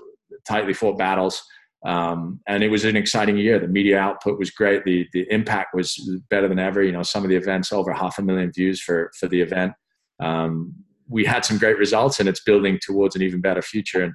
[0.47, 1.43] tightly fought battles.
[1.87, 3.59] Um, and it was an exciting year.
[3.59, 4.85] The media output was great.
[4.85, 5.97] The the impact was
[6.29, 6.83] better than ever.
[6.83, 9.73] You know, some of the events over half a million views for for the event.
[10.21, 10.75] Um,
[11.09, 14.03] we had some great results, and it's building towards an even better future.
[14.03, 14.13] And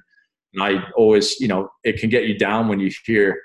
[0.54, 3.40] and I always, you know, it can get you down when you hear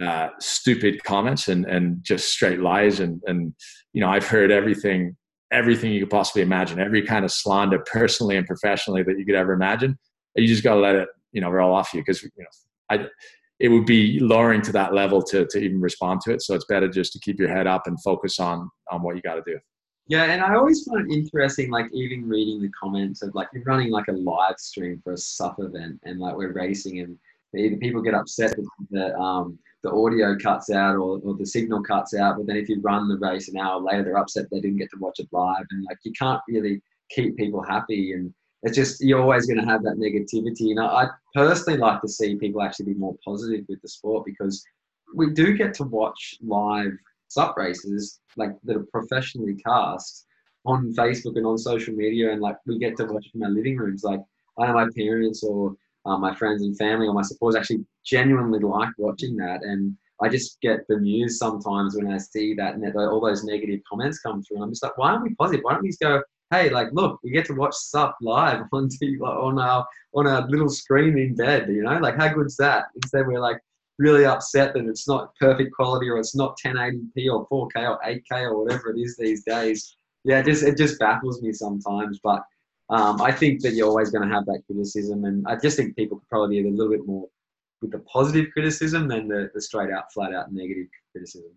[0.00, 3.00] uh, stupid comments and, and just straight lies.
[3.00, 3.52] And, and,
[3.92, 5.16] you know, I've heard everything,
[5.50, 9.34] everything you could possibly imagine, every kind of slander personally and professionally that you could
[9.34, 9.98] ever imagine.
[10.36, 12.04] You just got to let it, you know, roll off you.
[12.04, 12.46] Cause, you know,
[12.90, 13.06] I,
[13.58, 16.42] it would be lowering to that level to, to even respond to it.
[16.42, 19.22] So it's better just to keep your head up and focus on, on what you
[19.22, 19.58] got to do.
[20.08, 23.64] Yeah, and I always find it interesting, like even reading the comments of like you're
[23.64, 27.18] running like a live stream for a SUP event, and like we're racing, and
[27.56, 31.82] either people get upset that the um, the audio cuts out or, or the signal
[31.82, 34.60] cuts out, but then if you run the race an hour later, they're upset they
[34.60, 36.80] didn't get to watch it live, and like you can't really
[37.10, 40.72] keep people happy, and it's just you're always going to have that negativity.
[40.72, 44.64] Know, I personally like to see people actually be more positive with the sport because
[45.16, 46.92] we do get to watch live
[47.28, 50.26] SUP races like that are professionally cast
[50.64, 53.76] on Facebook and on social media, and like we get to watch from our living
[53.76, 54.04] rooms.
[54.04, 54.20] Like
[54.58, 55.74] I know my parents or
[56.04, 60.28] uh, my friends and family or my supporters actually genuinely like watching that, and I
[60.28, 64.56] just get bemused sometimes when I see that and all those negative comments come through,
[64.56, 65.64] and I'm just like, why aren't we positive?
[65.64, 66.22] Why don't we just go?
[66.50, 70.48] Hey, like, look, we get to watch SUP live on TV, on our on our
[70.48, 71.68] little screen in bed.
[71.68, 72.86] You know, like, how good's that?
[72.94, 73.60] Instead, we're like,
[73.98, 78.42] really upset that it's not perfect quality or it's not 1080p or 4K or 8K
[78.42, 79.96] or whatever it is these days.
[80.24, 82.20] Yeah, it just it just baffles me sometimes.
[82.22, 82.42] But
[82.90, 85.96] um, I think that you're always going to have that criticism, and I just think
[85.96, 87.26] people could probably be a little bit more
[87.82, 91.50] with the positive criticism than the, the straight out, flat out negative criticism.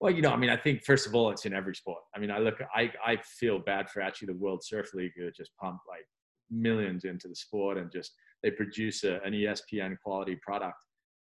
[0.00, 2.00] Well, you know, I mean, I think first of all, it's in every sport.
[2.14, 5.30] I mean, I look, I, I feel bad for actually the World Surf League who
[5.30, 6.04] just pump like
[6.50, 8.12] millions into the sport and just
[8.42, 10.76] they produce a, an ESPN quality product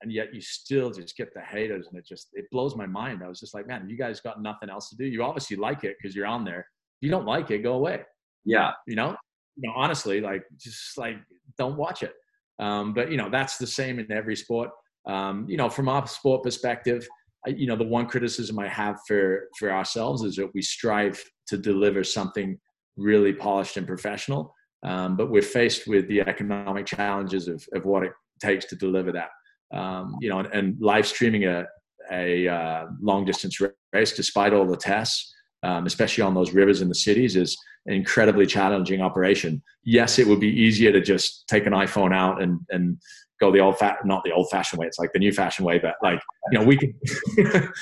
[0.02, 3.22] and yet you still just get the haters and it just it blows my mind.
[3.24, 5.04] I was just like man you guys got nothing else to do.
[5.04, 6.60] You obviously like it because you're on there.
[6.60, 8.02] If you don't like it go away.
[8.44, 8.72] Yeah.
[8.86, 9.16] You know?
[9.56, 11.16] You know honestly like just like
[11.58, 12.14] don't watch it.
[12.58, 14.70] Um, but you know that's the same in every sport.
[15.06, 17.06] Um, you know from our sport perspective
[17.46, 21.22] I, you know the one criticism i have for for ourselves is that we strive
[21.48, 22.58] to deliver something
[22.96, 24.54] really polished and professional
[24.84, 29.12] um, but we're faced with the economic challenges of, of what it takes to deliver
[29.12, 29.30] that
[29.72, 31.66] um, you know, and, and, live streaming a,
[32.10, 33.58] a uh, long distance
[33.92, 37.94] race, despite all the tests, um, especially on those rivers in the cities, is an
[37.94, 39.62] incredibly challenging operation.
[39.84, 42.98] Yes, it would be easier to just take an iPhone out and, and
[43.40, 44.86] go the old fat, not the old fashioned way.
[44.86, 46.20] It's like the new fashioned way, but like,
[46.50, 46.94] you know, we could,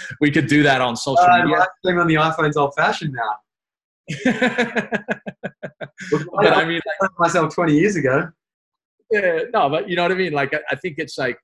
[0.21, 1.67] we could do that on social uh, media.
[2.01, 3.37] On the iPhone's old fashioned now.
[6.33, 8.29] but I mean, like, myself 20 years ago.
[9.11, 10.33] Yeah, no, but you know what I mean?
[10.33, 11.39] Like, I, I think it's like,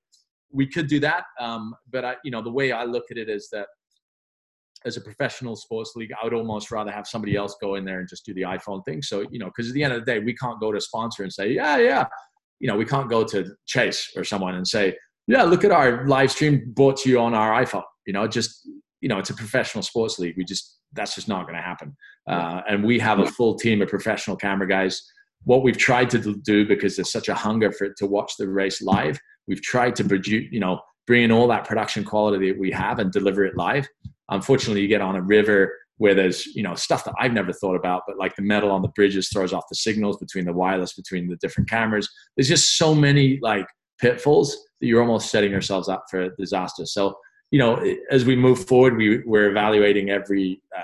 [0.53, 1.25] we could do that.
[1.41, 3.67] Um, but I, you know, the way I look at it is that
[4.85, 7.99] as a professional sports league, I would almost rather have somebody else go in there
[7.99, 9.03] and just do the iPhone thing.
[9.03, 10.81] So, you know, because at the end of the day, we can't go to a
[10.81, 12.05] sponsor and say, yeah, yeah.
[12.61, 14.97] You know, we can't go to Chase or someone and say,
[15.27, 17.83] yeah, look at our live stream brought to you on our iPhone.
[18.07, 18.69] You know, just,
[19.01, 20.37] you know, it's a professional sports league.
[20.37, 21.97] We just, that's just not going to happen.
[22.29, 25.03] Uh, and we have a full team of professional camera guys.
[25.45, 28.49] What we've tried to do, because there's such a hunger for it to watch the
[28.49, 32.59] race live, We've tried to produce, you know, bring in all that production quality that
[32.59, 33.87] we have and deliver it live.
[34.29, 37.77] Unfortunately, you get on a river where there's, you know, stuff that I've never thought
[37.77, 40.95] about, but like the metal on the bridges throws off the signals between the wireless,
[40.95, 42.09] between the different cameras.
[42.37, 43.67] There's just so many like
[43.99, 46.85] pitfalls that you're almost setting yourselves up for disaster.
[46.85, 47.17] So,
[47.51, 50.83] you know, as we move forward, we, we're evaluating every uh,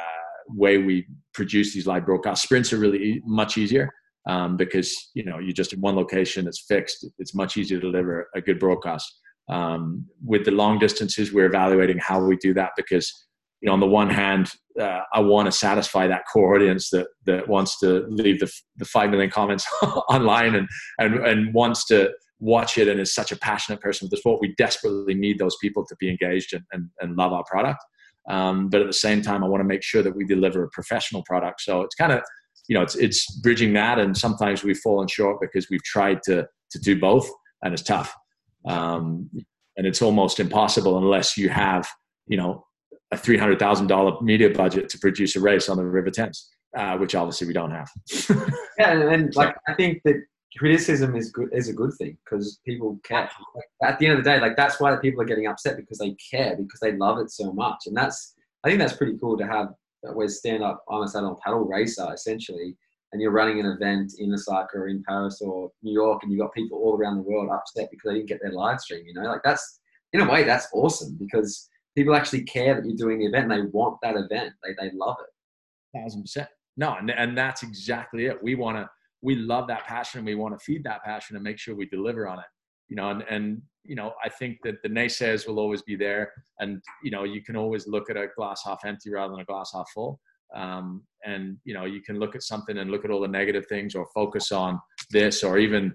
[0.49, 2.45] way we produce these live broadcasts.
[2.45, 3.93] Sprints are really much easier
[4.27, 7.90] um, because you know you're just in one location it's fixed it's much easier to
[7.90, 9.19] deliver a good broadcast.
[9.49, 13.12] Um, with the long distances we're evaluating how we do that because
[13.61, 17.09] you know on the one hand uh, i want to satisfy that core audience that
[17.27, 20.69] that wants to leave the, the 5 million comments online and,
[20.99, 22.12] and and wants to
[22.43, 25.57] watch it and is such a passionate person with the sport we desperately need those
[25.61, 27.78] people to be engaged and, and, and love our product.
[28.28, 30.69] Um, but at the same time i want to make sure that we deliver a
[30.70, 31.61] professional product.
[31.62, 32.23] So it's kind of
[32.73, 36.49] you know, it's it's bridging that, and sometimes we've fallen short because we've tried to
[36.70, 37.31] to do both,
[37.62, 38.16] and it's tough,
[38.66, 39.28] um,
[39.77, 41.86] and it's almost impossible unless you have
[42.28, 42.65] you know
[43.11, 46.49] a three hundred thousand dollar media budget to produce a race on the River Thames,
[46.74, 47.90] uh, which obviously we don't have.
[48.78, 50.23] yeah, and, and like I think that
[50.57, 53.28] criticism is good is a good thing because people care.
[53.55, 55.99] Like, at the end of the day, like that's why people are getting upset because
[55.99, 58.32] they care because they love it so much, and that's
[58.65, 62.07] I think that's pretty cool to have we're stand up, I'm a stand paddle racer
[62.12, 62.77] essentially,
[63.12, 66.41] and you're running an event in Osaka or in Paris or New York, and you've
[66.41, 69.05] got people all around the world upset because they didn't get their live stream.
[69.07, 69.81] You know, like that's
[70.12, 73.66] in a way that's awesome because people actually care that you're doing the event and
[73.66, 74.53] they want that event.
[74.65, 75.99] They they love it.
[75.99, 76.49] Thousand percent.
[76.77, 78.43] No, and, and that's exactly it.
[78.43, 78.89] We want to,
[79.20, 82.27] we love that passion we want to feed that passion and make sure we deliver
[82.27, 82.45] on it.
[82.93, 86.31] You know, and, and you know, I think that the naysayers will always be there,
[86.60, 89.47] and you know, you can always look at a glass half empty rather than a
[89.47, 90.20] glass half full.
[90.55, 93.64] Um, and you know, you can look at something and look at all the negative
[93.66, 94.78] things, or focus on
[95.10, 95.94] this, or even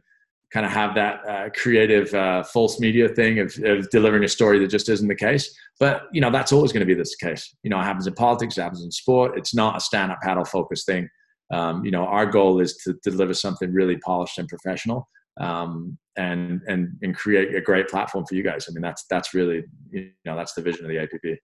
[0.51, 4.57] kind of have that uh, creative uh, false media thing of, of, delivering a story
[4.57, 5.55] that just isn't the case.
[5.79, 7.55] But you know that's always going to be this case.
[7.61, 9.37] You know, it happens in politics, it happens in sport.
[9.37, 11.07] It's not a stand-up paddle focused thing.
[11.53, 15.07] Um, you know, our goal is to deliver something really polished and professional,
[15.39, 18.67] um, and and and create a great platform for you guys.
[18.69, 21.39] I mean, that's that's really you know that's the vision of the APP.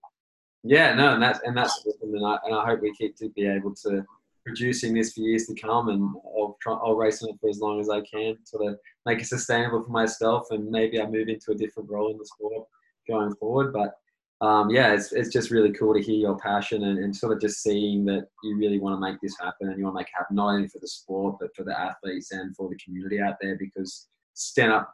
[0.63, 3.45] Yeah, no, and that's and that's and I, and I hope we keep to be
[3.45, 4.03] able to
[4.45, 7.59] producing this for years to come, and I'll try, I'll race on it for as
[7.59, 11.29] long as I can, sort of make it sustainable for myself, and maybe I move
[11.29, 12.67] into a different role in the sport
[13.07, 13.73] going forward.
[13.73, 13.95] But
[14.43, 17.39] um, yeah, it's, it's just really cool to hear your passion and, and, sort of
[17.39, 20.07] just seeing that you really want to make this happen and you want to make
[20.07, 23.21] it happen not only for the sport but for the athletes and for the community
[23.21, 24.93] out there because stand up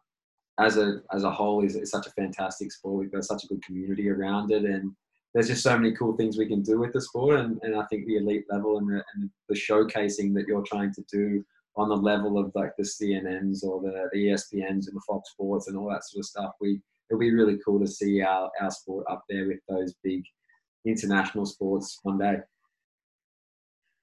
[0.59, 2.99] as a as a whole is, is such a fantastic sport.
[2.99, 4.91] We've got such a good community around it and
[5.33, 7.85] there's just so many cool things we can do with the sport and, and I
[7.85, 11.43] think the elite level and the, and the showcasing that you're trying to do
[11.75, 15.67] on the level of like the CNNs or the, the ESPNs and the Fox Sports
[15.67, 16.51] and all that sort of stuff.
[16.61, 20.23] We it'll be really cool to see our, our sport up there with those big
[20.85, 22.37] international sports one day.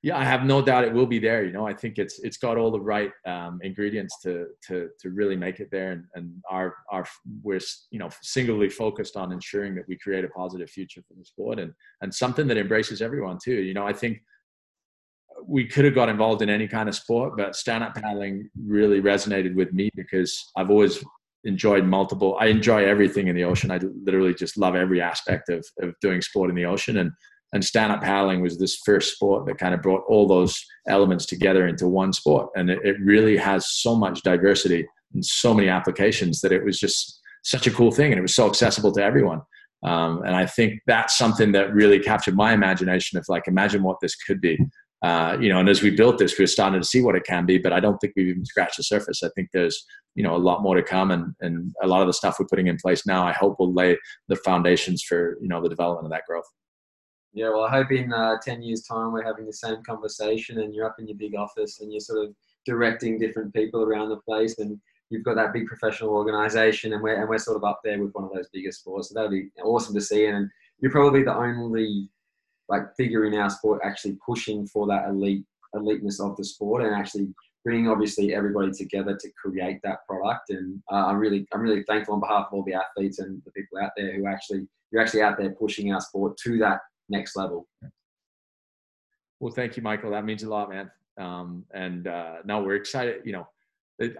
[0.03, 1.45] Yeah, I have no doubt it will be there.
[1.45, 5.11] You know, I think it's it's got all the right um, ingredients to to to
[5.11, 7.05] really make it there, and, and our our
[7.43, 7.61] we're
[7.91, 11.59] you know singly focused on ensuring that we create a positive future for the sport
[11.59, 11.73] and
[12.03, 13.55] and something that embraces everyone too.
[13.55, 14.23] You know, I think
[15.45, 19.01] we could have got involved in any kind of sport, but stand up paddling really
[19.01, 21.03] resonated with me because I've always
[21.47, 22.37] enjoyed multiple.
[22.39, 23.71] I enjoy everything in the ocean.
[23.71, 26.99] I literally just love every aspect of, of doing sport in the ocean.
[26.99, 27.13] And,
[27.53, 31.25] and stand up paddling was this first sport that kind of brought all those elements
[31.25, 32.51] together into one sport.
[32.57, 36.79] And it, it really has so much diversity and so many applications that it was
[36.79, 38.13] just such a cool thing.
[38.13, 39.41] And it was so accessible to everyone.
[39.85, 43.99] Um, and I think that's something that really captured my imagination of like, imagine what
[44.03, 44.59] this could be.
[45.03, 47.25] Uh, you know, and as we built this, we are starting to see what it
[47.25, 49.23] can be, but I don't think we've even scratched the surface.
[49.23, 52.07] I think there's, you know, a lot more to come, and and a lot of
[52.07, 53.99] the stuff we're putting in place now, I hope will lay
[54.29, 56.47] the foundations for you know the development of that growth.
[57.35, 60.75] Yeah, well, I hope in uh, ten years' time we're having the same conversation, and
[60.75, 64.17] you're up in your big office, and you're sort of directing different people around the
[64.17, 67.81] place, and you've got that big professional organization, and we're and we're sort of up
[67.85, 69.11] there with one of those biggest sports.
[69.11, 70.49] So that'll be awesome to see, and
[70.81, 72.09] you're probably the only
[72.69, 75.45] like figuring in our sport actually pushing for that elite
[75.75, 77.29] eliteness of the sport and actually
[77.65, 80.51] bringing obviously everybody together to create that product.
[80.51, 83.51] And uh, I'm really I'm really thankful on behalf of all the athletes and the
[83.53, 87.37] people out there who actually you're actually out there pushing our sport to that next
[87.37, 87.69] level.
[89.41, 90.13] Well, thank you, Michael.
[90.13, 90.91] That means a lot, man.
[91.19, 93.23] Um, and uh, no, we're excited.
[93.25, 93.49] You know,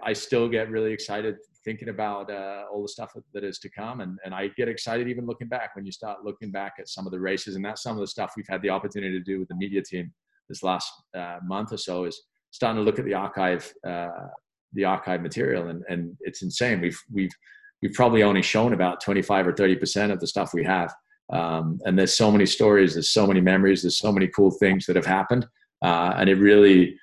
[0.03, 1.37] I still get really excited
[1.67, 3.99] thinking about uh, all the stuff that is to come.
[3.99, 7.05] And, and I get excited even looking back when you start looking back at some
[7.05, 7.57] of the races.
[7.57, 9.81] And that's some of the stuff we've had the opportunity to do with the media
[9.81, 10.13] team
[10.47, 12.21] this last uh, month or so is
[12.51, 14.29] starting to look at the archive, uh,
[14.71, 15.67] the archive material.
[15.67, 16.79] And, and it's insane.
[16.79, 17.35] We've, we've,
[17.81, 20.95] we've probably only shown about 25 or 30% of the stuff we have.
[21.33, 24.85] Um, and there's so many stories, there's so many memories, there's so many cool things
[24.85, 25.45] that have happened.
[25.83, 26.97] Uh, and it really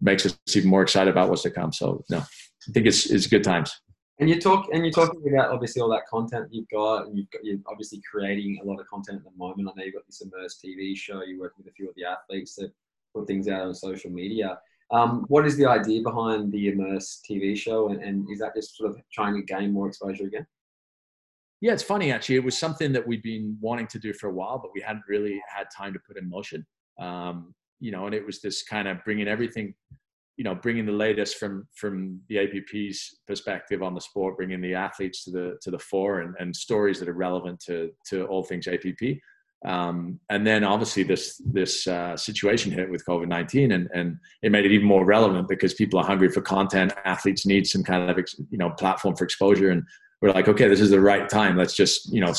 [0.00, 1.70] makes us even more excited about what's to come.
[1.70, 3.78] So no, I think it's, it's good times.
[4.20, 7.30] And you talk and you're talking about obviously all that content you've got, and you've
[7.30, 9.68] got you're obviously creating a lot of content at the moment.
[9.68, 11.22] I know you've got this Immerse TV show.
[11.22, 12.70] You're working with a few of the athletes to
[13.14, 14.58] put things out on social media.
[14.90, 18.76] Um, what is the idea behind the Immerse TV show, and, and is that just
[18.76, 20.46] sort of trying to gain more exposure again?
[21.62, 22.36] Yeah, it's funny actually.
[22.36, 25.04] It was something that we'd been wanting to do for a while, but we hadn't
[25.08, 26.66] really had time to put in motion.
[26.98, 29.74] Um, you know, and it was this kind of bringing everything
[30.40, 34.74] you know bringing the latest from from the APP's perspective on the sport, bringing the
[34.74, 38.42] athletes to the to the fore, and, and stories that are relevant to to all
[38.42, 39.18] things APP.
[39.66, 44.50] Um, and then obviously this this uh, situation hit with COVID nineteen, and and it
[44.50, 46.94] made it even more relevant because people are hungry for content.
[47.04, 48.16] Athletes need some kind of
[48.50, 49.82] you know platform for exposure, and
[50.22, 51.58] we're like, okay, this is the right time.
[51.58, 52.32] Let's just you know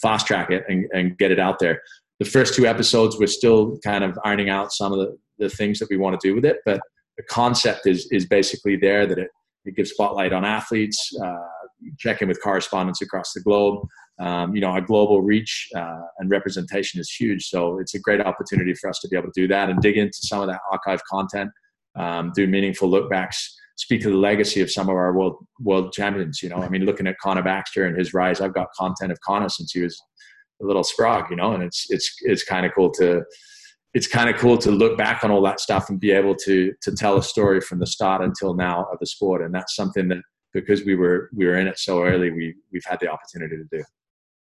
[0.00, 1.82] fast track it and, and get it out there.
[2.20, 5.80] The first two episodes, we're still kind of ironing out some of the, the things
[5.80, 6.80] that we want to do with it, but
[7.18, 9.28] the concept is is basically there that it,
[9.66, 11.36] it gives spotlight on athletes, uh,
[11.98, 13.86] check in with correspondents across the globe.
[14.20, 18.20] Um, you know, our global reach uh, and representation is huge, so it's a great
[18.20, 20.60] opportunity for us to be able to do that and dig into some of that
[20.72, 21.50] archive content,
[21.96, 23.36] um, do meaningful lookbacks,
[23.76, 26.42] speak to the legacy of some of our world world champions.
[26.42, 29.20] You know, I mean, looking at Connor Baxter and his rise, I've got content of
[29.20, 30.00] Connor since he was
[30.62, 33.22] a little scrog, you know, and it's it's it's kind of cool to
[33.98, 36.72] it's kind of cool to look back on all that stuff and be able to
[36.82, 40.06] to tell a story from the start until now of the sport and that's something
[40.06, 40.22] that
[40.54, 43.64] because we were we were in it so early we we've had the opportunity to
[43.76, 43.82] do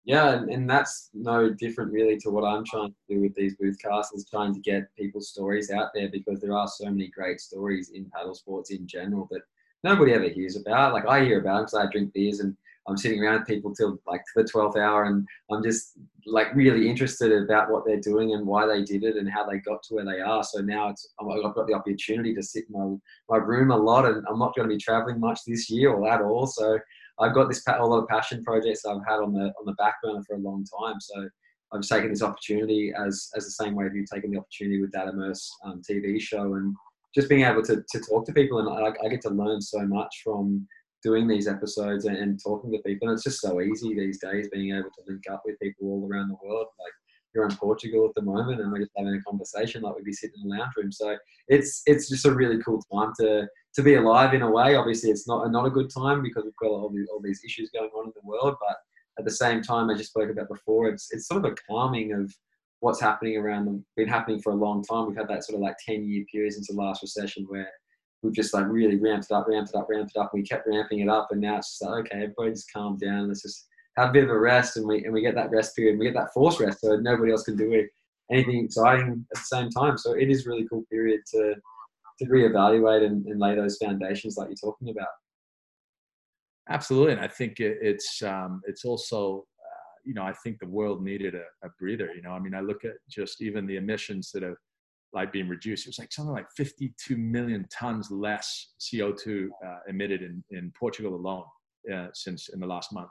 [0.06, 4.14] yeah and, that's no different really to what i'm trying to do with these boothcasts
[4.14, 7.90] is trying to get people's stories out there because there are so many great stories
[7.96, 9.42] in paddle sports in general that
[9.84, 10.94] nobody ever hears about.
[10.94, 12.56] Like I hear about because I drink beers and
[12.90, 16.90] I'm sitting around with people till like the 12th hour and I'm just like really
[16.90, 19.96] interested about what they're doing and why they did it and how they got to
[19.96, 20.44] where they are.
[20.44, 23.00] So now it's I've got the opportunity to sit in
[23.30, 25.92] my, my room a lot and I'm not going to be traveling much this year
[25.92, 26.48] or at all.
[26.48, 26.80] So
[27.20, 29.96] I've got this a lot of passion projects I've had on the on the back
[30.02, 31.00] burner for a long time.
[31.00, 31.30] So
[31.72, 35.08] I've taken this opportunity as as the same way you've taken the opportunity with that
[35.08, 36.76] Immerse um, TV show and
[37.14, 39.80] just being able to, to talk to people and I, I get to learn so
[39.80, 40.68] much from
[41.04, 43.08] doing these episodes and, and, talking to people.
[43.08, 46.10] And it's just so easy these days being able to link up with people all
[46.12, 46.68] around the world.
[46.80, 46.92] Like
[47.34, 50.14] you're in Portugal at the moment and we're just having a conversation like we'd be
[50.14, 50.92] sitting in the lounge room.
[50.92, 51.18] So
[51.48, 54.76] it's it's just a really cool time to to be alive in a way.
[54.76, 57.70] Obviously it's not not a good time because we've got all these all these issues
[57.70, 58.78] going on in the world, but
[59.20, 62.14] at the same time, I just spoke about before, it's it's sort of a calming
[62.14, 62.34] of
[62.80, 65.08] what's happening around them, been happening for a long time.
[65.08, 67.70] We've had that sort of like 10 year period since the last recession where
[68.22, 70.32] we've just like really ramped it up, ramped it up, ramped it up.
[70.34, 71.30] And we kept ramping it up.
[71.32, 73.28] And now it's just like, okay, everybody just calm down.
[73.28, 73.68] Let's just
[73.98, 74.78] have a bit of a rest.
[74.78, 75.92] And we, and we get that rest period.
[75.92, 76.82] And we get that forced rest.
[76.82, 77.88] So nobody else can do it,
[78.32, 79.98] anything exciting at the same time.
[79.98, 81.56] So it is really cool period to,
[82.20, 85.08] to reevaluate and, and lay those foundations like you're talking about.
[86.70, 87.14] Absolutely.
[87.14, 89.46] And I think it, it's, um, it's also,
[90.06, 92.12] you know, I think the world needed a, a, breather.
[92.16, 94.56] You know, I mean, I look at just even the emissions that have
[95.14, 95.86] like being reduced.
[95.86, 101.16] It was like something like 52 million tons less CO2 uh, emitted in, in Portugal
[101.16, 101.46] alone
[101.94, 103.10] uh, since in the last month,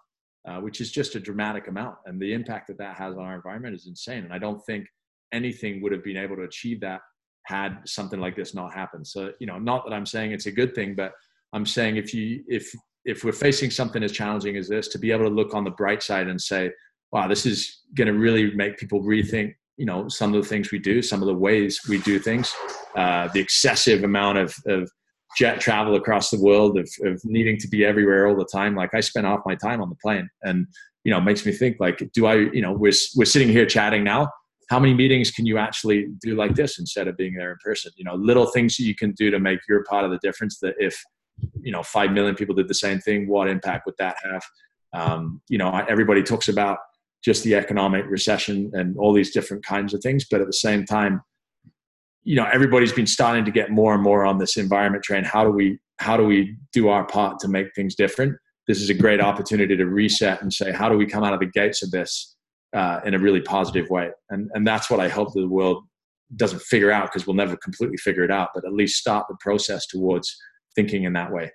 [0.49, 1.97] uh, which is just a dramatic amount.
[2.07, 4.25] And the impact that that has on our environment is insane.
[4.25, 4.87] And I don't think
[5.33, 7.01] anything would have been able to achieve that
[7.47, 9.07] had something like this not happened.
[9.07, 11.13] So, you know, not that I'm saying it's a good thing, but
[11.53, 12.71] I'm saying if you if
[13.05, 15.71] if we're facing something as challenging as this, to be able to look on the
[15.71, 16.71] bright side and say,
[17.11, 20.73] wow, this is going to really make people rethink, you know, some of the things
[20.73, 22.53] we do, some of the ways we do things,
[22.97, 24.91] uh, the excessive amount of, of
[25.39, 28.75] jet travel across the world, of, of needing to be everywhere all the time.
[28.75, 30.67] Like I spend half my time on the plane and,
[31.05, 34.03] you know, makes me think like, do I, you know, we're, we're sitting here chatting
[34.03, 34.29] now.
[34.69, 37.93] How many meetings can you actually do like this instead of being there in person?
[37.97, 40.59] You know, little things that you can do to make your part of the difference
[40.59, 41.01] that if,
[41.63, 44.43] you know, 5 million people did the same thing, what impact would that have?
[44.93, 46.79] Um, you know, everybody talks about
[47.25, 50.27] just the economic recession and all these different kinds of things.
[50.31, 51.21] But at the same time,
[52.23, 55.25] you know, everybody's been starting to get more and more on this environment train.
[55.25, 58.37] How do we how do we do our part to make things different?
[58.69, 61.41] This is a great opportunity to reset and say, how do we come out of
[61.41, 62.37] the gates of this
[62.77, 64.11] uh, in a really positive way?
[64.31, 65.85] And and that's what I hope the world
[66.37, 69.37] doesn't figure out because we'll never completely figure it out, but at least start the
[69.41, 70.37] process towards
[70.77, 71.51] thinking in that way.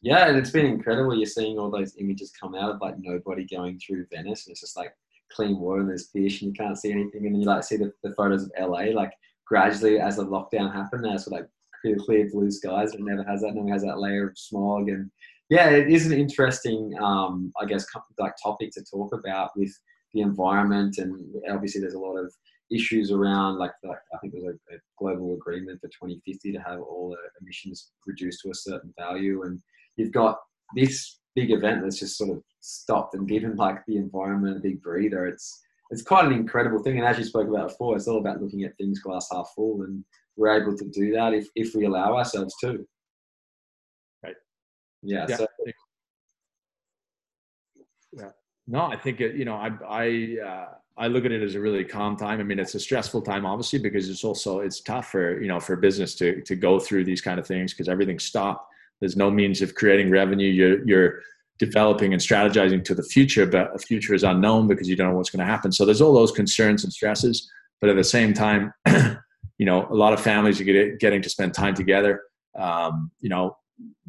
[0.00, 1.16] Yeah, and it's been incredible.
[1.16, 4.60] You're seeing all those images come out of like nobody going through Venice, and it's
[4.60, 4.92] just like
[5.32, 7.26] clean water and there's fish, and you can't see anything.
[7.26, 9.12] And then you like see the, the photos of LA, like
[9.44, 11.48] gradually as the lockdown happened, there's like
[11.80, 12.94] clear, clear blue skies.
[12.94, 13.54] It never has that.
[13.54, 15.10] Normally has that layer of smog, and
[15.50, 17.86] yeah, it is an interesting, um, I guess,
[18.18, 19.72] like topic to talk about with
[20.14, 21.18] the environment, and
[21.50, 22.32] obviously there's a lot of
[22.70, 26.80] issues around like, like I think there's a, a, global agreement for 2050 to have
[26.80, 29.58] all the emissions reduced to a certain value and
[29.98, 30.38] you've got
[30.74, 34.80] this big event that's just sort of stopped and given like the environment a big
[34.80, 35.26] breather.
[35.26, 35.60] It's
[35.90, 36.98] it's quite an incredible thing.
[36.98, 39.82] And as you spoke about before, it's all about looking at things glass half full,
[39.82, 40.04] and
[40.36, 42.86] we're able to do that if if we allow ourselves to.
[44.22, 44.36] Right.
[45.02, 45.26] Yeah.
[45.28, 45.36] yeah.
[45.36, 45.46] So,
[48.12, 48.30] yeah.
[48.66, 50.66] No, I think it, you know I I uh,
[50.96, 52.40] I look at it as a really calm time.
[52.40, 55.58] I mean, it's a stressful time, obviously, because it's also it's tough for you know
[55.58, 58.66] for business to to go through these kind of things because everything's stopped
[59.00, 60.48] there's no means of creating revenue.
[60.48, 61.20] You're, you're
[61.58, 65.16] developing and strategizing to the future, but a future is unknown because you don't know
[65.16, 65.72] what's going to happen.
[65.72, 67.50] So there's all those concerns and stresses.
[67.80, 68.72] But at the same time,
[69.58, 72.22] you know, a lot of families are getting to spend time together.
[72.58, 73.56] Um, you know,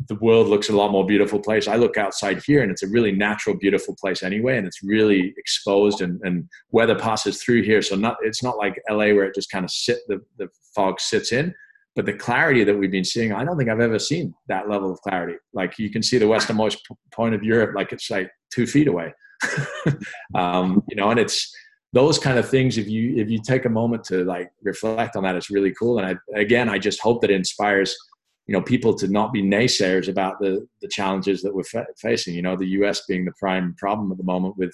[0.07, 1.67] the world looks a lot more beautiful place.
[1.67, 5.33] I look outside here and it's a really natural, beautiful place anyway, and it's really
[5.37, 7.81] exposed and, and weather passes through here.
[7.81, 10.99] So not it's not like LA where it just kind of sit the, the fog
[10.99, 11.53] sits in.
[11.99, 14.89] But the clarity that we've been seeing, I don't think I've ever seen that level
[14.89, 15.37] of clarity.
[15.51, 16.79] Like you can see the westernmost
[17.11, 19.13] point of Europe, like it's like two feet away.
[20.33, 21.53] um, you know, and it's
[21.91, 22.77] those kind of things.
[22.77, 25.99] If you if you take a moment to like reflect on that, it's really cool.
[25.99, 27.93] And I, again, I just hope that it inspires
[28.47, 32.33] you know people to not be naysayers about the the challenges that we're fa- facing.
[32.33, 33.03] You know, the U.S.
[33.09, 34.71] being the prime problem at the moment with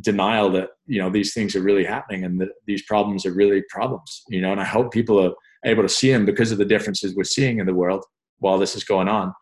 [0.00, 3.64] denial that you know these things are really happening and that these problems are really
[3.68, 4.22] problems.
[4.28, 5.32] You know, and I hope people are
[5.64, 8.04] able to see them because of the differences we're seeing in the world
[8.38, 9.34] while this is going on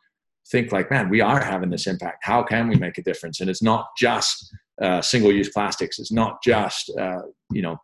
[0.51, 2.19] think like man we are having this impact.
[2.23, 3.41] How can we make a difference?
[3.41, 5.99] And it's not just uh, single use plastics.
[5.99, 7.23] It's not just uh,
[7.53, 7.77] you know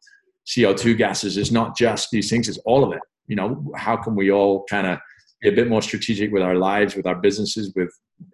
[0.47, 1.36] co2 gases.
[1.36, 2.48] It's not just these things.
[2.48, 3.02] It's all of it.
[3.27, 4.98] You know how can we all kind of
[5.40, 7.93] be a bit more strategic with our lives, with our businesses, with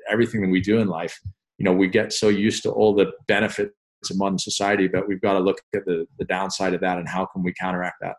[0.09, 1.19] everything that we do in life.
[1.59, 3.73] You know, we get so used to all the benefits
[4.11, 7.07] of modern society, but we've got to look at the, the downside of that and
[7.07, 8.17] how can we counteract that.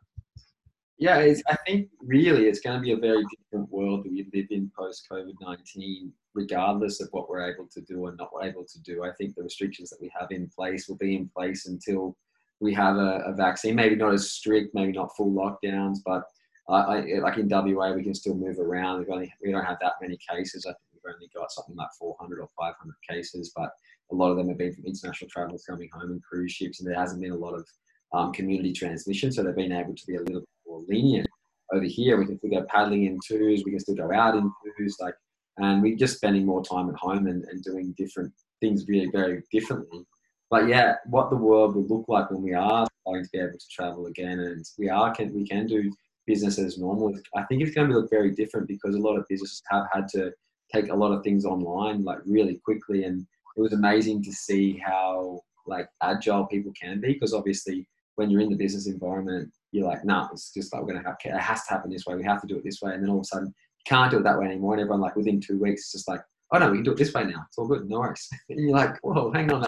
[1.02, 4.46] Yeah, I think really it's going to be a very different world that we live
[4.52, 8.80] in post COVID 19, regardless of what we're able to do or not able to
[8.84, 9.04] do.
[9.04, 12.16] I think the restrictions that we have in place will be in place until
[12.60, 13.74] we have a, a vaccine.
[13.74, 16.22] Maybe not as strict, maybe not full lockdowns, but
[16.70, 19.00] I, like in WA, we can still move around.
[19.00, 20.68] We've only, we don't have that many cases.
[20.68, 23.72] I think we've only got something like 400 or 500 cases, but
[24.12, 26.88] a lot of them have been from international travelers coming home and cruise ships, and
[26.88, 27.68] there hasn't been a lot of
[28.14, 29.32] um, community transmission.
[29.32, 31.28] So they've been able to be a little more lenient.
[31.74, 33.64] Over here, we can still go paddling in twos.
[33.66, 34.98] We can still go out in twos.
[35.00, 35.16] Like,
[35.58, 39.44] and we're just spending more time at home and, and doing different things really very
[39.52, 40.06] differently.
[40.50, 43.54] But yeah, what the world will look like when we are going to be able
[43.54, 45.92] to travel again, and we are can we can do
[46.28, 47.18] business as normal.
[47.36, 50.08] I think it's going to look very different because a lot of businesses have had
[50.10, 50.32] to
[50.74, 53.26] take a lot of things online like really quickly, and
[53.56, 58.42] it was amazing to see how like agile people can be because obviously when you're
[58.42, 61.64] in the business environment you're like nah it's just like we're gonna have it has
[61.66, 63.22] to happen this way we have to do it this way and then all of
[63.22, 65.82] a sudden you can't do it that way anymore and everyone like within two weeks
[65.82, 66.22] it's just like
[66.52, 68.60] oh no we can do it this way now it's all good no worries and
[68.60, 69.66] you're like whoa hang on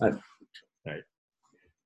[0.00, 0.14] right.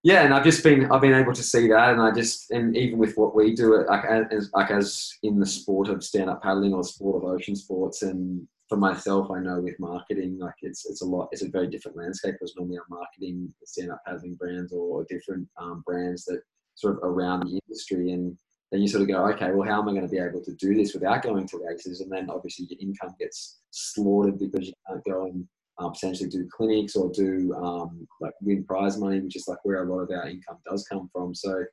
[0.03, 2.77] Yeah and i've just been i've been able to see that and i just and
[2.77, 6.43] even with what we do it like as like as in the sport of stand-up
[6.43, 10.55] paddling or the sport of ocean sports and for myself i know with marketing like
[10.63, 14.37] it's it's a lot it's a very different landscape because normally i'm marketing stand-up paddling
[14.37, 16.41] brands or different um, brands that
[16.77, 18.39] sort of around the industry and
[18.71, 20.55] then you sort of go okay well how am i going to be able to
[20.55, 24.73] do this without going to races and then obviously your income gets slaughtered because you
[24.89, 25.47] can't go and
[25.81, 29.83] um, potentially do clinics or do um, like win prize money, which is like where
[29.83, 31.35] a lot of our income does come from.
[31.35, 31.65] So,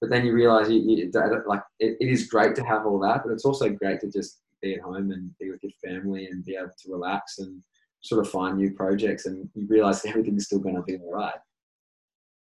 [0.00, 1.10] but then you realize you, you
[1.46, 4.40] like it, it is great to have all that, but it's also great to just
[4.62, 7.62] be at home and be with your family and be able to relax and
[8.02, 11.34] sort of find new projects and you realize everything's still going to be all right.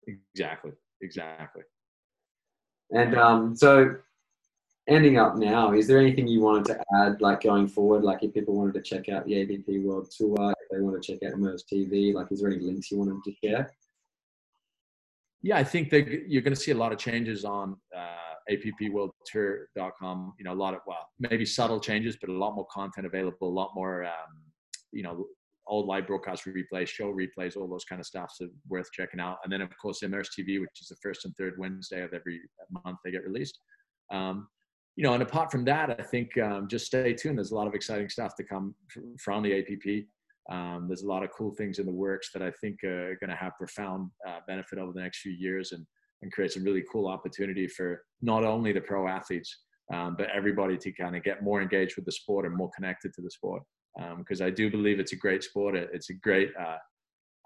[0.07, 0.73] Exactly.
[1.03, 1.63] Exactly.
[2.91, 3.97] And um, so
[4.89, 8.03] ending up now, is there anything you wanted to add, like going forward?
[8.03, 11.13] Like if people wanted to check out the APP World Tour, if they want to
[11.13, 13.71] check out Immerse TV, like is there any links you wanted to share?
[15.43, 20.35] Yeah, I think that you're going to see a lot of changes on uh, appworldtour.com.
[20.39, 23.49] You know, a lot of well, maybe subtle changes, but a lot more content available,
[23.49, 24.43] a lot more, um,
[24.93, 25.27] you know,
[25.67, 28.33] old live broadcast replays, show replays, all those kind of stuff.
[28.35, 29.39] So worth checking out.
[29.45, 32.41] And then of course Immerse TV, which is the first and third Wednesday of every
[32.85, 33.59] month they get released.
[34.13, 34.49] Um,
[34.97, 37.39] you know, and apart from that, I think um, just stay tuned.
[37.39, 38.75] There's a lot of exciting stuff to come
[39.23, 40.07] from the APP.
[40.51, 43.31] Um, there's a lot of cool things in the works that I think are going
[43.31, 45.87] to have profound uh, benefit over the next few years and,
[46.23, 49.61] and create some really cool opportunity for not only the pro athletes,
[49.93, 53.13] um, but everybody to kind of get more engaged with the sport and more connected
[53.15, 53.63] to the sport.
[54.19, 55.75] Because um, I do believe it's a great sport.
[55.75, 56.77] It's a great, uh,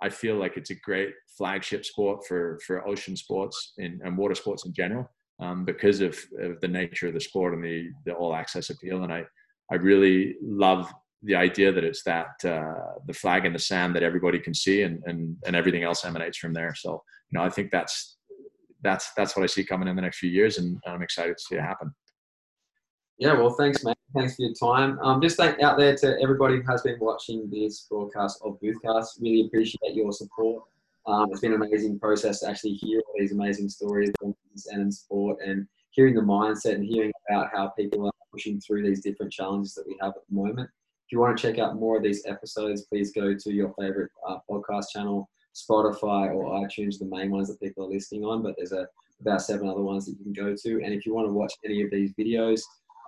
[0.02, 4.34] I feel like it's a great flagship sport for, for ocean sports in, and water
[4.34, 5.10] sports in general
[5.40, 9.04] um, because of, of, the nature of the sport and the, the all access appeal.
[9.04, 9.24] And I,
[9.72, 10.92] I really love
[11.22, 14.82] the idea that it's that uh, the flag in the sand that everybody can see
[14.82, 16.74] and, and, and everything else emanates from there.
[16.76, 18.18] So, you know, I think that's,
[18.84, 21.42] that's, that's what I see coming in the next few years and I'm excited to
[21.42, 21.92] see it happen.
[23.18, 23.96] Yeah, well, thanks, mate.
[24.14, 24.98] Thanks for your time.
[25.00, 29.20] Um, just thank out there to everybody who has been watching this broadcast of Boothcast.
[29.20, 30.64] Really appreciate your support.
[31.06, 34.34] Um, it's been an amazing process to actually hear all these amazing stories and
[34.72, 39.02] in sport and hearing the mindset and hearing about how people are pushing through these
[39.02, 40.68] different challenges that we have at the moment.
[41.06, 44.10] If you want to check out more of these episodes, please go to your favorite
[44.26, 48.54] uh, podcast channel, Spotify or iTunes, the main ones that people are listening on, but
[48.56, 48.86] there's a,
[49.20, 50.84] about seven other ones that you can go to.
[50.84, 52.60] And if you want to watch any of these videos,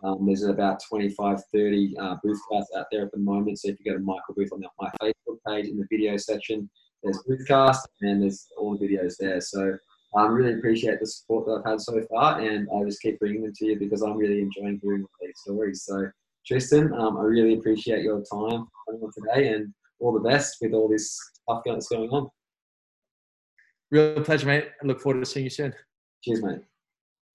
[0.04, 3.58] um, there's about 25, 30 uh, boothcasts out there at the moment.
[3.58, 6.16] So if you go to Michael Booth on the, my Facebook page in the video
[6.16, 6.68] section,
[7.02, 9.40] there's Boothcast and there's all the videos there.
[9.40, 9.76] So
[10.16, 13.18] I um, really appreciate the support that I've had so far, and I just keep
[13.18, 15.82] bringing them to you because I'm really enjoying hearing these stories.
[15.84, 16.10] So,
[16.46, 18.66] Tristan, um, I really appreciate your time
[19.14, 22.30] today, and all the best with all this stuff that's going on.
[23.90, 24.68] Real pleasure, mate.
[24.82, 25.74] I look forward to seeing you soon.
[26.22, 26.60] Cheers, mate.